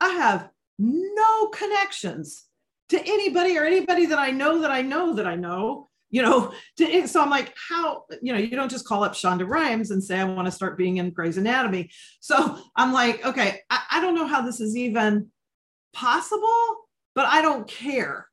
I 0.00 0.10
have 0.10 0.48
no 0.78 1.48
connections 1.48 2.44
to 2.90 3.00
anybody 3.00 3.58
or 3.58 3.64
anybody 3.64 4.06
that 4.06 4.18
I 4.18 4.30
know 4.30 4.60
that 4.60 4.70
I 4.70 4.82
know 4.82 5.14
that 5.14 5.26
I 5.26 5.36
know 5.36 5.88
you 6.10 6.22
know, 6.22 6.52
to, 6.78 7.06
so 7.08 7.20
I'm 7.20 7.30
like, 7.30 7.52
how, 7.68 8.04
you 8.22 8.32
know, 8.32 8.38
you 8.38 8.50
don't 8.50 8.70
just 8.70 8.86
call 8.86 9.02
up 9.02 9.12
Shonda 9.12 9.46
Rhimes 9.46 9.90
and 9.90 10.02
say, 10.02 10.18
I 10.18 10.24
want 10.24 10.46
to 10.46 10.52
start 10.52 10.78
being 10.78 10.98
in 10.98 11.10
Grey's 11.10 11.36
Anatomy. 11.36 11.90
So 12.20 12.58
I'm 12.76 12.92
like, 12.92 13.24
okay, 13.24 13.60
I, 13.70 13.82
I 13.92 14.00
don't 14.00 14.14
know 14.14 14.26
how 14.26 14.42
this 14.42 14.60
is 14.60 14.76
even 14.76 15.30
possible, 15.92 16.76
but 17.14 17.26
I 17.26 17.42
don't 17.42 17.66
care. 17.66 18.28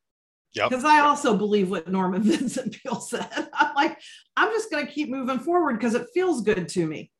Because 0.70 0.86
I 0.86 1.00
also 1.00 1.36
believe 1.36 1.70
what 1.70 1.88
Norman 1.88 2.24
Vincent 2.24 2.78
Peale 2.82 3.02
said. 3.02 3.50
I'm 3.54 3.76
like, 3.76 4.00
I'm 4.38 4.52
just 4.52 4.72
going 4.72 4.86
to 4.86 4.92
keep 4.92 5.10
moving 5.10 5.40
forward 5.40 5.80
because 5.80 5.96
it 5.96 6.08
feels 6.14 6.42
good 6.42 6.70
to 6.70 6.86
me. 6.86 7.12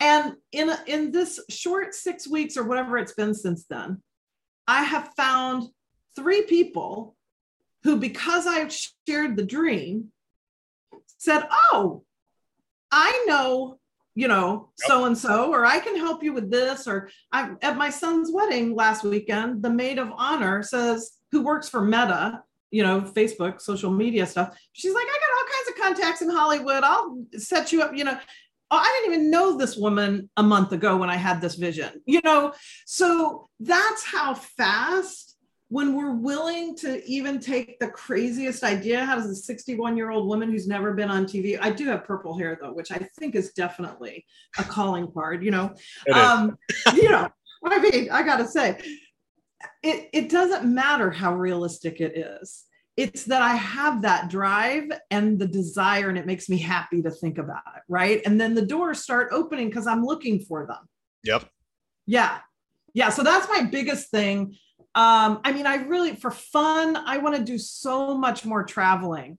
And 0.00 0.34
in, 0.52 0.70
in 0.86 1.12
this 1.12 1.40
short 1.48 1.94
six 1.94 2.28
weeks 2.28 2.56
or 2.56 2.64
whatever 2.64 2.98
it's 2.98 3.14
been 3.14 3.34
since 3.34 3.64
then, 3.68 4.02
I 4.66 4.82
have 4.82 5.10
found 5.16 5.68
three 6.16 6.42
people 6.42 7.16
who, 7.82 7.96
because 7.96 8.46
I 8.46 8.54
have 8.60 8.74
shared 9.06 9.36
the 9.36 9.44
dream, 9.44 10.12
said, 11.18 11.46
Oh, 11.50 12.04
I 12.90 13.24
know, 13.26 13.78
you 14.14 14.28
know, 14.28 14.70
so 14.76 15.04
and 15.04 15.18
so, 15.18 15.52
or 15.52 15.64
I 15.64 15.80
can 15.80 15.96
help 15.96 16.22
you 16.22 16.32
with 16.32 16.50
this. 16.50 16.86
Or 16.86 17.10
I'm 17.32 17.58
at 17.62 17.76
my 17.76 17.90
son's 17.90 18.30
wedding 18.32 18.74
last 18.74 19.04
weekend, 19.04 19.62
the 19.62 19.70
maid 19.70 19.98
of 19.98 20.12
honor 20.16 20.62
says, 20.62 21.12
who 21.34 21.42
works 21.42 21.68
for 21.68 21.82
Meta, 21.82 22.44
you 22.70 22.84
know, 22.84 23.00
Facebook, 23.00 23.60
social 23.60 23.90
media 23.90 24.24
stuff. 24.24 24.56
She's 24.72 24.94
like, 24.94 25.04
I 25.04 25.18
got 25.18 25.36
all 25.36 25.44
kinds 25.52 25.68
of 25.68 25.82
contacts 25.82 26.22
in 26.22 26.30
Hollywood. 26.30 26.84
I'll 26.84 27.24
set 27.36 27.72
you 27.72 27.82
up, 27.82 27.90
you 27.92 28.04
know. 28.04 28.16
Oh, 28.70 28.76
I 28.76 29.00
didn't 29.02 29.14
even 29.14 29.30
know 29.32 29.58
this 29.58 29.76
woman 29.76 30.30
a 30.36 30.44
month 30.44 30.70
ago 30.70 30.96
when 30.96 31.10
I 31.10 31.16
had 31.16 31.40
this 31.40 31.56
vision, 31.56 32.00
you 32.06 32.20
know. 32.24 32.52
So 32.86 33.48
that's 33.58 34.04
how 34.04 34.34
fast 34.34 35.36
when 35.70 35.96
we're 35.96 36.14
willing 36.14 36.76
to 36.76 37.04
even 37.04 37.40
take 37.40 37.80
the 37.80 37.88
craziest 37.88 38.62
idea, 38.62 39.04
how 39.04 39.16
does 39.16 39.26
a 39.26 39.34
61 39.34 39.96
year 39.96 40.10
old 40.10 40.28
woman 40.28 40.48
who's 40.52 40.68
never 40.68 40.92
been 40.92 41.10
on 41.10 41.24
TV? 41.24 41.58
I 41.60 41.70
do 41.70 41.86
have 41.86 42.04
purple 42.04 42.38
hair 42.38 42.56
though, 42.62 42.72
which 42.72 42.92
I 42.92 43.08
think 43.18 43.34
is 43.34 43.50
definitely 43.54 44.24
a 44.56 44.62
calling 44.62 45.10
card, 45.10 45.42
you 45.42 45.50
know. 45.50 45.74
Um, 46.12 46.56
you 46.94 47.10
know, 47.10 47.28
I 47.64 47.80
mean, 47.80 48.08
I 48.10 48.22
gotta 48.22 48.46
say, 48.46 48.78
it, 49.82 50.08
it 50.12 50.28
doesn't 50.28 50.64
matter 50.64 51.10
how 51.10 51.34
realistic 51.34 52.00
it 52.00 52.16
is. 52.16 52.64
It's 52.96 53.24
that 53.24 53.42
I 53.42 53.56
have 53.56 54.02
that 54.02 54.30
drive 54.30 54.84
and 55.10 55.38
the 55.38 55.48
desire, 55.48 56.08
and 56.08 56.16
it 56.16 56.26
makes 56.26 56.48
me 56.48 56.58
happy 56.58 57.02
to 57.02 57.10
think 57.10 57.38
about 57.38 57.62
it, 57.76 57.82
right? 57.88 58.22
And 58.24 58.40
then 58.40 58.54
the 58.54 58.64
doors 58.64 59.02
start 59.02 59.30
opening 59.32 59.68
because 59.68 59.86
I'm 59.86 60.04
looking 60.04 60.38
for 60.40 60.66
them. 60.66 60.88
Yep. 61.24 61.48
Yeah. 62.06 62.38
Yeah. 62.92 63.08
So 63.08 63.24
that's 63.24 63.48
my 63.48 63.62
biggest 63.62 64.10
thing 64.10 64.56
um, 64.96 65.40
I 65.42 65.52
mean, 65.52 65.66
I 65.66 65.76
really, 65.76 66.14
for 66.14 66.30
fun, 66.30 66.96
I 66.96 67.18
want 67.18 67.34
to 67.34 67.42
do 67.42 67.58
so 67.58 68.16
much 68.16 68.44
more 68.44 68.62
traveling. 68.62 69.38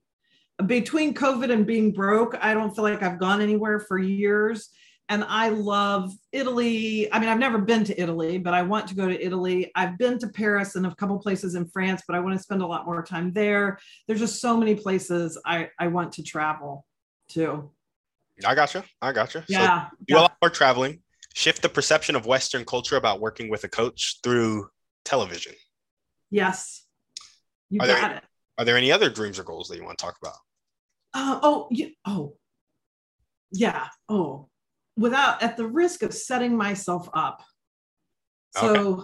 Between 0.66 1.14
COVID 1.14 1.52
and 1.52 1.66
being 1.66 1.94
broke, 1.94 2.36
I 2.42 2.54
don't 2.54 2.76
feel 2.76 2.84
like 2.84 3.02
I've 3.02 3.20
gone 3.20 3.42
anywhere 3.42 3.80
for 3.80 3.98
years. 3.98 4.70
And 5.08 5.24
I 5.24 5.50
love 5.50 6.12
Italy. 6.32 7.12
I 7.14 7.20
mean, 7.20 7.30
I've 7.30 7.40
never 7.40 7.60
been 7.60 7.84
to 7.84 8.02
Italy, 8.02 8.40
but 8.40 8.56
I 8.56 8.64
want 8.64 8.88
to 8.88 8.96
go 8.96 9.08
to 9.08 9.24
Italy. 9.26 9.72
I've 9.76 10.00
been 10.00 10.18
to 10.20 10.28
Paris 10.28 10.76
and 10.76 10.86
a 10.88 10.96
couple 10.96 11.20
places 11.20 11.54
in 11.54 11.68
France, 11.68 12.02
but 12.08 12.16
I 12.16 12.20
want 12.20 12.36
to 12.36 12.42
spend 12.42 12.64
a 12.64 12.66
lot 12.66 12.88
more 12.88 13.04
time 13.04 13.32
there. 13.32 13.78
There's 14.08 14.20
just 14.20 14.42
so 14.42 14.58
many 14.58 14.74
places 14.74 15.40
I, 15.46 15.70
I 15.80 15.88
want 15.88 16.14
to 16.14 16.24
travel 16.24 16.86
to. 17.30 17.72
I 18.44 18.56
got 18.56 18.74
you. 18.74 18.84
I 19.02 19.12
got 19.12 19.34
you. 19.36 19.44
Yeah. 19.48 19.90
So 19.90 19.98
do 20.08 20.14
yeah. 20.16 20.20
a 20.20 20.22
lot 20.22 20.38
more 20.42 20.50
traveling. 20.50 21.02
Shift 21.36 21.62
the 21.62 21.70
perception 21.70 22.16
of 22.16 22.26
Western 22.26 22.66
culture 22.66 22.96
about 22.96 23.22
working 23.22 23.50
with 23.50 23.64
a 23.64 23.70
coach 23.70 24.20
through 24.24 24.70
television. 25.04 25.54
Yes. 26.32 26.84
You 27.70 27.80
are 27.82 27.88
got 27.88 28.02
there, 28.02 28.18
it. 28.18 28.24
Are 28.58 28.66
there 28.66 28.78
any 28.78 28.92
other 28.92 29.10
dreams 29.10 29.38
or 29.38 29.44
goals 29.44 29.68
that 29.68 29.78
you 29.78 29.84
want 29.84 30.00
to 30.00 30.04
talk 30.04 30.18
about? 30.22 30.38
Uh, 31.14 31.40
oh, 31.44 31.68
yeah. 31.70 31.88
Oh, 32.06 32.38
yeah. 33.52 33.88
Oh, 34.10 34.50
without 34.98 35.44
at 35.44 35.58
the 35.58 35.68
risk 35.68 36.04
of 36.04 36.14
setting 36.14 36.56
myself 36.56 37.10
up. 37.14 37.44
So 38.56 38.76
okay. 38.76 39.04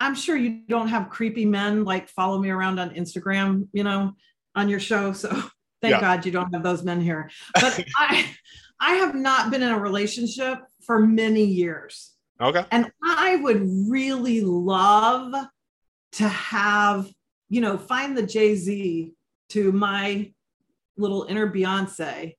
I'm 0.00 0.14
sure 0.14 0.36
you 0.36 0.62
don't 0.68 0.88
have 0.88 1.08
creepy 1.08 1.46
men 1.46 1.84
like 1.84 2.08
follow 2.08 2.38
me 2.38 2.50
around 2.50 2.78
on 2.78 2.90
Instagram, 2.90 3.68
you 3.72 3.84
know, 3.84 4.12
on 4.54 4.68
your 4.68 4.80
show. 4.80 5.12
So 5.12 5.30
thank 5.80 5.92
yeah. 5.92 6.00
God 6.00 6.26
you 6.26 6.32
don't 6.32 6.52
have 6.52 6.62
those 6.62 6.82
men 6.82 7.00
here. 7.00 7.30
But 7.54 7.82
I 7.96 8.26
I 8.80 8.94
have 8.94 9.14
not 9.14 9.50
been 9.50 9.62
in 9.62 9.70
a 9.70 9.78
relationship 9.78 10.58
for 10.84 11.00
many 11.00 11.44
years. 11.44 12.12
Okay. 12.40 12.64
And 12.70 12.90
I 13.02 13.36
would 13.36 13.62
really 13.88 14.40
love 14.42 15.32
to 16.12 16.28
have, 16.28 17.08
you 17.48 17.60
know, 17.60 17.78
find 17.78 18.16
the 18.16 18.26
Jay 18.26 18.56
Z 18.56 19.12
to 19.50 19.72
my 19.72 20.32
little 20.96 21.24
inner 21.24 21.50
Beyonce 21.50 22.34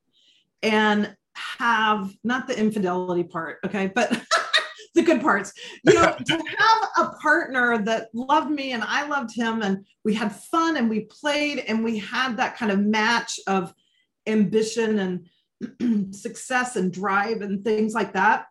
and 0.62 1.16
have 1.36 2.14
not 2.24 2.48
the 2.48 2.58
infidelity 2.58 3.24
part, 3.24 3.60
okay, 3.66 3.88
but 3.88 4.10
the 4.96 5.02
good 5.02 5.22
parts, 5.22 5.54
you 5.84 5.94
know, 5.94 6.16
to 6.26 6.34
have 6.34 6.90
a 6.98 7.10
partner 7.18 7.78
that 7.80 8.10
loved 8.14 8.50
me 8.50 8.72
and 8.72 8.84
I 8.84 9.08
loved 9.08 9.36
him 9.36 9.62
and 9.62 9.86
we 10.04 10.14
had 10.14 10.34
fun 10.34 10.78
and 10.78 10.90
we 10.90 11.02
played 11.02 11.60
and 11.60 11.84
we 11.84 12.00
had 12.00 12.38
that 12.38 12.58
kind 12.58 12.72
of 12.72 12.80
match 12.80 13.40
of 13.48 13.74
ambition 14.26 15.26
and 15.80 16.16
success 16.16 16.76
and 16.76 16.92
drive 16.92 17.42
and 17.42 17.64
things 17.64 17.94
like 17.94 18.14
that. 18.14 18.46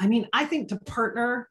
I 0.00 0.06
mean, 0.06 0.28
I 0.32 0.44
think 0.44 0.68
to 0.68 0.76
partner 0.76 1.48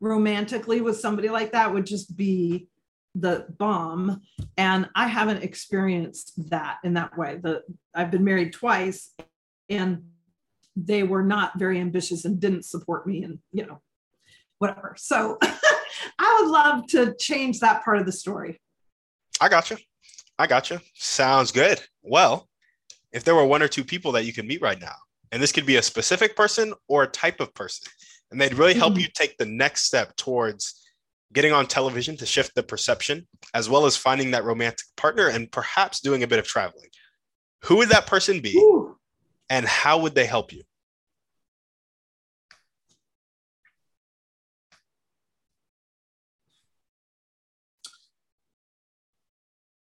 romantically 0.00 0.80
with 0.80 0.98
somebody 0.98 1.28
like 1.28 1.52
that 1.52 1.72
would 1.72 1.84
just 1.84 2.16
be 2.16 2.68
the 3.14 3.46
bomb. 3.58 4.22
And 4.56 4.88
I 4.94 5.06
haven't 5.08 5.42
experienced 5.42 6.50
that 6.50 6.78
in 6.84 6.94
that 6.94 7.18
way. 7.18 7.38
The 7.42 7.62
I've 7.94 8.10
been 8.10 8.24
married 8.24 8.52
twice 8.52 9.14
and 9.70 10.04
they 10.76 11.02
were 11.02 11.22
not 11.22 11.58
very 11.58 11.80
ambitious 11.80 12.24
and 12.24 12.40
didn't 12.40 12.64
support 12.64 13.06
me 13.06 13.22
and 13.22 13.38
you 13.52 13.66
know 13.66 13.80
whatever. 14.58 14.94
So 14.98 15.38
I 15.42 16.38
would 16.40 16.50
love 16.50 16.86
to 16.88 17.14
change 17.18 17.60
that 17.60 17.84
part 17.84 17.98
of 17.98 18.06
the 18.06 18.12
story. 18.12 18.60
I 19.40 19.48
got 19.48 19.70
you. 19.70 19.78
I 20.38 20.46
got 20.46 20.70
you. 20.70 20.80
Sounds 20.94 21.52
good. 21.52 21.80
Well, 22.02 22.48
if 23.12 23.24
there 23.24 23.34
were 23.34 23.46
one 23.46 23.62
or 23.62 23.68
two 23.68 23.84
people 23.84 24.12
that 24.12 24.24
you 24.24 24.32
could 24.32 24.46
meet 24.46 24.60
right 24.60 24.80
now 24.80 24.94
and 25.32 25.42
this 25.42 25.52
could 25.52 25.66
be 25.66 25.76
a 25.76 25.82
specific 25.82 26.36
person 26.36 26.74
or 26.88 27.04
a 27.04 27.08
type 27.08 27.40
of 27.40 27.54
person. 27.54 27.90
And 28.30 28.40
they'd 28.40 28.54
really 28.54 28.74
help 28.74 28.94
mm-hmm. 28.94 29.00
you 29.00 29.08
take 29.12 29.36
the 29.36 29.46
next 29.46 29.84
step 29.84 30.14
towards 30.16 30.76
getting 31.32 31.52
on 31.52 31.66
television 31.66 32.16
to 32.16 32.26
shift 32.26 32.54
the 32.54 32.62
perception, 32.62 33.26
as 33.54 33.68
well 33.68 33.86
as 33.86 33.96
finding 33.96 34.32
that 34.32 34.44
romantic 34.44 34.86
partner 34.96 35.28
and 35.28 35.50
perhaps 35.50 36.00
doing 36.00 36.22
a 36.22 36.26
bit 36.26 36.38
of 36.38 36.46
traveling. 36.46 36.88
Who 37.64 37.76
would 37.76 37.90
that 37.90 38.06
person 38.06 38.40
be? 38.40 38.56
Ooh. 38.56 38.89
And 39.50 39.66
how 39.66 39.98
would 39.98 40.14
they 40.14 40.26
help 40.26 40.52
you? 40.52 40.62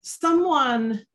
Someone 0.01 1.06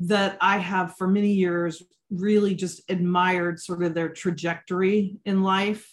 that 0.00 0.36
I 0.40 0.58
have 0.58 0.96
for 0.96 1.08
many 1.08 1.32
years 1.32 1.82
really 2.10 2.54
just 2.54 2.82
admired 2.90 3.58
sort 3.58 3.82
of 3.82 3.94
their 3.94 4.10
trajectory 4.10 5.16
in 5.24 5.42
life. 5.42 5.88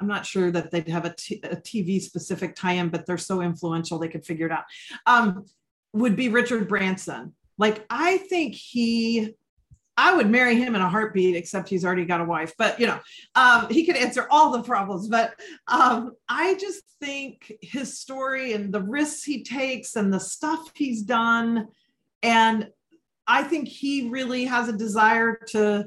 I'm 0.00 0.08
not 0.08 0.26
sure 0.26 0.50
that 0.50 0.72
they'd 0.72 0.88
have 0.88 1.04
a, 1.04 1.14
t- 1.16 1.40
a 1.44 1.56
TV 1.56 2.00
specific 2.00 2.56
tie 2.56 2.72
in, 2.72 2.88
but 2.88 3.06
they're 3.06 3.16
so 3.16 3.42
influential 3.42 3.98
they 3.98 4.08
could 4.08 4.26
figure 4.26 4.46
it 4.46 4.52
out. 4.52 4.64
Um, 5.06 5.44
would 5.92 6.16
be 6.16 6.28
Richard 6.28 6.68
Branson. 6.68 7.34
Like, 7.58 7.86
I 7.88 8.18
think 8.18 8.54
he 8.54 9.34
I 9.96 10.14
would 10.14 10.28
marry 10.28 10.56
him 10.56 10.74
in 10.74 10.80
a 10.80 10.88
heartbeat, 10.88 11.36
except 11.36 11.68
he's 11.68 11.84
already 11.84 12.04
got 12.04 12.20
a 12.20 12.24
wife. 12.24 12.54
But 12.58 12.80
you 12.80 12.86
know, 12.86 12.98
um, 13.34 13.68
he 13.70 13.86
could 13.86 13.96
answer 13.96 14.26
all 14.30 14.50
the 14.50 14.62
problems. 14.62 15.08
But 15.08 15.34
um, 15.68 16.12
I 16.28 16.54
just 16.54 16.82
think 17.00 17.52
his 17.62 17.98
story 17.98 18.52
and 18.52 18.72
the 18.72 18.82
risks 18.82 19.22
he 19.22 19.44
takes 19.44 19.96
and 19.96 20.12
the 20.12 20.20
stuff 20.20 20.72
he's 20.74 21.02
done, 21.02 21.68
and 22.22 22.68
I 23.26 23.44
think 23.44 23.68
he 23.68 24.08
really 24.08 24.44
has 24.46 24.68
a 24.68 24.76
desire 24.76 25.38
to 25.48 25.86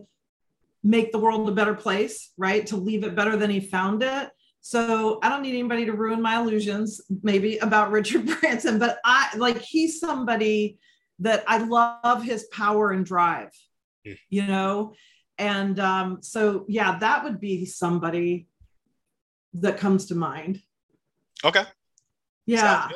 make 0.83 1.11
the 1.11 1.19
world 1.19 1.49
a 1.49 1.53
better 1.53 1.73
place, 1.73 2.31
right? 2.37 2.65
To 2.67 2.77
leave 2.77 3.03
it 3.03 3.15
better 3.15 3.35
than 3.35 3.49
he 3.49 3.59
found 3.59 4.03
it. 4.03 4.29
So 4.61 5.19
I 5.21 5.29
don't 5.29 5.43
need 5.43 5.57
anybody 5.57 5.85
to 5.85 5.93
ruin 5.93 6.21
my 6.21 6.39
illusions, 6.39 7.01
maybe 7.23 7.57
about 7.57 7.91
Richard 7.91 8.25
Branson, 8.25 8.79
but 8.79 8.99
I 9.03 9.35
like 9.35 9.59
he's 9.59 9.99
somebody 9.99 10.77
that 11.19 11.43
I 11.47 11.57
love 11.57 12.23
his 12.23 12.45
power 12.51 12.91
and 12.91 13.05
drive 13.05 13.51
you 14.29 14.45
know? 14.45 14.93
And 15.37 15.79
um, 15.79 16.19
so 16.21 16.65
yeah 16.67 16.97
that 16.99 17.23
would 17.23 17.39
be 17.39 17.65
somebody 17.65 18.47
that 19.53 19.77
comes 19.77 20.07
to 20.07 20.15
mind. 20.15 20.61
Okay. 21.43 21.63
Yeah. 22.45 22.89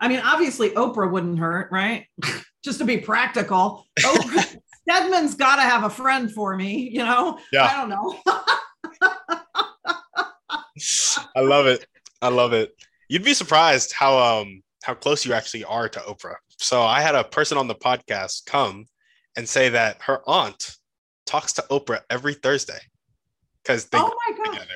I 0.00 0.08
mean 0.08 0.20
obviously 0.20 0.70
oprah 0.70 1.10
wouldn't 1.10 1.38
hurt 1.38 1.70
right? 1.70 2.06
Just 2.64 2.78
to 2.78 2.84
be 2.84 2.98
practical 2.98 3.86
oprah 4.00 4.56
stedman's 4.88 5.34
got 5.34 5.56
to 5.56 5.62
have 5.62 5.84
a 5.84 5.90
friend 5.90 6.32
for 6.32 6.56
me 6.56 6.90
you 6.92 7.04
know? 7.04 7.38
Yeah. 7.52 7.64
i 7.64 7.76
don't 7.76 7.88
know. 7.88 8.20
I 11.34 11.40
love 11.40 11.66
it. 11.66 11.86
I 12.22 12.28
love 12.28 12.52
it. 12.52 12.74
You'd 13.08 13.24
be 13.24 13.34
surprised 13.34 13.92
how 13.92 14.18
um 14.18 14.62
how 14.82 14.94
close 14.94 15.26
you 15.26 15.32
actually 15.32 15.64
are 15.64 15.88
to 15.88 16.00
oprah. 16.00 16.36
So 16.58 16.82
i 16.82 17.00
had 17.00 17.14
a 17.14 17.24
person 17.24 17.58
on 17.58 17.68
the 17.68 17.74
podcast 17.74 18.46
come 18.46 18.86
and 19.36 19.48
say 19.48 19.68
that 19.68 20.02
her 20.02 20.22
aunt 20.26 20.76
talks 21.26 21.52
to 21.54 21.62
Oprah 21.70 22.00
every 22.10 22.34
Thursday 22.34 22.78
because 23.62 23.86
they 23.86 23.98
oh 23.98 24.12
my 24.26 24.44
god 24.44 24.66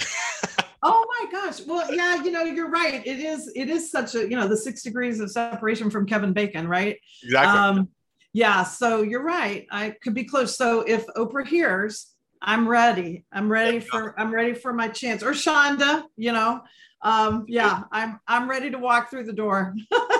oh 0.82 1.06
my 1.08 1.30
gosh. 1.30 1.60
Well 1.66 1.92
yeah 1.92 2.22
you 2.22 2.30
know 2.30 2.44
you're 2.44 2.70
right. 2.70 3.04
It 3.06 3.20
is 3.20 3.50
it 3.54 3.68
is 3.68 3.90
such 3.90 4.14
a 4.14 4.28
you 4.28 4.36
know 4.36 4.48
the 4.48 4.56
six 4.56 4.82
degrees 4.82 5.20
of 5.20 5.30
separation 5.30 5.90
from 5.90 6.06
kevin 6.06 6.32
bacon 6.32 6.68
right? 6.68 6.98
Exactly. 7.22 7.58
Um 7.58 7.88
yeah 8.32 8.62
so 8.62 9.02
you're 9.02 9.22
right. 9.22 9.66
I 9.70 9.90
could 10.02 10.14
be 10.14 10.24
close. 10.24 10.56
So 10.56 10.80
if 10.80 11.06
oprah 11.08 11.46
hears 11.46 12.14
i'm 12.42 12.66
ready. 12.66 13.24
I'm 13.32 13.50
ready 13.50 13.80
for 13.80 14.18
i'm 14.18 14.32
ready 14.32 14.54
for 14.54 14.72
my 14.72 14.88
chance. 14.88 15.22
Or 15.22 15.32
shonda 15.32 16.04
you 16.16 16.32
know? 16.32 16.62
Um 17.02 17.44
yeah 17.48 17.82
i'm 17.92 18.20
i'm 18.26 18.48
ready 18.48 18.70
to 18.70 18.78
walk 18.78 19.10
through 19.10 19.24
the 19.24 19.32
door 19.32 19.74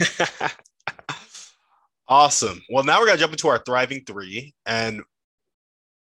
Awesome. 2.08 2.60
Well, 2.68 2.84
now 2.84 3.00
we're 3.00 3.06
going 3.06 3.16
to 3.16 3.22
jump 3.22 3.32
into 3.32 3.48
our 3.48 3.62
thriving 3.64 4.04
three, 4.04 4.54
and 4.66 5.02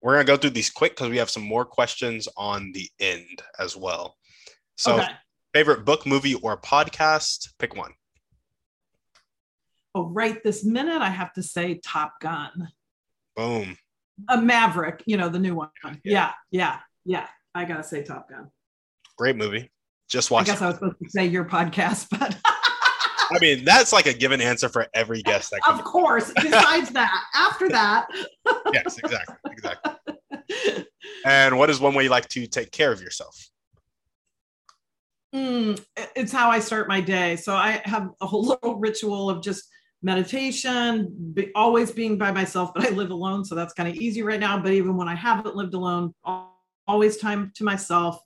we're 0.00 0.14
going 0.14 0.26
to 0.26 0.32
go 0.32 0.36
through 0.36 0.50
these 0.50 0.70
quick 0.70 0.92
because 0.92 1.10
we 1.10 1.18
have 1.18 1.30
some 1.30 1.42
more 1.42 1.64
questions 1.64 2.28
on 2.36 2.72
the 2.72 2.88
end 2.98 3.42
as 3.58 3.76
well. 3.76 4.16
So, 4.76 4.96
okay. 4.96 5.08
favorite 5.54 5.84
book, 5.84 6.06
movie, 6.06 6.34
or 6.34 6.56
podcast? 6.56 7.50
Pick 7.58 7.76
one. 7.76 7.92
Oh, 9.94 10.08
right 10.08 10.42
this 10.42 10.64
minute, 10.64 11.02
I 11.02 11.10
have 11.10 11.34
to 11.34 11.42
say 11.42 11.78
Top 11.84 12.14
Gun. 12.20 12.68
Boom. 13.36 13.76
A 14.28 14.40
Maverick, 14.40 15.02
you 15.06 15.18
know, 15.18 15.28
the 15.28 15.38
new 15.38 15.54
one. 15.54 15.68
Yeah, 15.84 16.00
yeah, 16.02 16.32
yeah. 16.50 16.78
yeah. 17.04 17.26
I 17.54 17.66
got 17.66 17.76
to 17.76 17.82
say 17.82 18.02
Top 18.02 18.30
Gun. 18.30 18.50
Great 19.18 19.36
movie. 19.36 19.70
Just 20.08 20.30
watch 20.30 20.48
I 20.48 20.52
guess 20.52 20.60
it. 20.62 20.64
I 20.64 20.68
was 20.68 20.76
supposed 20.76 20.98
to 21.02 21.10
say 21.10 21.26
your 21.26 21.44
podcast, 21.44 22.08
but. 22.18 22.36
I 23.32 23.38
mean, 23.40 23.64
that's 23.64 23.92
like 23.92 24.06
a 24.06 24.12
given 24.12 24.40
answer 24.40 24.68
for 24.68 24.86
every 24.94 25.22
guest. 25.22 25.50
That 25.50 25.60
of 25.68 25.84
course. 25.84 26.32
Besides 26.42 26.90
that, 26.90 27.22
after 27.34 27.68
that. 27.70 28.08
yes, 28.72 28.98
exactly, 28.98 29.36
exactly. 29.50 29.92
And 31.24 31.58
what 31.58 31.70
is 31.70 31.80
one 31.80 31.94
way 31.94 32.04
you 32.04 32.10
like 32.10 32.28
to 32.28 32.46
take 32.46 32.70
care 32.72 32.92
of 32.92 33.00
yourself? 33.00 33.36
Mm, 35.34 35.82
it's 36.14 36.32
how 36.32 36.50
I 36.50 36.58
start 36.60 36.88
my 36.88 37.00
day. 37.00 37.36
So 37.36 37.54
I 37.54 37.80
have 37.84 38.10
a 38.20 38.26
whole 38.26 38.44
little 38.46 38.76
ritual 38.76 39.30
of 39.30 39.42
just 39.42 39.64
meditation, 40.02 41.32
be, 41.32 41.50
always 41.54 41.90
being 41.90 42.18
by 42.18 42.32
myself, 42.32 42.72
but 42.74 42.84
I 42.84 42.90
live 42.90 43.10
alone. 43.10 43.44
So 43.44 43.54
that's 43.54 43.72
kind 43.72 43.88
of 43.88 43.94
easy 43.94 44.22
right 44.22 44.40
now. 44.40 44.60
But 44.60 44.72
even 44.72 44.96
when 44.96 45.08
I 45.08 45.14
haven't 45.14 45.56
lived 45.56 45.74
alone, 45.74 46.12
always 46.86 47.16
time 47.16 47.52
to 47.56 47.64
myself, 47.64 48.20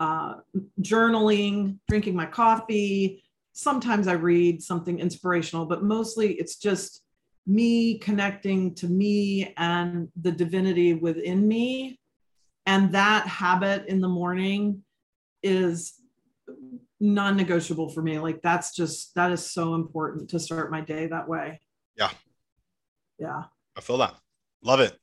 uh, 0.00 0.36
journaling, 0.80 1.78
drinking 1.88 2.16
my 2.16 2.26
coffee, 2.26 3.22
sometimes 3.58 4.06
I 4.06 4.12
read 4.12 4.62
something 4.62 5.00
inspirational, 5.00 5.66
but 5.66 5.82
mostly 5.82 6.34
it's 6.34 6.54
just 6.54 7.02
me 7.44 7.98
connecting 7.98 8.72
to 8.76 8.86
me 8.86 9.52
and 9.56 10.06
the 10.14 10.30
divinity 10.30 10.94
within 10.94 11.48
me. 11.48 11.98
And 12.66 12.92
that 12.92 13.26
habit 13.26 13.86
in 13.88 14.00
the 14.00 14.08
morning 14.08 14.84
is 15.42 15.94
non 17.00 17.36
negotiable 17.36 17.88
for 17.88 18.00
me. 18.00 18.20
Like, 18.20 18.42
that's 18.42 18.76
just, 18.76 19.12
that 19.16 19.32
is 19.32 19.44
so 19.50 19.74
important 19.74 20.30
to 20.30 20.38
start 20.38 20.70
my 20.70 20.80
day 20.80 21.08
that 21.08 21.28
way. 21.28 21.60
Yeah. 21.96 22.10
Yeah. 23.18 23.42
I 23.76 23.80
feel 23.80 23.98
that. 23.98 24.14
Love 24.62 24.78
it. 24.78 24.96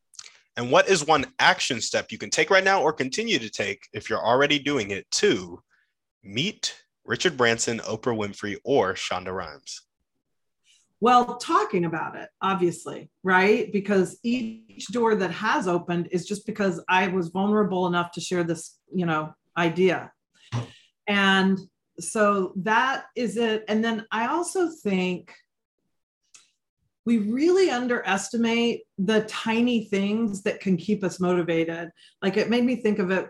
And 0.55 0.71
what 0.71 0.87
is 0.87 1.05
one 1.05 1.25
action 1.39 1.81
step 1.81 2.09
you 2.09 2.17
can 2.17 2.29
take 2.29 2.49
right 2.49 2.63
now 2.63 2.81
or 2.81 2.93
continue 2.93 3.37
to 3.37 3.49
take 3.49 3.81
if 3.91 4.09
you're 4.09 4.25
already 4.25 4.59
doing 4.59 4.91
it 4.91 5.11
to 5.11 5.61
meet 6.23 6.84
Richard 7.05 7.37
Branson, 7.37 7.79
Oprah 7.79 8.17
Winfrey, 8.17 8.57
or 8.63 8.93
Shonda 8.93 9.33
Rhimes? 9.33 9.81
Well, 11.01 11.37
talking 11.37 11.85
about 11.85 12.15
it, 12.15 12.29
obviously, 12.41 13.09
right? 13.21 13.71
Because 13.71 14.17
each 14.23 14.87
door 14.87 15.13
that 15.15 15.31
has 15.31 15.67
opened 15.67 16.07
is 16.11 16.25
just 16.25 16.45
because 16.45 16.81
I 16.89 17.09
was 17.09 17.27
vulnerable 17.27 17.85
enough 17.85 18.11
to 18.13 18.21
share 18.21 18.43
this, 18.43 18.79
you 18.93 19.05
know, 19.05 19.35
idea. 19.57 20.11
And 21.07 21.59
so 21.99 22.53
that 22.57 23.05
is 23.15 23.37
it. 23.37 23.65
And 23.67 23.83
then 23.83 24.05
I 24.11 24.27
also 24.27 24.69
think 24.69 25.31
we 27.05 27.19
really 27.19 27.69
underestimate 27.69 28.81
the 28.97 29.21
tiny 29.25 29.85
things 29.85 30.41
that 30.41 30.59
can 30.59 30.75
keep 30.75 31.03
us 31.03 31.19
motivated. 31.19 31.91
Like 32.21 32.35
it 32.37 32.49
made 32.49 32.65
me 32.65 32.77
think 32.77 32.99
of 32.99 33.11
it 33.11 33.29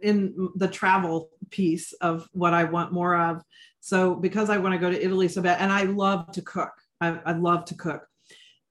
in 0.00 0.50
the 0.56 0.68
travel 0.68 1.30
piece 1.50 1.92
of 1.94 2.28
what 2.32 2.54
I 2.54 2.64
want 2.64 2.92
more 2.92 3.16
of. 3.16 3.42
So 3.80 4.14
because 4.14 4.50
I 4.50 4.58
want 4.58 4.74
to 4.74 4.78
go 4.78 4.90
to 4.90 5.04
Italy 5.04 5.28
so 5.28 5.42
bad, 5.42 5.60
and 5.60 5.72
I 5.72 5.84
love 5.84 6.32
to 6.32 6.42
cook, 6.42 6.72
I, 7.00 7.18
I 7.24 7.32
love 7.32 7.64
to 7.66 7.74
cook. 7.74 8.06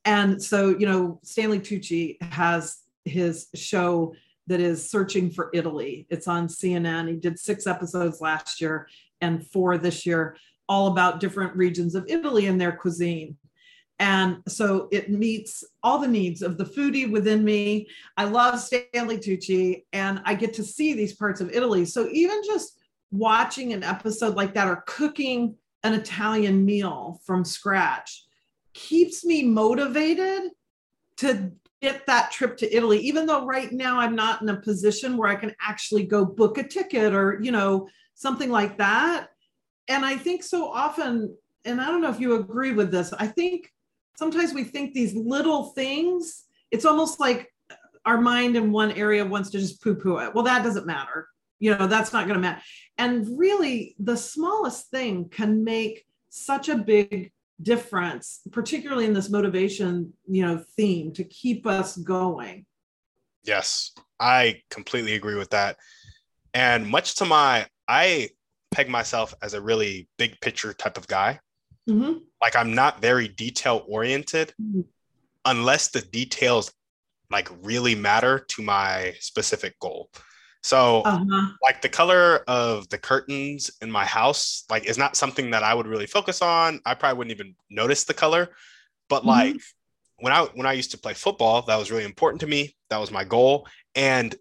And 0.06 0.42
so, 0.42 0.70
you 0.70 0.86
know, 0.86 1.20
Stanley 1.24 1.60
Tucci 1.60 2.22
has 2.22 2.78
his 3.04 3.48
show 3.56 4.14
that 4.48 4.62
is 4.62 4.90
searching 4.90 5.30
for 5.30 5.50
Italy. 5.54 6.08
It's 6.10 6.28
on 6.28 6.48
CNN. 6.48 7.10
He 7.10 7.16
did 7.18 7.38
six 7.38 7.68
episodes 7.68 8.22
last 8.22 8.62
year 8.62 8.88
and 9.20 9.46
four 9.48 9.78
this 9.78 10.06
year, 10.06 10.38
all 10.70 10.88
about 10.88 11.20
different 11.20 11.56
regions 11.56 11.96
of 11.96 12.06
Italy 12.08 12.48
and 12.48 12.60
their 12.60 12.72
cuisine. 12.72 13.36
And 14.00 14.44
so 14.48 14.88
it 14.92 15.10
meets 15.10 15.64
all 15.82 15.98
the 15.98 16.08
needs 16.08 16.42
of 16.42 16.58
the 16.58 16.66
foodie 16.66 17.10
within 17.10 17.44
me. 17.44 17.88
I 18.16 18.26
love 18.26 18.60
Stanley 18.60 19.18
Tucci 19.18 19.86
and 19.92 20.22
I 20.24 20.36
get 20.36 20.54
to 20.56 20.64
see 20.64 20.94
these 20.94 21.16
parts 21.16 21.42
of 21.42 21.52
Italy. 21.52 21.86
So 21.86 22.08
even 22.12 22.42
just 22.46 22.80
watching 23.12 23.74
an 23.74 23.84
episode 23.84 24.36
like 24.36 24.54
that 24.54 24.68
or 24.68 24.84
cooking 24.86 25.56
an 25.84 25.94
Italian 25.94 26.64
meal 26.66 27.20
from 27.26 27.44
scratch 27.44 28.26
keeps 28.74 29.26
me 29.26 29.44
motivated 29.44 30.52
to 31.18 31.52
get 31.82 32.06
that 32.06 32.32
trip 32.32 32.58
to 32.58 32.76
Italy, 32.76 33.00
even 33.00 33.26
though 33.26 33.46
right 33.46 33.72
now 33.72 34.00
I'm 34.00 34.16
not 34.16 34.42
in 34.42 34.50
a 34.50 34.58
position 34.58 35.18
where 35.18 35.30
I 35.30 35.36
can 35.36 35.56
actually 35.62 36.04
go 36.04 36.26
book 36.26 36.58
a 36.58 36.64
ticket 36.64 37.14
or, 37.14 37.40
you 37.42 37.52
know, 37.52 37.88
something 38.16 38.52
like 38.52 38.78
that. 38.78 39.30
And 39.88 40.06
I 40.06 40.18
think 40.18 40.44
so 40.44 40.70
often, 40.72 41.36
and 41.66 41.80
I 41.80 41.86
don't 41.86 42.02
know 42.02 42.10
if 42.10 42.20
you 42.20 42.36
agree 42.36 42.74
with 42.74 42.92
this, 42.92 43.14
I 43.14 43.28
think 43.28 43.72
sometimes 44.18 44.54
we 44.54 44.64
think 44.64 44.94
these 44.94 45.16
little 45.16 45.66
things, 45.66 46.44
it's 46.72 46.86
almost 46.86 47.20
like 47.20 47.54
our 48.06 48.20
mind 48.20 48.56
in 48.56 48.72
one 48.72 48.92
area 48.92 49.26
wants 49.26 49.50
to 49.52 49.60
just 49.60 49.82
poo 49.82 49.96
poo 49.96 50.18
it. 50.18 50.34
Well, 50.34 50.44
that 50.46 50.64
doesn't 50.64 50.86
matter. 50.86 51.28
You 51.60 51.76
know, 51.76 51.88
that's 51.88 52.14
not 52.14 52.26
going 52.26 52.36
to 52.36 52.42
matter. 52.42 52.62
And 52.98 53.28
really, 53.38 53.96
the 54.00 54.18
smallest 54.18 54.90
thing 54.90 55.30
can 55.30 55.64
make 55.64 56.06
such 56.30 56.70
a 56.70 56.78
big 56.78 57.32
difference, 57.62 58.42
particularly 58.52 59.06
in 59.06 59.14
this 59.14 59.30
motivation, 59.30 60.14
you 60.28 60.46
know, 60.46 60.64
theme 60.76 61.12
to 61.14 61.24
keep 61.24 61.66
us 61.66 61.98
going. 61.98 62.66
Yes, 63.44 63.94
I 64.20 64.62
completely 64.70 65.16
agree 65.16 65.36
with 65.36 65.50
that. 65.52 65.78
And 66.54 66.88
much 66.88 67.16
to 67.16 67.26
my, 67.26 67.68
I 67.88 68.30
peg 68.72 68.90
myself 68.90 69.34
as 69.42 69.54
a 69.54 69.62
really 69.62 70.08
big 70.18 70.40
picture 70.42 70.74
type 70.74 70.98
of 70.98 71.08
guy. 71.08 71.40
Mm-hmm. 71.88 72.20
Like 72.42 72.56
I'm 72.56 72.74
not 72.74 73.02
very 73.02 73.28
detail 73.28 73.86
oriented 73.88 74.54
mm-hmm. 74.62 74.82
unless 75.46 75.90
the 75.90 76.02
details 76.02 76.72
like 77.30 77.50
really 77.62 77.96
matter 77.96 78.40
to 78.40 78.62
my 78.62 79.14
specific 79.20 79.80
goal. 79.80 80.10
So 80.64 81.02
uh-huh. 81.02 81.50
like 81.64 81.82
the 81.82 81.90
color 81.90 82.44
of 82.48 82.90
the 82.90 82.98
curtains 82.98 83.72
in 83.82 83.90
my 83.90 84.06
house 84.06 84.66
like 84.70 84.86
is 84.86 84.98
not 84.98 85.16
something 85.16 85.52
that 85.52 85.64
I 85.64 85.74
would 85.74 85.88
really 85.88 86.08
focus 86.08 86.42
on. 86.42 86.82
I 86.86 86.94
probably 86.94 87.18
wouldn't 87.18 87.40
even 87.40 87.56
notice 87.70 88.04
the 88.04 88.14
color, 88.14 88.50
but 89.10 89.20
mm-hmm. 89.20 89.30
like 89.30 89.62
when 90.20 90.34
I 90.34 90.44
when 90.56 90.66
I 90.66 90.74
used 90.74 90.92
to 90.92 90.98
play 90.98 91.14
football, 91.14 91.62
that 91.64 91.78
was 91.78 91.92
really 91.92 92.06
important 92.06 92.42
to 92.42 92.48
me. 92.48 92.76
That 92.90 92.98
was 92.98 93.12
my 93.12 93.24
goal. 93.24 93.68
And 93.96 94.36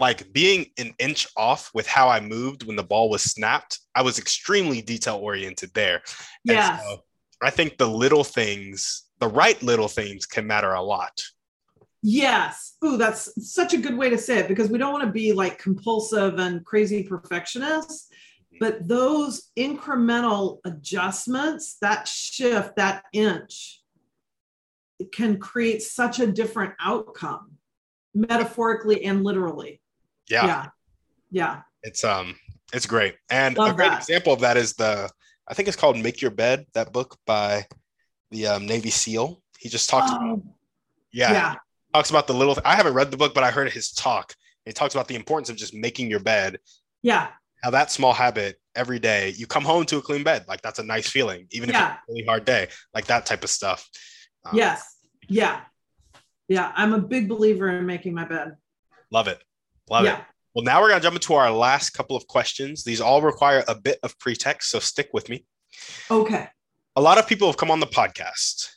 like 0.00 0.32
being 0.32 0.66
an 0.78 0.94
inch 0.98 1.28
off 1.36 1.70
with 1.74 1.86
how 1.86 2.08
I 2.08 2.20
moved 2.20 2.66
when 2.66 2.76
the 2.76 2.82
ball 2.82 3.10
was 3.10 3.22
snapped, 3.22 3.78
I 3.94 4.02
was 4.02 4.18
extremely 4.18 4.80
detail 4.82 5.16
oriented 5.16 5.72
there. 5.74 6.02
Yeah. 6.44 6.78
So 6.78 7.04
I 7.42 7.50
think 7.50 7.76
the 7.78 7.88
little 7.88 8.24
things, 8.24 9.04
the 9.18 9.28
right 9.28 9.62
little 9.62 9.88
things 9.88 10.26
can 10.26 10.46
matter 10.46 10.72
a 10.72 10.82
lot. 10.82 11.22
Yes. 12.02 12.76
Ooh, 12.84 12.96
that's 12.96 13.30
such 13.52 13.74
a 13.74 13.78
good 13.78 13.96
way 13.96 14.08
to 14.08 14.16
say 14.16 14.38
it 14.38 14.48
because 14.48 14.70
we 14.70 14.78
don't 14.78 14.92
want 14.92 15.04
to 15.04 15.12
be 15.12 15.32
like 15.32 15.58
compulsive 15.58 16.38
and 16.38 16.64
crazy 16.64 17.02
perfectionists. 17.02 18.08
Mm-hmm. 18.08 18.56
But 18.58 18.88
those 18.88 19.50
incremental 19.58 20.60
adjustments, 20.64 21.76
that 21.82 22.08
shift, 22.08 22.76
that 22.76 23.04
inch, 23.12 23.82
it 24.98 25.12
can 25.12 25.38
create 25.38 25.82
such 25.82 26.20
a 26.20 26.26
different 26.26 26.74
outcome, 26.80 27.52
metaphorically 28.14 29.04
and 29.04 29.22
literally. 29.22 29.80
Yeah. 30.30 30.46
Yeah. 30.46 30.66
Yeah. 31.30 31.62
It's 31.82 32.04
um 32.04 32.36
it's 32.72 32.86
great. 32.86 33.16
And 33.30 33.56
Love 33.56 33.70
a 33.70 33.74
great 33.74 33.90
that. 33.90 33.98
example 33.98 34.32
of 34.32 34.40
that 34.40 34.56
is 34.56 34.74
the 34.74 35.10
I 35.48 35.54
think 35.54 35.68
it's 35.68 35.76
called 35.76 35.98
Make 35.98 36.22
Your 36.22 36.30
Bed, 36.30 36.66
that 36.74 36.92
book 36.92 37.18
by 37.26 37.66
the 38.30 38.46
um, 38.46 38.66
Navy 38.66 38.90
SEAL. 38.90 39.42
He 39.58 39.68
just 39.68 39.90
talks 39.90 40.10
oh. 40.12 40.16
about 40.16 40.42
yeah, 41.12 41.32
yeah. 41.32 41.54
Talks 41.92 42.10
about 42.10 42.26
the 42.26 42.34
little 42.34 42.56
I 42.64 42.76
haven't 42.76 42.94
read 42.94 43.10
the 43.10 43.16
book, 43.16 43.34
but 43.34 43.42
I 43.42 43.50
heard 43.50 43.70
his 43.70 43.92
talk. 43.92 44.34
He 44.64 44.72
talks 44.72 44.94
about 44.94 45.08
the 45.08 45.16
importance 45.16 45.50
of 45.50 45.56
just 45.56 45.74
making 45.74 46.08
your 46.08 46.20
bed. 46.20 46.58
Yeah 47.02 47.28
how 47.62 47.70
that 47.70 47.90
small 47.90 48.12
habit 48.12 48.58
every 48.74 48.98
day 48.98 49.34
you 49.36 49.46
come 49.46 49.64
home 49.64 49.84
to 49.84 49.98
a 49.98 50.02
clean 50.02 50.22
bed 50.22 50.44
like 50.48 50.62
that's 50.62 50.78
a 50.78 50.82
nice 50.82 51.08
feeling 51.08 51.46
even 51.50 51.68
if 51.68 51.74
it's 51.74 51.82
a 51.82 51.98
really 52.08 52.24
hard 52.24 52.44
day 52.44 52.68
like 52.94 53.06
that 53.06 53.26
type 53.26 53.42
of 53.42 53.50
stuff 53.50 53.88
um, 54.44 54.56
yes 54.56 54.98
yeah 55.28 55.60
yeah 56.48 56.72
i'm 56.76 56.92
a 56.92 56.98
big 56.98 57.28
believer 57.28 57.68
in 57.68 57.84
making 57.84 58.14
my 58.14 58.24
bed 58.24 58.56
love 59.10 59.28
it 59.28 59.42
love 59.90 60.04
yeah. 60.04 60.18
it 60.18 60.24
well 60.54 60.64
now 60.64 60.80
we're 60.80 60.88
going 60.88 61.00
to 61.00 61.04
jump 61.04 61.16
into 61.16 61.34
our 61.34 61.50
last 61.50 61.90
couple 61.90 62.16
of 62.16 62.26
questions 62.26 62.84
these 62.84 63.00
all 63.00 63.22
require 63.22 63.64
a 63.68 63.74
bit 63.74 63.98
of 64.02 64.18
pretext 64.18 64.70
so 64.70 64.78
stick 64.78 65.08
with 65.12 65.28
me 65.28 65.44
okay 66.10 66.48
a 66.96 67.00
lot 67.00 67.18
of 67.18 67.26
people 67.26 67.46
have 67.46 67.56
come 67.56 67.70
on 67.70 67.80
the 67.80 67.86
podcast 67.86 68.68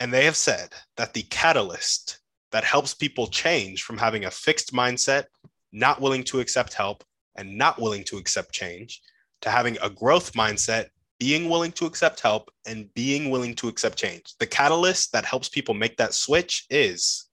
and 0.00 0.12
they 0.12 0.24
have 0.24 0.36
said 0.36 0.70
that 0.96 1.14
the 1.14 1.22
catalyst 1.24 2.18
that 2.50 2.64
helps 2.64 2.94
people 2.94 3.26
change 3.26 3.82
from 3.82 3.96
having 3.96 4.24
a 4.24 4.30
fixed 4.30 4.72
mindset 4.72 5.24
not 5.72 6.00
willing 6.00 6.22
to 6.22 6.40
accept 6.40 6.74
help 6.74 7.02
and 7.36 7.56
not 7.56 7.80
willing 7.80 8.04
to 8.04 8.18
accept 8.18 8.52
change 8.52 9.00
to 9.40 9.50
having 9.50 9.76
a 9.82 9.90
growth 9.90 10.32
mindset, 10.32 10.86
being 11.18 11.48
willing 11.48 11.72
to 11.72 11.86
accept 11.86 12.20
help, 12.20 12.50
and 12.66 12.92
being 12.94 13.30
willing 13.30 13.54
to 13.56 13.68
accept 13.68 13.98
change. 13.98 14.34
The 14.38 14.46
catalyst 14.46 15.12
that 15.12 15.24
helps 15.24 15.48
people 15.48 15.74
make 15.74 15.96
that 15.96 16.14
switch 16.14 16.66
is 16.70 17.26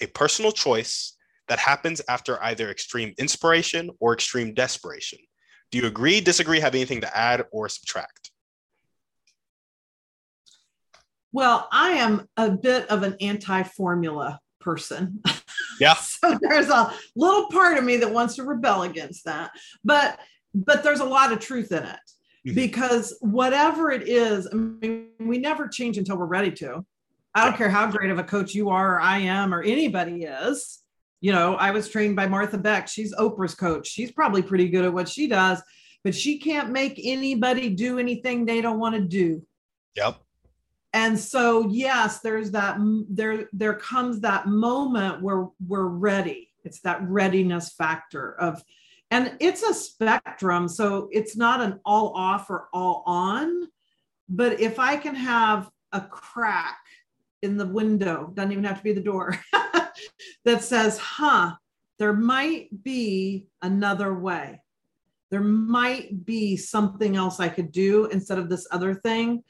a 0.00 0.06
personal 0.06 0.52
choice 0.52 1.14
that 1.48 1.58
happens 1.58 2.00
after 2.08 2.42
either 2.42 2.70
extreme 2.70 3.14
inspiration 3.18 3.90
or 4.00 4.12
extreme 4.12 4.54
desperation. 4.54 5.18
Do 5.70 5.78
you 5.78 5.86
agree, 5.86 6.20
disagree, 6.20 6.60
have 6.60 6.74
anything 6.74 7.00
to 7.02 7.16
add 7.16 7.44
or 7.52 7.68
subtract? 7.68 8.30
Well, 11.32 11.68
I 11.70 11.90
am 11.90 12.26
a 12.36 12.50
bit 12.50 12.88
of 12.88 13.02
an 13.02 13.16
anti 13.20 13.62
formula 13.62 14.40
person. 14.60 15.22
Yeah. 15.80 15.94
so 15.94 16.36
there's 16.40 16.70
a 16.70 16.92
little 17.14 17.46
part 17.50 17.78
of 17.78 17.84
me 17.84 17.98
that 17.98 18.12
wants 18.12 18.34
to 18.36 18.42
rebel 18.42 18.82
against 18.82 19.24
that. 19.26 19.52
But 19.84 20.18
but 20.52 20.82
there's 20.82 20.98
a 20.98 21.04
lot 21.04 21.32
of 21.32 21.38
truth 21.38 21.70
in 21.70 21.84
it. 21.84 22.00
Mm-hmm. 22.46 22.54
Because 22.54 23.16
whatever 23.20 23.90
it 23.90 24.08
is, 24.08 24.48
I 24.50 24.56
mean, 24.56 25.08
we 25.20 25.38
never 25.38 25.68
change 25.68 25.98
until 25.98 26.16
we're 26.16 26.26
ready 26.26 26.50
to. 26.52 26.84
I 27.34 27.44
don't 27.44 27.56
care 27.56 27.70
how 27.70 27.88
great 27.90 28.10
of 28.10 28.18
a 28.18 28.24
coach 28.24 28.54
you 28.54 28.70
are, 28.70 28.96
or 28.96 29.00
I 29.00 29.18
am, 29.18 29.54
or 29.54 29.62
anybody 29.62 30.24
is. 30.24 30.80
You 31.20 31.32
know, 31.32 31.54
I 31.56 31.70
was 31.72 31.88
trained 31.88 32.16
by 32.16 32.28
Martha 32.28 32.58
Beck. 32.58 32.88
She's 32.88 33.14
Oprah's 33.14 33.54
coach. 33.54 33.88
She's 33.88 34.12
probably 34.12 34.42
pretty 34.42 34.68
good 34.68 34.84
at 34.84 34.92
what 34.92 35.08
she 35.08 35.26
does, 35.26 35.60
but 36.04 36.14
she 36.14 36.38
can't 36.38 36.70
make 36.70 37.00
anybody 37.02 37.70
do 37.70 37.98
anything 37.98 38.44
they 38.44 38.60
don't 38.60 38.78
want 38.78 38.94
to 38.94 39.00
do. 39.00 39.44
Yep 39.96 40.20
and 40.92 41.18
so 41.18 41.68
yes 41.68 42.20
there's 42.20 42.50
that 42.52 42.76
there 43.08 43.48
there 43.52 43.74
comes 43.74 44.20
that 44.20 44.46
moment 44.46 45.22
where 45.22 45.46
we're 45.66 45.86
ready 45.86 46.50
it's 46.64 46.80
that 46.80 47.02
readiness 47.02 47.72
factor 47.72 48.34
of 48.40 48.62
and 49.10 49.36
it's 49.40 49.62
a 49.62 49.74
spectrum 49.74 50.68
so 50.68 51.08
it's 51.12 51.36
not 51.36 51.60
an 51.60 51.78
all 51.84 52.12
off 52.16 52.48
or 52.50 52.68
all 52.72 53.02
on 53.06 53.68
but 54.28 54.60
if 54.60 54.78
i 54.78 54.96
can 54.96 55.14
have 55.14 55.70
a 55.92 56.00
crack 56.00 56.78
in 57.42 57.56
the 57.56 57.66
window 57.66 58.30
doesn't 58.34 58.52
even 58.52 58.64
have 58.64 58.78
to 58.78 58.84
be 58.84 58.92
the 58.92 59.00
door 59.00 59.38
that 60.44 60.62
says 60.62 60.98
huh 60.98 61.52
there 61.98 62.12
might 62.12 62.68
be 62.82 63.46
another 63.62 64.14
way 64.14 64.60
there 65.30 65.40
might 65.40 66.24
be 66.24 66.56
something 66.56 67.16
else 67.16 67.40
i 67.40 67.48
could 67.48 67.72
do 67.72 68.06
instead 68.06 68.38
of 68.38 68.48
this 68.48 68.66
other 68.70 68.94
thing 68.94 69.42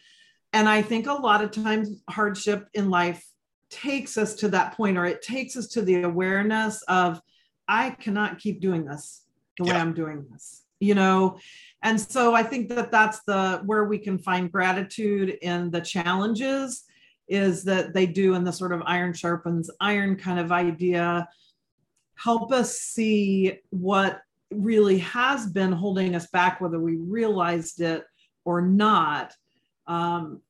and 0.52 0.68
I 0.68 0.82
think 0.82 1.06
a 1.06 1.12
lot 1.12 1.42
of 1.42 1.50
times 1.50 1.90
hardship 2.08 2.68
in 2.74 2.90
life 2.90 3.24
takes 3.70 4.16
us 4.16 4.34
to 4.36 4.48
that 4.48 4.76
point, 4.76 4.96
or 4.96 5.04
it 5.04 5.22
takes 5.22 5.56
us 5.56 5.66
to 5.68 5.82
the 5.82 6.02
awareness 6.02 6.82
of, 6.88 7.20
I 7.66 7.90
cannot 7.90 8.38
keep 8.38 8.60
doing 8.60 8.86
this 8.86 9.24
the 9.58 9.66
yeah. 9.66 9.74
way 9.74 9.80
I'm 9.80 9.92
doing 9.92 10.24
this, 10.30 10.62
you 10.80 10.94
know? 10.94 11.38
And 11.82 12.00
so 12.00 12.34
I 12.34 12.42
think 12.42 12.70
that 12.70 12.90
that's 12.90 13.20
the 13.26 13.60
where 13.66 13.84
we 13.84 13.98
can 13.98 14.18
find 14.18 14.50
gratitude 14.50 15.36
in 15.42 15.70
the 15.70 15.82
challenges 15.82 16.84
is 17.28 17.64
that 17.64 17.92
they 17.92 18.06
do 18.06 18.34
in 18.34 18.44
the 18.44 18.52
sort 18.52 18.72
of 18.72 18.82
iron 18.86 19.12
sharpens 19.12 19.70
iron 19.80 20.16
kind 20.16 20.38
of 20.38 20.50
idea 20.50 21.28
help 22.18 22.52
us 22.52 22.78
see 22.78 23.58
what 23.70 24.20
really 24.50 24.98
has 24.98 25.46
been 25.46 25.72
holding 25.72 26.14
us 26.14 26.26
back, 26.28 26.60
whether 26.60 26.78
we 26.78 26.96
realized 26.96 27.80
it 27.80 28.04
or 28.44 28.60
not, 28.60 29.32
um, 29.86 30.40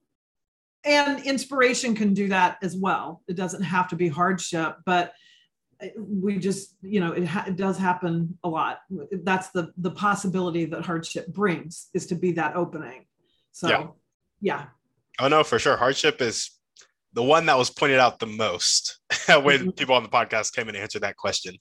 and 0.85 1.24
inspiration 1.26 1.95
can 1.95 2.14
do 2.14 2.29
that 2.29 2.57
as 2.62 2.76
well. 2.76 3.22
It 3.29 3.35
doesn't 3.35 3.62
have 3.62 3.89
to 3.89 3.97
be 3.97 4.09
hardship, 4.09 4.76
but 4.87 5.12
we 5.97 6.39
just, 6.39 6.76
you 6.83 7.01
know, 7.01 7.12
it, 7.12 7.26
ha- 7.26 7.45
it 7.47 7.57
does 7.57 7.76
happen 7.76 8.39
a 8.43 8.49
lot. 8.49 8.79
That's 9.22 9.51
the 9.51 9.72
the 9.76 9.91
possibility 9.91 10.64
that 10.66 10.85
hardship 10.85 11.26
brings 11.29 11.89
is 11.95 12.07
to 12.07 12.14
be 12.14 12.33
that 12.33 12.57
opening. 12.57 13.07
So, 13.53 13.68
yeah. 13.68 13.87
yeah. 14.41 14.64
Oh 15.20 15.29
no, 15.29 15.45
for 15.45 15.59
sure. 15.59 15.76
Hardship 15.76 16.22
is 16.22 16.58
the 17.19 17.23
one 17.25 17.47
that 17.47 17.59
was 17.59 17.69
pointed 17.69 17.99
out 17.99 18.21
the 18.21 18.27
most 18.27 19.01
when 19.27 19.43
mm-hmm. 19.43 19.71
people 19.71 19.97
on 19.97 20.05
the 20.05 20.09
podcast 20.09 20.55
came 20.55 20.69
and 20.69 20.77
answered 20.77 21.03
that 21.03 21.16
question. 21.16 21.57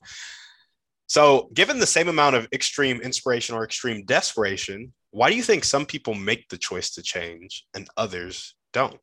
So, 1.08 1.50
given 1.52 1.80
the 1.80 1.88
same 1.88 2.10
amount 2.10 2.36
of 2.36 2.48
extreme 2.54 3.02
inspiration 3.02 3.56
or 3.56 3.64
extreme 3.64 4.06
desperation, 4.06 4.94
why 5.10 5.32
do 5.32 5.36
you 5.36 5.42
think 5.42 5.64
some 5.64 5.88
people 5.88 6.14
make 6.14 6.48
the 6.50 6.60
choice 6.60 6.92
to 6.92 7.02
change 7.02 7.66
and 7.74 7.90
others 7.98 8.54
don't? 8.72 9.00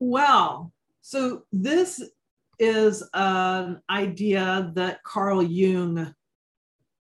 Well, 0.00 0.72
so 1.00 1.44
this 1.52 2.02
is 2.58 3.08
an 3.14 3.80
idea 3.88 4.72
that 4.74 5.04
Carl 5.04 5.44
Jung, 5.44 6.12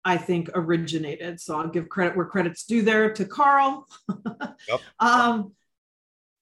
I 0.06 0.16
think, 0.16 0.48
originated. 0.54 1.38
So 1.38 1.60
I'll 1.60 1.68
give 1.68 1.90
credit 1.90 2.16
where 2.16 2.24
credit's 2.24 2.64
due 2.64 2.80
there 2.80 3.12
to 3.12 3.26
Carl. 3.26 3.86
Yep. 4.66 4.80
um, 5.00 5.52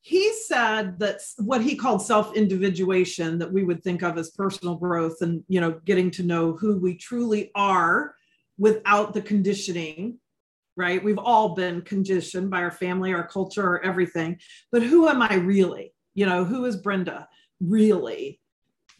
he 0.03 0.32
said 0.34 0.98
that 0.98 1.20
what 1.38 1.62
he 1.62 1.76
called 1.76 2.03
self-individuation 2.03 3.38
that 3.38 3.53
we 3.53 3.62
would 3.62 3.82
think 3.82 4.03
of 4.03 4.18
as 4.18 4.30
personal 4.30 4.74
growth 4.74 5.22
and 5.22 5.44
you 5.48 5.61
know 5.61 5.80
getting 5.84 6.11
to 6.11 6.22
know 6.22 6.53
who 6.53 6.78
we 6.78 6.96
truly 6.96 7.50
are 7.55 8.14
without 8.59 9.14
the 9.14 9.22
conditioning 9.22 10.18
right? 10.76 11.03
We've 11.03 11.18
all 11.18 11.55
been 11.55 11.82
conditioned 11.82 12.50
by 12.50 12.62
our 12.62 12.70
family, 12.70 13.12
our 13.12 13.26
culture, 13.26 13.66
or 13.66 13.84
everything. 13.84 14.38
But 14.70 14.82
who 14.82 15.09
am 15.09 15.22
I 15.22 15.34
really? 15.34 15.92
You 16.14 16.26
know, 16.26 16.44
who 16.44 16.64
is 16.64 16.76
Brenda 16.76 17.28
really? 17.61 18.40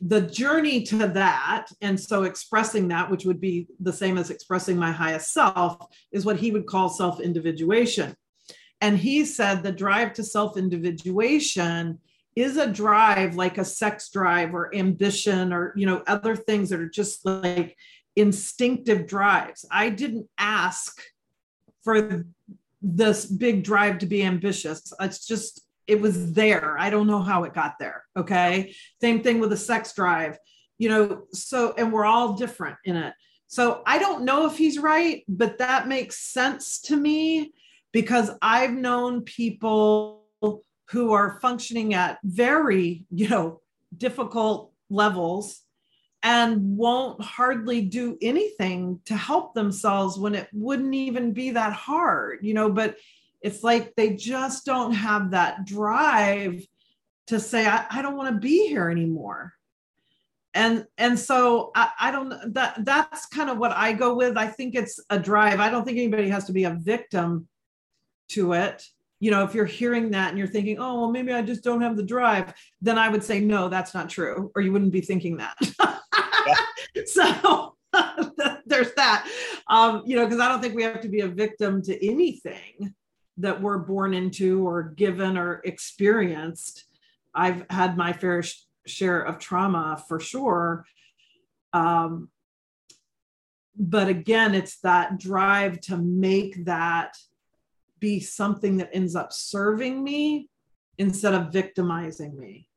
The 0.00 0.20
journey 0.20 0.82
to 0.84 1.09
that, 1.09 1.66
and 1.80 1.98
so 1.98 2.24
expressing 2.24 2.88
that, 2.88 3.11
which 3.11 3.24
would 3.24 3.40
be 3.40 3.68
the 3.78 3.92
same 3.92 4.18
as 4.18 4.30
expressing 4.30 4.76
my 4.76 4.90
highest 4.90 5.32
self, 5.32 5.86
is 6.11 6.24
what 6.24 6.36
he 6.36 6.50
would 6.50 6.66
call 6.66 6.88
self 6.88 7.20
individuation. 7.20 8.14
And 8.83 8.99
he 8.99 9.24
said 9.24 9.62
the 9.62 9.72
drive 9.72 10.12
to 10.14 10.22
self 10.22 10.59
individuation 10.59 11.99
is 12.37 12.59
a 12.59 12.66
drive 12.66 13.37
like 13.37 13.57
a 13.57 13.64
sex 13.64 14.11
drive 14.11 14.55
or 14.55 14.74
ambition 14.74 15.53
or 15.53 15.72
you 15.76 15.87
know 15.87 16.03
other 16.07 16.37
things 16.37 16.68
that 16.70 16.80
are 16.80 16.89
just 16.89 17.26
like 17.26 17.76
instinctive 18.16 19.07
drives 19.07 19.66
i 19.70 19.91
didn't 19.91 20.26
ask 20.39 21.03
for 21.83 22.24
this 22.83 23.24
big 23.24 23.62
drive 23.62 23.99
to 23.99 24.07
be 24.07 24.22
ambitious. 24.22 24.93
It's 25.01 25.26
just, 25.26 25.61
it 25.87 26.01
was 26.01 26.33
there. 26.33 26.76
I 26.78 26.91
don't 26.91 27.07
know 27.07 27.22
how 27.22 27.45
it 27.45 27.55
got 27.55 27.78
there. 27.78 28.05
Okay. 28.16 28.74
Same 29.01 29.22
thing 29.22 29.39
with 29.39 29.53
a 29.53 29.57
sex 29.57 29.95
drive, 29.95 30.37
you 30.78 30.89
know, 30.89 31.22
so, 31.33 31.74
and 31.78 31.93
we're 31.93 32.05
all 32.05 32.35
different 32.35 32.76
in 32.85 32.97
it. 32.97 33.14
So 33.47 33.83
I 33.87 33.99
don't 33.99 34.24
know 34.24 34.47
if 34.47 34.57
he's 34.57 34.78
right, 34.78 35.24
but 35.28 35.59
that 35.59 35.87
makes 35.87 36.18
sense 36.18 36.80
to 36.83 36.97
me 36.97 37.53
because 37.93 38.30
I've 38.40 38.72
known 38.72 39.22
people 39.22 40.22
who 40.90 41.12
are 41.12 41.38
functioning 41.40 41.95
at 41.95 42.18
very, 42.22 43.07
you 43.11 43.28
know, 43.28 43.61
difficult 43.97 44.72
levels 44.90 45.62
and 46.22 46.76
won't 46.76 47.20
hardly 47.22 47.82
do 47.82 48.16
anything 48.20 49.01
to 49.07 49.16
help 49.16 49.55
themselves 49.55 50.18
when 50.18 50.34
it 50.34 50.49
wouldn't 50.53 50.95
even 50.95 51.32
be 51.32 51.51
that 51.51 51.72
hard, 51.72 52.40
you 52.43 52.55
know, 52.55 52.70
but 52.70 52.97
it's 53.40 53.62
like 53.62 53.95
they 53.97 54.14
just 54.14 54.64
don't 54.64 54.93
have 54.93 55.32
that 55.32 55.64
drive 55.64 56.64
to 57.26 57.40
say, 57.40 57.66
I, 57.66 57.86
I 57.90 58.03
don't 58.03 58.16
want 58.16 58.34
to 58.34 58.40
be 58.40 58.68
here 58.68 58.88
anymore. 58.88 59.55
And 60.55 60.86
and 60.99 61.18
so 61.18 61.70
I, 61.74 61.90
I 61.99 62.11
don't 62.11 62.53
that 62.53 62.84
that's 62.84 63.24
kind 63.26 63.49
of 63.49 63.57
what 63.57 63.72
I 63.72 63.95
go 63.95 64.14
with. 64.14 64.36
I 64.36 64.49
think 64.49 64.74
it's 64.74 65.01
a 65.09 65.18
drive. 65.18 65.61
I 65.61 65.70
don't 65.70 65.84
think 65.84 65.97
anybody 65.97 66.28
has 66.28 66.45
to 66.45 66.53
be 66.53 66.64
a 66.64 66.78
victim 66.78 67.49
to 68.33 68.53
it 68.53 68.85
you 69.22 69.30
know, 69.30 69.45
if 69.45 69.55
you're 69.55 69.64
hearing 69.64 70.11
that 70.11 70.30
and 70.30 70.39
you're 70.39 70.49
thinking, 70.49 70.80
oh, 70.80 70.99
well, 70.99 71.11
maybe 71.12 71.33
I 71.33 71.43
just 71.43 71.62
don't 71.62 71.80
have 71.80 71.97
the 71.97 72.03
drive, 72.03 72.53
then 72.80 72.99
I 72.99 73.09
would 73.09 73.22
say, 73.22 73.39
no, 73.39 73.68
that's 73.68 73.95
not 73.95 74.11
true, 74.11 74.51
or 74.57 74.62
you 74.62 74.72
wouldn't 74.72 74.91
be 74.91 75.01
thinking 75.01 75.37
that. 75.37 75.57
so 77.07 77.76
there's 78.66 78.93
that, 78.95 79.30
um, 79.68 80.03
you 80.07 80.16
know, 80.16 80.24
because 80.24 80.41
I 80.41 80.49
don't 80.49 80.61
think 80.61 80.74
we 80.74 80.83
have 80.83 81.03
to 81.03 81.09
be 81.09 81.20
a 81.20 81.28
victim 81.28 81.83
to 81.83 82.05
anything 82.05 82.97
that 83.37 83.62
we're 83.62 83.78
born 83.78 84.12
into 84.12 84.66
or 84.66 84.83
given 84.83 85.39
or 85.39 85.61
experienced. 85.62 86.87
I've 87.33 87.64
had 87.70 87.97
my 87.97 88.12
fair 88.12 88.43
sh- 88.43 88.64
share 88.87 89.20
of 89.20 89.39
trauma 89.39 90.03
for 90.09 90.18
sure. 90.18 90.85
Um, 91.72 92.28
but 93.78 94.09
again, 94.09 94.57
it's 94.57 94.80
that 94.80 95.20
drive 95.20 95.80
to 95.83 95.97
make 95.97 96.64
that 96.64 97.16
be 98.03 98.20
something 98.20 98.76
that 98.76 98.90
ends 98.92 99.16
up 99.16 99.32
serving 99.32 100.03
me 100.03 100.50
instead 100.98 101.32
of 101.32 101.53
victimizing 101.53 102.38
me. 102.38 102.68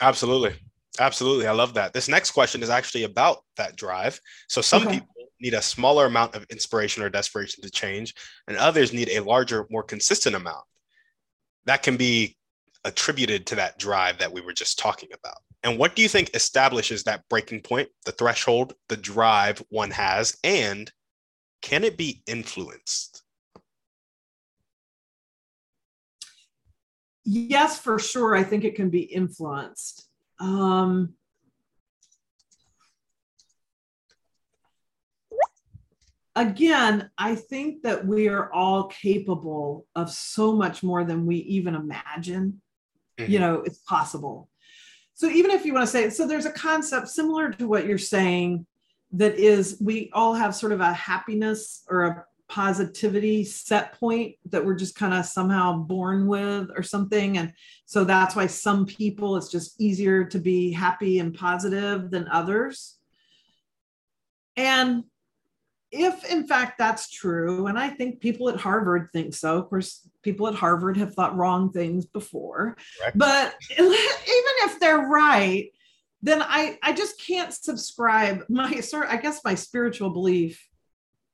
Absolutely. 0.00 0.54
Absolutely. 1.00 1.48
I 1.48 1.52
love 1.52 1.74
that. 1.74 1.92
This 1.92 2.08
next 2.08 2.30
question 2.30 2.62
is 2.62 2.70
actually 2.70 3.02
about 3.02 3.38
that 3.56 3.74
drive. 3.74 4.20
So 4.48 4.60
some 4.60 4.82
okay. 4.82 5.00
people 5.00 5.08
need 5.40 5.54
a 5.54 5.62
smaller 5.62 6.06
amount 6.06 6.36
of 6.36 6.44
inspiration 6.50 7.02
or 7.02 7.08
desperation 7.08 7.62
to 7.62 7.70
change, 7.70 8.14
and 8.46 8.56
others 8.56 8.92
need 8.92 9.08
a 9.10 9.20
larger, 9.20 9.66
more 9.70 9.82
consistent 9.82 10.36
amount. 10.36 10.64
That 11.64 11.82
can 11.82 11.96
be 11.96 12.36
attributed 12.84 13.46
to 13.46 13.54
that 13.56 13.78
drive 13.78 14.18
that 14.18 14.32
we 14.32 14.42
were 14.42 14.52
just 14.52 14.78
talking 14.78 15.08
about. 15.12 15.38
And 15.64 15.78
what 15.78 15.96
do 15.96 16.02
you 16.02 16.08
think 16.08 16.30
establishes 16.34 17.02
that 17.04 17.24
breaking 17.30 17.62
point, 17.62 17.88
the 18.04 18.12
threshold, 18.12 18.74
the 18.88 18.98
drive 18.98 19.64
one 19.70 19.90
has, 19.90 20.36
and 20.44 20.92
can 21.62 21.82
it 21.82 21.96
be 21.96 22.22
influenced? 22.26 23.23
Yes, 27.24 27.78
for 27.78 27.98
sure. 27.98 28.36
I 28.36 28.42
think 28.42 28.64
it 28.64 28.74
can 28.74 28.90
be 28.90 29.00
influenced. 29.00 30.08
Um, 30.38 31.14
again, 36.36 37.10
I 37.16 37.34
think 37.34 37.82
that 37.82 38.06
we 38.06 38.28
are 38.28 38.52
all 38.52 38.84
capable 38.84 39.86
of 39.94 40.10
so 40.10 40.52
much 40.52 40.82
more 40.82 41.04
than 41.04 41.26
we 41.26 41.36
even 41.36 41.74
imagine. 41.74 42.60
Mm-hmm. 43.18 43.30
You 43.30 43.38
know, 43.38 43.54
it's 43.60 43.78
possible. 43.78 44.48
So 45.14 45.28
even 45.28 45.52
if 45.52 45.64
you 45.64 45.72
want 45.72 45.86
to 45.86 45.92
say, 45.92 46.10
so 46.10 46.26
there's 46.26 46.46
a 46.46 46.52
concept 46.52 47.08
similar 47.08 47.52
to 47.52 47.68
what 47.68 47.86
you're 47.86 47.98
saying 47.98 48.66
that 49.12 49.36
is 49.36 49.78
we 49.80 50.10
all 50.12 50.34
have 50.34 50.56
sort 50.56 50.72
of 50.72 50.80
a 50.80 50.92
happiness 50.92 51.84
or 51.88 52.02
a 52.02 52.24
positivity 52.48 53.42
set 53.42 53.98
point 53.98 54.36
that 54.44 54.64
we're 54.64 54.74
just 54.74 54.94
kind 54.94 55.14
of 55.14 55.24
somehow 55.24 55.72
born 55.78 56.26
with 56.26 56.70
or 56.76 56.82
something 56.82 57.38
and 57.38 57.52
so 57.86 58.04
that's 58.04 58.36
why 58.36 58.46
some 58.46 58.84
people 58.84 59.36
it's 59.36 59.50
just 59.50 59.80
easier 59.80 60.24
to 60.24 60.38
be 60.38 60.70
happy 60.70 61.18
and 61.20 61.34
positive 61.34 62.10
than 62.10 62.28
others 62.28 62.98
and 64.56 65.04
if 65.90 66.24
in 66.30 66.46
fact 66.46 66.76
that's 66.76 67.10
true 67.10 67.66
and 67.66 67.78
i 67.78 67.88
think 67.88 68.20
people 68.20 68.50
at 68.50 68.60
harvard 68.60 69.08
think 69.12 69.34
so 69.34 69.56
of 69.56 69.68
course 69.70 70.06
people 70.22 70.46
at 70.46 70.54
harvard 70.54 70.98
have 70.98 71.14
thought 71.14 71.36
wrong 71.36 71.72
things 71.72 72.04
before 72.04 72.76
right. 73.02 73.12
but 73.16 73.54
even 73.70 73.94
if 74.66 74.78
they're 74.80 75.08
right 75.08 75.70
then 76.20 76.42
i 76.42 76.78
i 76.82 76.92
just 76.92 77.18
can't 77.18 77.54
subscribe 77.54 78.44
my 78.50 78.80
sort 78.80 79.06
i 79.08 79.16
guess 79.16 79.40
my 79.44 79.54
spiritual 79.54 80.10
belief 80.10 80.68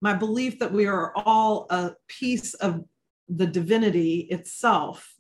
my 0.01 0.15
belief 0.15 0.59
that 0.59 0.73
we 0.73 0.87
are 0.87 1.13
all 1.17 1.67
a 1.71 1.93
piece 2.09 2.55
of 2.55 2.85
the 3.29 3.47
divinity 3.47 4.21
itself 4.31 5.15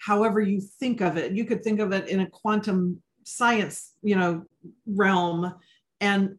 however 0.00 0.40
you 0.40 0.60
think 0.60 1.00
of 1.00 1.16
it. 1.16 1.32
You 1.32 1.44
could 1.44 1.62
think 1.62 1.78
of 1.78 1.92
it 1.92 2.08
in 2.08 2.20
a 2.20 2.26
quantum 2.26 3.02
science 3.24 3.94
you 4.02 4.16
know 4.16 4.44
realm 4.86 5.54
and 6.00 6.36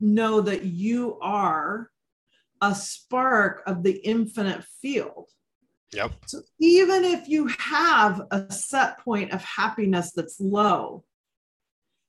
know 0.00 0.40
that 0.40 0.64
you 0.64 1.18
are 1.20 1.90
a 2.60 2.74
spark 2.74 3.62
of 3.66 3.82
the 3.82 3.92
infinite 3.92 4.64
field. 4.82 5.28
Yep. 5.92 6.12
So 6.26 6.40
even 6.58 7.04
if 7.04 7.28
you 7.28 7.46
have 7.58 8.22
a 8.32 8.50
set 8.50 8.98
point 8.98 9.32
of 9.32 9.42
happiness 9.44 10.12
that's 10.12 10.40
low 10.40 11.04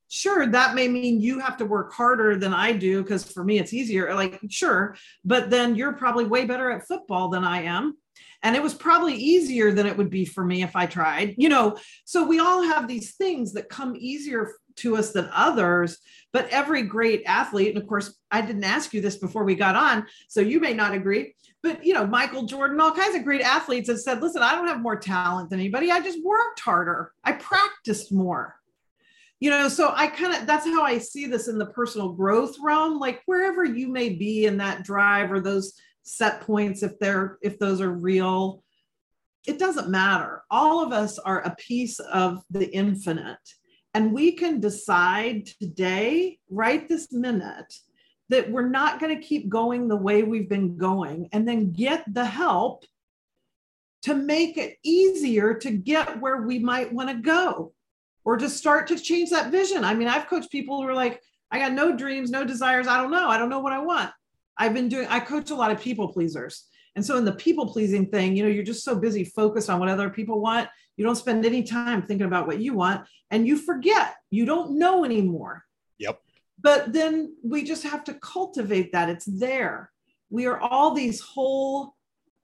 sure 0.10 0.48
that 0.48 0.76
may 0.76 0.88
mean 0.88 1.20
you 1.20 1.40
have 1.40 1.58
to 1.58 1.66
work 1.66 1.94
harder 1.94 2.36
than 2.38 2.54
i 2.54 2.72
do 2.72 3.02
because 3.02 3.30
for 3.30 3.44
me 3.44 3.60
it's 3.60 3.74
easier 3.74 4.14
like 4.16 4.40
sure 4.50 4.96
but 5.26 5.50
then 5.50 5.76
you're 5.76 5.94
probably 5.94 6.26
way 6.26 6.46
better 6.46 6.72
at 6.72 6.88
football 6.88 7.30
than 7.30 7.44
i 7.44 7.62
am. 7.62 7.98
And 8.44 8.56
it 8.56 8.62
was 8.62 8.76
probably 8.76 9.16
easier 9.16 9.74
than 9.74 9.88
it 9.88 9.98
would 9.98 10.10
be 10.10 10.26
for 10.26 10.44
me 10.44 10.64
if 10.64 10.76
i 10.76 10.86
tried 10.86 11.36
you 11.38 11.50
know? 11.50 11.78
So 12.06 12.26
we 12.26 12.40
all 12.40 12.64
have 12.64 12.88
these 12.88 13.16
things 13.16 13.54
that 13.54 13.70
come 13.70 13.96
easier 13.98 14.54
to 14.78 14.96
us 14.96 15.12
than 15.12 15.30
others 15.34 15.98
but 16.32 16.48
every 16.50 16.84
great 16.84 17.24
athlete 17.26 17.70
and 17.70 17.82
of 17.82 17.88
course 17.88 18.16
i 18.32 18.42
didn't 18.42 18.64
ask 18.64 18.94
you 18.94 19.02
this 19.02 19.18
before 19.18 19.44
we 19.44 19.56
got 19.56 19.76
on 19.76 20.06
so 20.28 20.40
you 20.40 20.60
may 20.60 20.74
not 20.74 20.94
agree 20.94 21.34
but 21.64 21.84
you 21.84 21.96
know 21.96 22.06
michael 22.06 22.44
jordan 22.44 22.80
all 22.80 22.92
kinds 22.92 23.16
of 23.16 23.24
great 23.24 23.42
athletes 23.42 23.90
have 23.90 24.00
said 24.00 24.22
listen 24.22 24.44
i 24.44 24.54
don't 24.54 24.68
have 24.68 24.82
more 24.82 24.96
talent 24.96 25.50
than 25.50 25.60
anybody. 25.60 25.92
I 25.92 26.00
just 26.00 26.24
worked 26.24 26.60
harder. 26.60 27.12
I 27.24 27.34
practiced 27.34 28.12
more 28.12 28.57
you 29.40 29.50
know 29.50 29.70
so 29.70 29.92
i 29.96 30.08
kind 30.08 30.34
of 30.34 30.48
that's 30.48 30.66
how 30.66 30.84
i 30.84 30.98
see 30.98 31.26
this 31.26 31.48
in 31.48 31.58
the 31.58 31.66
personal 31.66 32.14
growth 32.14 32.56
realm 32.62 33.00
like 33.00 33.22
wherever 33.26 33.64
you 33.64 33.88
may 33.88 34.10
be 34.10 34.46
in 34.46 34.58
that 34.58 34.84
drive 34.84 35.32
or 35.32 35.40
those 35.40 35.74
set 36.04 36.42
points 36.42 36.84
if 36.84 36.98
they're 37.00 37.38
if 37.42 37.60
those 37.60 37.82
are 37.82 37.92
real 37.92 38.64
it 39.48 39.58
doesn't 39.58 39.90
matter. 39.90 40.44
All 40.52 40.84
of 40.84 40.92
us 40.92 41.18
are 41.18 41.40
a 41.40 41.56
piece 41.56 42.00
of 42.00 42.44
the 42.52 42.70
infinite. 42.76 43.38
And 43.94 44.14
we 44.14 44.34
can 44.34 44.60
decide 44.60 45.48
today 45.48 46.38
right 46.50 46.88
this 46.88 47.12
minute 47.14 47.74
that 48.30 48.52
we're 48.52 48.70
not 48.70 49.00
going 49.00 49.16
to 49.16 49.26
keep 49.26 49.48
going 49.48 49.88
the 49.88 49.96
way 49.96 50.22
we've 50.22 50.50
been 50.50 50.78
going 50.78 51.30
and 51.32 51.48
then 51.48 51.72
get 51.72 52.04
the 52.14 52.26
help 52.26 52.84
to 54.04 54.14
make 54.14 54.58
it 54.58 54.76
easier 54.84 55.54
to 55.54 55.72
get 55.72 56.20
where 56.20 56.42
we 56.42 56.60
might 56.60 56.94
want 56.94 57.10
to 57.10 57.16
go 57.16 57.72
or 58.28 58.36
to 58.36 58.50
start 58.50 58.88
to 58.88 59.00
change 59.00 59.30
that 59.30 59.52
vision. 59.54 59.86
I 59.86 59.94
mean, 59.94 60.10
I've 60.10 60.28
coached 60.28 60.52
people 60.52 60.82
who 60.82 60.88
are 60.90 60.94
like, 60.94 61.22
I 61.50 61.60
got 61.60 61.72
no 61.72 61.96
dreams, 61.96 62.30
no 62.30 62.44
desires. 62.44 62.86
I 62.86 63.02
don't 63.02 63.10
know. 63.10 63.30
I 63.30 63.38
don't 63.38 63.48
know 63.48 63.62
what 63.62 63.72
I 63.72 63.80
want. 63.80 64.12
I've 64.58 64.74
been 64.74 64.90
doing, 64.90 65.08
I 65.10 65.22
coach 65.22 65.50
a 65.50 65.56
lot 65.56 65.72
of 65.72 65.80
people 65.80 66.10
pleasers. 66.10 66.66
And 66.98 67.06
so 67.06 67.16
in 67.16 67.24
the 67.24 67.32
people 67.32 67.72
pleasing 67.72 68.08
thing, 68.08 68.36
you 68.36 68.44
know, 68.44 68.50
you're 68.50 68.66
just 68.66 68.84
so 68.84 68.96
busy 68.96 69.24
focused 69.24 69.70
on 69.70 69.80
what 69.80 69.88
other 69.88 70.10
people 70.10 70.42
want. 70.42 70.68
You 70.98 71.06
don't 71.06 71.16
spend 71.16 71.46
any 71.46 71.64
time 71.64 72.02
thinking 72.02 72.28
about 72.28 72.48
what 72.48 72.60
you 72.60 72.74
want 72.74 73.08
and 73.32 73.48
you 73.48 73.56
forget. 73.56 74.16
You 74.30 74.46
don't 74.46 74.78
know 74.78 75.06
anymore. 75.06 75.64
Yep. 75.98 76.20
But 76.62 76.92
then 76.92 77.34
we 77.46 77.64
just 77.64 77.84
have 77.84 78.04
to 78.04 78.14
cultivate 78.16 78.92
that. 78.92 79.08
It's 79.08 79.24
there. 79.24 79.90
We 80.30 80.48
are 80.48 80.60
all 80.60 80.94
these 80.94 81.22
whole 81.22 81.96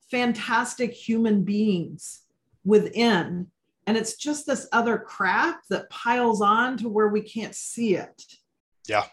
fantastic 0.09 0.93
human 0.93 1.43
beings 1.43 2.21
within 2.63 3.47
and 3.87 3.97
it's 3.97 4.15
just 4.15 4.45
this 4.45 4.67
other 4.71 4.97
crap 4.97 5.61
that 5.69 5.89
piles 5.89 6.41
on 6.41 6.77
to 6.77 6.89
where 6.89 7.09
we 7.09 7.21
can't 7.21 7.55
see 7.55 7.95
it. 7.95 8.23
Yeah. 8.87 9.05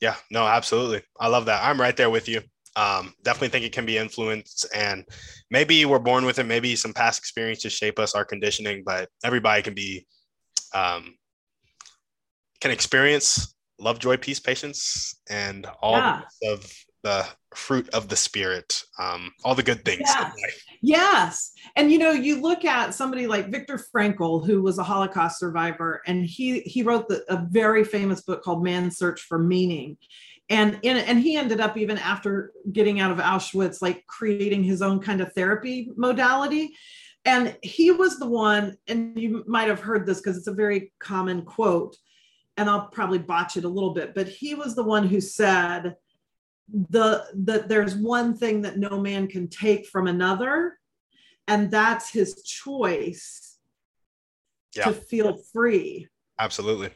Yeah 0.00 0.16
no 0.30 0.46
absolutely. 0.46 1.02
I 1.18 1.28
love 1.28 1.46
that. 1.46 1.64
I'm 1.64 1.80
right 1.80 1.96
there 1.96 2.10
with 2.10 2.28
you. 2.28 2.42
Um, 2.74 3.12
definitely 3.22 3.48
think 3.48 3.66
it 3.66 3.72
can 3.72 3.84
be 3.84 3.98
influenced 3.98 4.66
and 4.74 5.04
maybe 5.50 5.84
we're 5.84 5.98
born 5.98 6.24
with 6.24 6.38
it. 6.38 6.44
Maybe 6.44 6.74
some 6.74 6.94
past 6.94 7.18
experiences 7.18 7.72
shape 7.72 7.98
us 7.98 8.14
our 8.14 8.24
conditioning 8.24 8.82
but 8.84 9.08
everybody 9.24 9.62
can 9.62 9.74
be 9.74 10.06
um, 10.74 11.14
can 12.60 12.70
experience 12.70 13.54
love 13.78 13.98
joy 13.98 14.16
peace 14.16 14.40
patience 14.40 15.20
and 15.28 15.66
all 15.82 15.96
yeah. 15.96 16.22
of 16.44 16.72
the 17.02 17.26
fruit 17.54 17.88
of 17.90 18.08
the 18.08 18.16
spirit 18.16 18.82
um, 18.98 19.30
all 19.44 19.54
the 19.54 19.62
good 19.62 19.84
things 19.84 20.02
yes. 20.04 20.32
yes. 20.80 21.52
And 21.76 21.92
you 21.92 21.98
know 21.98 22.12
you 22.12 22.40
look 22.40 22.64
at 22.64 22.94
somebody 22.94 23.26
like 23.26 23.50
viktor 23.50 23.80
frankl 23.94 24.46
who 24.46 24.62
was 24.62 24.78
a 24.78 24.82
holocaust 24.82 25.38
survivor 25.38 26.02
and 26.06 26.24
he 26.24 26.60
he 26.60 26.82
wrote 26.82 27.08
the, 27.08 27.24
a 27.32 27.46
very 27.50 27.84
famous 27.84 28.22
book 28.22 28.42
called 28.42 28.64
man's 28.64 28.96
search 28.96 29.20
for 29.22 29.38
meaning. 29.38 29.96
And 30.48 30.78
in, 30.82 30.98
and 30.98 31.18
he 31.18 31.36
ended 31.36 31.60
up 31.60 31.76
even 31.76 31.98
after 31.98 32.52
getting 32.72 33.00
out 33.00 33.10
of 33.10 33.18
auschwitz 33.18 33.80
like 33.80 34.04
creating 34.06 34.64
his 34.64 34.82
own 34.82 35.00
kind 35.00 35.20
of 35.20 35.32
therapy 35.32 35.90
modality. 35.96 36.76
And 37.24 37.56
he 37.62 37.90
was 37.92 38.18
the 38.18 38.28
one, 38.28 38.76
and 38.88 39.18
you 39.18 39.44
might 39.46 39.68
have 39.68 39.80
heard 39.80 40.06
this 40.06 40.20
because 40.20 40.36
it's 40.36 40.48
a 40.48 40.52
very 40.52 40.92
common 40.98 41.42
quote, 41.42 41.96
and 42.56 42.68
I'll 42.68 42.88
probably 42.88 43.18
botch 43.18 43.56
it 43.56 43.64
a 43.64 43.68
little 43.68 43.94
bit, 43.94 44.14
but 44.14 44.28
he 44.28 44.54
was 44.54 44.74
the 44.74 44.82
one 44.82 45.06
who 45.06 45.20
said 45.20 45.94
the 46.68 47.24
that 47.34 47.68
there's 47.68 47.94
one 47.94 48.36
thing 48.36 48.62
that 48.62 48.78
no 48.78 49.00
man 49.00 49.28
can 49.28 49.48
take 49.48 49.86
from 49.86 50.06
another, 50.06 50.78
and 51.48 51.70
that's 51.70 52.10
his 52.10 52.42
choice 52.42 53.58
yeah. 54.74 54.84
to 54.84 54.92
feel 54.92 55.38
free. 55.52 56.08
Absolutely. 56.38 56.90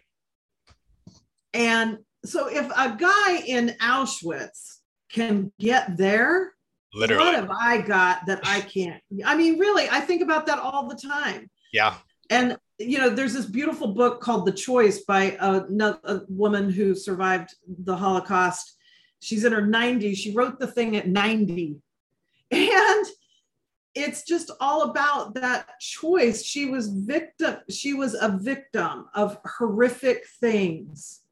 And 1.52 1.98
so 2.24 2.48
if 2.48 2.66
a 2.76 2.96
guy 2.96 3.42
in 3.46 3.76
Auschwitz 3.80 4.78
can 5.10 5.52
get 5.58 5.96
there, 5.96 6.52
literally, 6.94 7.24
what 7.24 7.34
have 7.34 7.50
I 7.50 7.80
got 7.80 8.26
that 8.26 8.40
I 8.44 8.60
can't? 8.74 9.02
I 9.24 9.36
mean, 9.36 9.58
really, 9.58 9.88
I 9.88 10.00
think 10.00 10.22
about 10.22 10.46
that 10.46 10.58
all 10.58 10.88
the 10.88 10.96
time. 10.96 11.50
Yeah. 11.72 11.94
And 12.30 12.56
you 12.78 12.98
know, 12.98 13.08
there's 13.08 13.32
this 13.32 13.46
beautiful 13.46 13.88
book 13.88 14.20
called 14.20 14.46
The 14.46 14.52
Choice 14.52 15.04
by 15.04 15.36
a, 15.40 15.62
a 16.04 16.22
woman 16.28 16.70
who 16.70 16.94
survived 16.94 17.54
the 17.66 17.96
Holocaust. 17.96 18.76
She's 19.20 19.44
in 19.44 19.52
her 19.52 19.62
90s. 19.62 20.16
She 20.16 20.32
wrote 20.32 20.58
the 20.58 20.66
thing 20.66 20.96
at 20.96 21.08
90. 21.08 21.76
And 22.50 23.06
it's 23.94 24.24
just 24.24 24.50
all 24.60 24.90
about 24.90 25.34
that 25.34 25.80
choice. 25.80 26.44
She 26.44 26.66
was 26.66 26.88
victim, 26.88 27.56
she 27.70 27.94
was 27.94 28.14
a 28.14 28.38
victim 28.40 29.06
of 29.14 29.38
horrific 29.44 30.26
things 30.40 31.22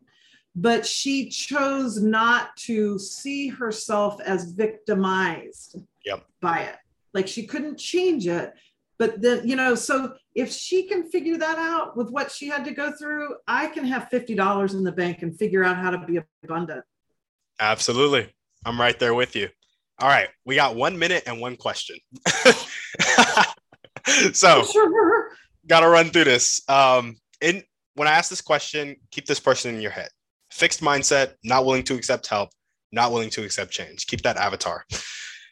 but 0.57 0.87
she 0.87 1.29
chose 1.29 2.01
not 2.01 2.57
to 2.57 2.99
see 2.99 3.49
herself 3.49 4.21
as 4.21 4.53
victimized 4.53 5.79
yep. 6.05 6.25
by 6.41 6.61
it. 6.61 6.77
Like 7.13 7.27
she 7.27 7.47
couldn't 7.47 7.79
change 7.79 8.27
it. 8.27 8.55
But 8.97 9.21
then, 9.21 9.47
you 9.47 9.57
know, 9.57 9.75
so 9.75 10.15
if 10.37 10.53
she 10.53 10.85
can 10.85 11.11
figure 11.11 11.37
that 11.37 11.59
out 11.59 11.97
with 11.97 12.11
what 12.11 12.31
she 12.31 12.47
had 12.47 12.65
to 12.67 12.71
go 12.71 12.93
through, 12.93 13.35
I 13.49 13.67
can 13.67 13.85
have 13.85 14.09
$50 14.13 14.75
in 14.75 14.85
the 14.85 14.93
bank 14.93 15.23
and 15.23 15.37
figure 15.37 15.65
out 15.65 15.77
how 15.77 15.91
to 15.91 15.99
be 16.07 16.21
abundant. 16.45 16.85
Absolutely. 17.61 18.33
I'm 18.65 18.81
right 18.81 18.99
there 18.99 19.15
with 19.15 19.37
you. 19.37 19.49
All 19.99 20.09
right. 20.09 20.29
We 20.45 20.57
got 20.57 20.75
one 20.75 20.99
minute 20.99 21.25
and 21.27 21.41
one 21.41 21.57
question. 21.57 21.97
so, 24.33 24.65
sure. 24.65 25.31
got 25.67 25.81
to 25.81 25.89
run 25.89 26.11
through 26.11 26.25
this. 26.25 26.63
Um, 26.69 27.17
in, 27.41 27.63
when 27.95 28.09
I 28.09 28.13
ask 28.13 28.31
this 28.31 28.41
question, 28.41 28.97
keep 29.11 29.27
this 29.27 29.41
person 29.41 29.75
in 29.75 29.81
your 29.81 29.91
head 29.91 30.09
fixed 30.51 30.81
mindset, 30.81 31.33
not 31.43 31.65
willing 31.65 31.83
to 31.83 31.95
accept 31.95 32.29
help, 32.29 32.51
not 32.93 33.11
willing 33.11 33.31
to 33.31 33.43
accept 33.43 33.73
change. 33.73 34.07
Keep 34.07 34.23
that 34.23 34.37
avatar. 34.37 34.85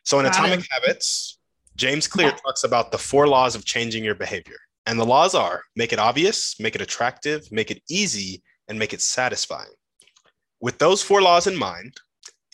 So 0.05 0.21
in 0.21 0.25
Got 0.25 0.37
Atomic 0.37 0.61
it. 0.61 0.69
Habits, 0.71 1.41
James 1.77 2.07
Clear 2.07 2.29
yeah. 2.29 2.37
talks 2.37 2.63
about 2.63 2.93
the 2.93 2.99
four 2.99 3.27
laws 3.27 3.57
of 3.57 3.65
changing 3.65 4.05
your 4.05 4.15
behavior. 4.15 4.59
And 4.87 4.99
the 4.99 5.07
laws 5.07 5.35
are 5.35 5.63
make 5.77 5.93
it 5.93 5.99
obvious, 5.99 6.59
make 6.61 6.75
it 6.75 6.81
attractive, 6.81 7.51
make 7.51 7.71
it 7.71 7.83
easy, 7.89 8.43
and 8.69 8.79
make 8.79 8.93
it 8.93 9.01
satisfying. 9.01 9.71
With 10.63 10.79
those 10.79 11.03
four 11.03 11.21
laws 11.21 11.49
in 11.49 11.57
mind, 11.57 11.97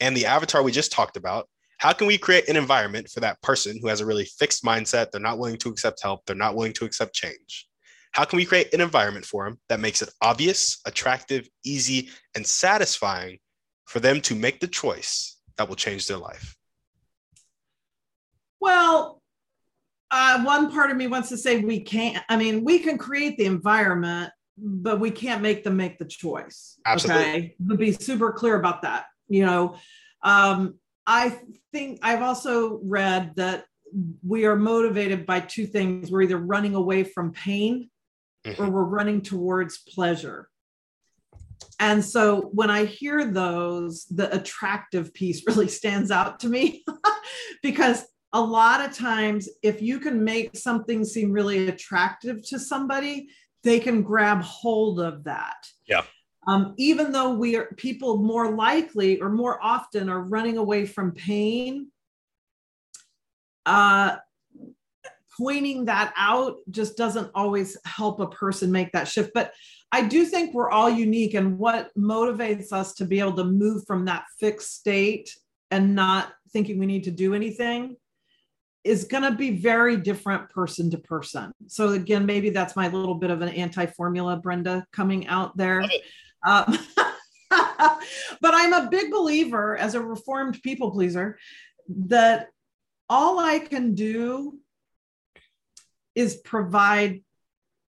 and 0.00 0.16
the 0.16 0.24
avatar 0.24 0.62
we 0.62 0.72
just 0.72 0.90
talked 0.90 1.18
about, 1.18 1.46
how 1.76 1.92
can 1.92 2.06
we 2.06 2.16
create 2.16 2.48
an 2.48 2.56
environment 2.56 3.11
for 3.11 3.20
that 3.20 3.40
person 3.42 3.78
who 3.80 3.88
has 3.88 4.00
a 4.00 4.06
really 4.06 4.24
fixed 4.24 4.64
mindset? 4.64 5.11
They're 5.11 5.20
not 5.20 5.38
willing 5.38 5.59
to 5.59 5.68
accept 5.68 6.02
help, 6.02 6.24
they're 6.24 6.34
not 6.34 6.56
willing 6.56 6.72
to 6.72 6.86
accept 6.86 7.14
change. 7.14 7.68
How 8.12 8.24
can 8.24 8.38
we 8.38 8.46
create 8.46 8.72
an 8.72 8.80
environment 8.80 9.26
for 9.26 9.44
them 9.44 9.61
that 9.68 9.78
makes 9.78 10.00
it 10.00 10.09
obvious, 10.22 10.80
attractive, 10.86 11.46
easy, 11.66 12.09
and 12.34 12.46
satisfying 12.46 13.38
for 13.84 14.00
them 14.00 14.22
to 14.22 14.34
make 14.34 14.61
the 14.61 14.68
choice 14.68 15.36
that 15.59 15.68
will 15.68 15.76
change 15.76 16.06
their 16.06 16.16
life? 16.16 16.56
Well, 18.59 19.20
uh, 20.11 20.42
one 20.44 20.72
part 20.72 20.90
of 20.90 20.96
me 20.96 21.09
wants 21.09 21.28
to 21.28 21.36
say 21.36 21.59
we 21.61 21.80
can't. 21.80 22.24
I 22.30 22.38
mean, 22.38 22.64
we 22.64 22.78
can 22.78 22.96
create 22.96 23.36
the 23.36 23.44
environment, 23.44 24.32
but 24.61 25.00
we 25.00 25.11
can't 25.11 25.42
make 25.42 25.64
them 25.64 25.76
make 25.76 25.98
the 25.98 26.04
choice. 26.04 26.78
Absolutely. 26.84 27.22
Okay, 27.22 27.54
but 27.61 27.78
be 27.78 27.92
super 27.92 28.32
clear 28.32 28.56
about 28.56 28.82
that. 28.82 29.06
You 29.28 29.46
know, 29.46 29.76
um, 30.22 30.74
I 31.06 31.38
think 31.72 32.00
I've 32.02 32.22
also 32.22 32.80
read 32.82 33.32
that 33.36 33.64
we 34.26 34.44
are 34.44 34.56
motivated 34.56 35.26
by 35.26 35.40
two 35.40 35.66
things. 35.66 36.11
We're 36.11 36.22
either 36.22 36.38
running 36.38 36.74
away 36.74 37.04
from 37.04 37.32
pain 37.32 37.90
mm-hmm. 38.46 38.62
or 38.62 38.70
we're 38.70 38.84
running 38.84 39.22
towards 39.22 39.78
pleasure. 39.78 40.48
And 41.80 42.04
so 42.04 42.50
when 42.52 42.70
I 42.70 42.84
hear 42.84 43.24
those, 43.24 44.04
the 44.06 44.32
attractive 44.34 45.14
piece 45.14 45.44
really 45.46 45.68
stands 45.68 46.11
out 46.11 46.40
to 46.40 46.48
me 46.48 46.84
because 47.62 48.04
a 48.32 48.40
lot 48.40 48.86
of 48.86 48.94
times, 48.94 49.48
if 49.62 49.80
you 49.80 49.98
can 49.98 50.22
make 50.22 50.54
something 50.54 51.04
seem 51.04 51.32
really 51.32 51.68
attractive 51.68 52.46
to 52.48 52.59
somebody, 52.59 53.28
they 53.64 53.80
can 53.80 54.02
grab 54.02 54.40
hold 54.42 55.00
of 55.00 55.24
that. 55.24 55.66
Yeah. 55.86 56.02
Um, 56.46 56.74
even 56.78 57.12
though 57.12 57.34
we 57.34 57.56
are 57.56 57.66
people 57.76 58.18
more 58.18 58.52
likely 58.52 59.20
or 59.20 59.28
more 59.28 59.59
often 59.62 60.09
are 60.09 60.20
running 60.20 60.56
away 60.56 60.86
from 60.86 61.12
pain, 61.12 61.88
uh, 63.66 64.16
pointing 65.36 65.84
that 65.84 66.12
out 66.16 66.56
just 66.70 66.96
doesn't 66.96 67.30
always 67.34 67.76
help 67.84 68.20
a 68.20 68.28
person 68.28 68.72
make 68.72 68.92
that 68.92 69.09
shift. 69.09 69.30
But 69.34 69.52
I 69.92 70.06
do 70.06 70.24
think 70.24 70.54
we're 70.54 70.70
all 70.70 70.90
unique, 70.90 71.34
and 71.34 71.59
what 71.59 71.90
motivates 71.96 72.72
us 72.72 72.94
to 72.94 73.04
be 73.04 73.20
able 73.20 73.36
to 73.36 73.44
move 73.44 73.84
from 73.86 74.06
that 74.06 74.24
fixed 74.40 74.74
state 74.74 75.34
and 75.70 75.94
not 75.94 76.32
thinking 76.52 76.78
we 76.78 76.86
need 76.86 77.04
to 77.04 77.11
do 77.11 77.34
anything 77.34 77.96
is 78.84 79.04
going 79.04 79.24
to 79.24 79.32
be 79.32 79.50
very 79.56 79.96
different 79.96 80.48
person 80.50 80.90
to 80.90 80.98
person. 80.98 81.52
So, 81.66 81.90
again, 81.90 82.26
maybe 82.26 82.50
that's 82.50 82.76
my 82.76 82.88
little 82.88 83.14
bit 83.14 83.30
of 83.30 83.42
an 83.42 83.50
anti 83.50 83.86
formula, 83.86 84.36
Brenda, 84.36 84.84
coming 84.92 85.26
out 85.26 85.56
there. 85.56 85.82
Um, 86.46 86.78
but 87.50 88.54
I'm 88.54 88.72
a 88.72 88.88
big 88.90 89.10
believer 89.10 89.76
as 89.76 89.94
a 89.94 90.00
reformed 90.00 90.60
people 90.62 90.90
pleaser 90.90 91.38
that 91.88 92.48
all 93.08 93.38
I 93.38 93.58
can 93.58 93.94
do 93.94 94.58
is 96.14 96.36
provide 96.36 97.22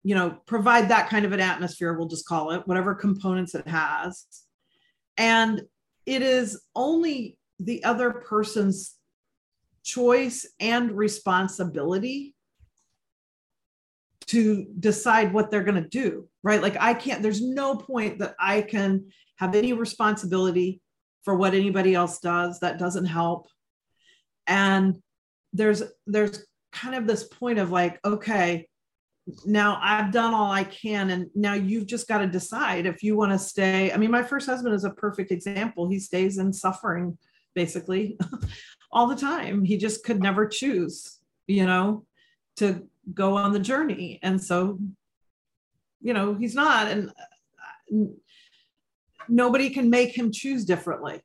you 0.03 0.15
know 0.15 0.37
provide 0.45 0.89
that 0.89 1.09
kind 1.09 1.25
of 1.25 1.31
an 1.31 1.39
atmosphere 1.39 1.93
we'll 1.93 2.07
just 2.07 2.27
call 2.27 2.51
it 2.51 2.67
whatever 2.67 2.95
components 2.95 3.55
it 3.55 3.67
has 3.67 4.25
and 5.17 5.61
it 6.05 6.21
is 6.21 6.61
only 6.75 7.37
the 7.59 7.83
other 7.83 8.11
person's 8.11 8.95
choice 9.83 10.47
and 10.59 10.91
responsibility 10.91 12.35
to 14.27 14.65
decide 14.79 15.33
what 15.33 15.51
they're 15.51 15.63
going 15.63 15.81
to 15.81 15.89
do 15.89 16.27
right 16.43 16.61
like 16.61 16.77
i 16.79 16.93
can't 16.93 17.21
there's 17.21 17.41
no 17.41 17.75
point 17.75 18.19
that 18.19 18.35
i 18.39 18.61
can 18.61 19.05
have 19.37 19.55
any 19.55 19.73
responsibility 19.73 20.81
for 21.23 21.35
what 21.35 21.53
anybody 21.53 21.93
else 21.95 22.19
does 22.19 22.59
that 22.59 22.79
doesn't 22.79 23.05
help 23.05 23.47
and 24.47 25.01
there's 25.53 25.83
there's 26.07 26.45
kind 26.71 26.95
of 26.95 27.07
this 27.07 27.23
point 27.25 27.59
of 27.59 27.71
like, 27.71 27.99
okay, 28.05 28.67
now 29.45 29.79
I've 29.81 30.11
done 30.11 30.33
all 30.33 30.51
I 30.51 30.63
can, 30.63 31.09
and 31.11 31.27
now 31.35 31.53
you've 31.53 31.87
just 31.87 32.07
got 32.07 32.19
to 32.19 32.27
decide 32.27 32.85
if 32.85 33.03
you 33.03 33.15
want 33.15 33.31
to 33.31 33.39
stay. 33.39 33.91
I 33.91 33.97
mean, 33.97 34.11
my 34.11 34.23
first 34.23 34.47
husband 34.47 34.73
is 34.73 34.83
a 34.83 34.89
perfect 34.89 35.31
example. 35.31 35.89
He 35.89 35.99
stays 35.99 36.37
in 36.37 36.51
suffering 36.53 37.17
basically 37.53 38.17
all 38.91 39.07
the 39.07 39.15
time. 39.15 39.63
He 39.63 39.77
just 39.77 40.03
could 40.03 40.21
never 40.21 40.47
choose, 40.47 41.19
you 41.47 41.65
know, 41.65 42.05
to 42.57 42.87
go 43.13 43.37
on 43.37 43.53
the 43.53 43.59
journey. 43.59 44.19
And 44.21 44.41
so, 44.41 44.79
you 46.01 46.13
know, 46.13 46.33
he's 46.33 46.55
not, 46.55 46.87
and 46.87 47.09
uh, 47.09 48.05
nobody 49.29 49.69
can 49.69 49.89
make 49.89 50.17
him 50.17 50.31
choose 50.31 50.65
differently. 50.65 51.21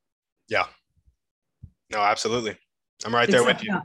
Yeah. 0.48 0.66
No, 1.92 1.98
absolutely. 1.98 2.56
I'm 3.04 3.14
right 3.14 3.28
there 3.28 3.44
with 3.44 3.62
you. 3.62 3.72
Yeah. 3.72 3.80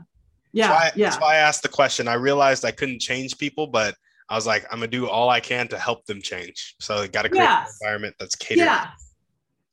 Yeah, 0.54 0.68
that's 0.68 0.78
why, 0.78 0.92
yeah. 0.96 1.08
That's 1.08 1.20
why 1.22 1.34
I 1.34 1.36
asked 1.38 1.62
the 1.62 1.68
question. 1.70 2.08
I 2.08 2.14
realized 2.14 2.66
I 2.66 2.72
couldn't 2.72 3.00
change 3.00 3.38
people, 3.38 3.66
but 3.66 3.94
I 4.28 4.34
was 4.34 4.46
like, 4.46 4.66
I'm 4.70 4.80
gonna 4.80 4.88
do 4.88 5.08
all 5.08 5.30
I 5.30 5.40
can 5.40 5.66
to 5.68 5.78
help 5.78 6.04
them 6.04 6.20
change. 6.20 6.74
So 6.78 6.96
I 6.96 7.06
got 7.06 7.22
to 7.22 7.30
create 7.30 7.44
yes. 7.44 7.78
an 7.80 7.86
environment 7.86 8.16
that's 8.18 8.34
catered. 8.34 8.64
Yeah. 8.64 8.88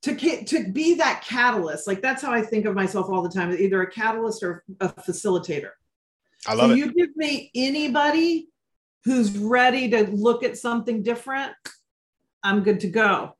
To, 0.04 0.16
to 0.46 0.72
be 0.72 0.96
that 0.96 1.24
catalyst, 1.28 1.86
like 1.86 2.02
that's 2.02 2.22
how 2.22 2.32
I 2.32 2.42
think 2.42 2.66
of 2.66 2.74
myself 2.74 3.10
all 3.10 3.22
the 3.22 3.30
time, 3.30 3.52
either 3.52 3.82
a 3.82 3.92
catalyst 3.92 4.44
or 4.44 4.64
a 4.80 4.88
facilitator. 4.88 5.72
I 6.48 6.54
love 6.54 6.70
so 6.70 6.74
it. 6.74 6.78
You 6.78 6.94
give 6.94 7.16
me 7.18 7.52
anybody 7.54 8.48
who's 9.04 9.38
ready 9.38 9.90
to 9.90 10.04
look 10.04 10.44
at 10.44 10.58
something 10.58 11.04
different, 11.04 11.52
I'm 12.44 12.64
good 12.64 12.80
to 12.82 12.88
go 12.88 13.36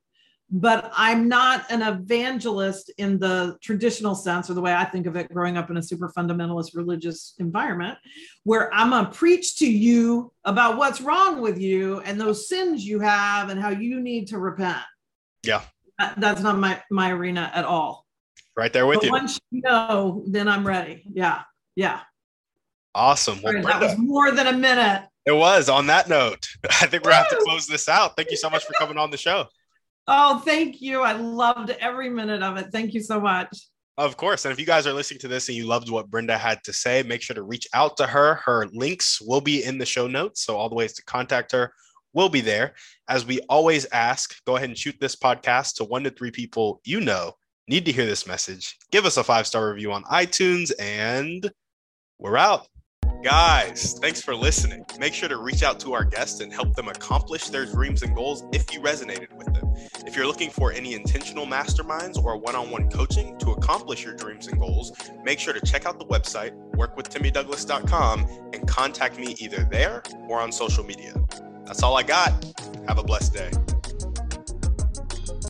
but 0.50 0.90
I'm 0.94 1.28
not 1.28 1.70
an 1.70 1.82
evangelist 1.82 2.90
in 2.98 3.18
the 3.18 3.56
traditional 3.62 4.14
sense 4.14 4.50
or 4.50 4.54
the 4.54 4.60
way 4.60 4.74
I 4.74 4.84
think 4.84 5.06
of 5.06 5.14
it 5.14 5.32
growing 5.32 5.56
up 5.56 5.70
in 5.70 5.76
a 5.76 5.82
super 5.82 6.12
fundamentalist 6.16 6.74
religious 6.74 7.34
environment 7.38 7.98
where 8.42 8.72
I'm 8.74 8.90
going 8.90 9.04
to 9.06 9.10
preach 9.12 9.56
to 9.56 9.70
you 9.70 10.32
about 10.44 10.76
what's 10.76 11.00
wrong 11.00 11.40
with 11.40 11.60
you 11.60 12.00
and 12.00 12.20
those 12.20 12.48
sins 12.48 12.84
you 12.84 12.98
have 13.00 13.48
and 13.48 13.60
how 13.60 13.70
you 13.70 14.00
need 14.00 14.26
to 14.28 14.38
repent. 14.38 14.82
Yeah. 15.44 15.62
That, 16.00 16.18
that's 16.18 16.40
not 16.40 16.58
my, 16.58 16.82
my 16.90 17.10
arena 17.10 17.50
at 17.54 17.66
all. 17.66 18.06
Right 18.56 18.72
there 18.72 18.86
with 18.86 19.00
but 19.00 19.04
you. 19.04 19.12
Once 19.12 19.38
you 19.50 19.60
know, 19.60 20.24
then 20.26 20.48
I'm 20.48 20.66
ready. 20.66 21.02
Yeah. 21.12 21.42
Yeah. 21.76 22.00
Awesome. 22.94 23.40
Well, 23.42 23.52
Brenda, 23.52 23.68
that 23.68 23.80
was 23.82 23.98
more 23.98 24.32
than 24.32 24.46
a 24.46 24.52
minute. 24.54 25.06
It 25.26 25.32
was. 25.32 25.68
On 25.68 25.86
that 25.88 26.08
note, 26.08 26.48
I 26.64 26.86
think 26.86 27.04
we're 27.04 27.10
going 27.10 27.24
to 27.24 27.28
have 27.28 27.38
to 27.38 27.44
close 27.44 27.66
this 27.66 27.86
out. 27.86 28.16
Thank 28.16 28.30
you 28.30 28.38
so 28.38 28.48
much 28.48 28.64
for 28.64 28.72
coming 28.78 28.96
on 28.96 29.10
the 29.10 29.18
show. 29.18 29.44
Oh, 30.06 30.38
thank 30.38 30.80
you. 30.80 31.02
I 31.02 31.12
loved 31.12 31.70
every 31.78 32.08
minute 32.08 32.42
of 32.42 32.56
it. 32.56 32.68
Thank 32.72 32.94
you 32.94 33.02
so 33.02 33.20
much. 33.20 33.56
Of 33.98 34.16
course. 34.16 34.46
And 34.46 34.52
if 34.52 34.58
you 34.58 34.64
guys 34.64 34.86
are 34.86 34.94
listening 34.94 35.20
to 35.20 35.28
this 35.28 35.48
and 35.48 35.56
you 35.56 35.66
loved 35.66 35.90
what 35.90 36.08
Brenda 36.08 36.38
had 36.38 36.64
to 36.64 36.72
say, 36.72 37.02
make 37.02 37.20
sure 37.20 37.34
to 37.34 37.42
reach 37.42 37.68
out 37.74 37.98
to 37.98 38.06
her. 38.06 38.36
Her 38.36 38.66
links 38.72 39.20
will 39.20 39.42
be 39.42 39.64
in 39.64 39.76
the 39.76 39.84
show 39.84 40.06
notes. 40.06 40.46
So 40.46 40.56
all 40.56 40.70
the 40.70 40.74
ways 40.74 40.94
to 40.94 41.04
contact 41.04 41.52
her 41.52 41.74
will 42.12 42.28
be 42.28 42.40
there. 42.40 42.74
As 43.08 43.24
we 43.24 43.40
always 43.48 43.86
ask, 43.92 44.42
go 44.44 44.56
ahead 44.56 44.68
and 44.68 44.78
shoot 44.78 44.96
this 45.00 45.16
podcast 45.16 45.74
to 45.76 45.84
one 45.84 46.04
to 46.04 46.10
three 46.10 46.30
people 46.30 46.80
you 46.84 47.00
know 47.00 47.34
need 47.68 47.84
to 47.86 47.92
hear 47.92 48.06
this 48.06 48.26
message. 48.26 48.76
Give 48.90 49.06
us 49.06 49.16
a 49.16 49.24
five 49.24 49.46
star 49.46 49.70
review 49.70 49.92
on 49.92 50.04
iTunes, 50.04 50.72
and 50.78 51.50
we're 52.18 52.36
out. 52.36 52.66
Guys, 53.22 53.98
thanks 54.00 54.22
for 54.22 54.34
listening. 54.34 54.82
Make 54.98 55.12
sure 55.12 55.28
to 55.28 55.36
reach 55.36 55.62
out 55.62 55.78
to 55.80 55.92
our 55.92 56.04
guests 56.04 56.40
and 56.40 56.50
help 56.50 56.74
them 56.74 56.88
accomplish 56.88 57.48
their 57.48 57.66
dreams 57.66 58.02
and 58.02 58.16
goals 58.16 58.44
if 58.50 58.72
you 58.72 58.80
resonated 58.80 59.30
with 59.34 59.52
them. 59.52 59.74
If 60.06 60.16
you're 60.16 60.26
looking 60.26 60.48
for 60.48 60.72
any 60.72 60.94
intentional 60.94 61.46
masterminds 61.46 62.16
or 62.22 62.38
one 62.38 62.56
on 62.56 62.70
one 62.70 62.88
coaching 62.88 63.38
to 63.40 63.50
accomplish 63.50 64.02
your 64.02 64.14
dreams 64.14 64.46
and 64.46 64.58
goals, 64.58 64.92
make 65.22 65.38
sure 65.38 65.52
to 65.52 65.60
check 65.60 65.84
out 65.84 65.98
the 65.98 66.06
website, 66.06 66.52
workwithtimmydouglas.com, 66.72 68.50
and 68.54 68.66
contact 68.66 69.18
me 69.18 69.36
either 69.38 69.68
there 69.70 70.02
or 70.26 70.40
on 70.40 70.50
social 70.50 70.82
media. 70.82 71.12
That's 71.70 71.84
all 71.84 71.96
I 71.96 72.02
got. 72.02 72.32
Have 72.88 72.98
a 72.98 73.02
blessed 73.04 73.32
day. 73.32 73.79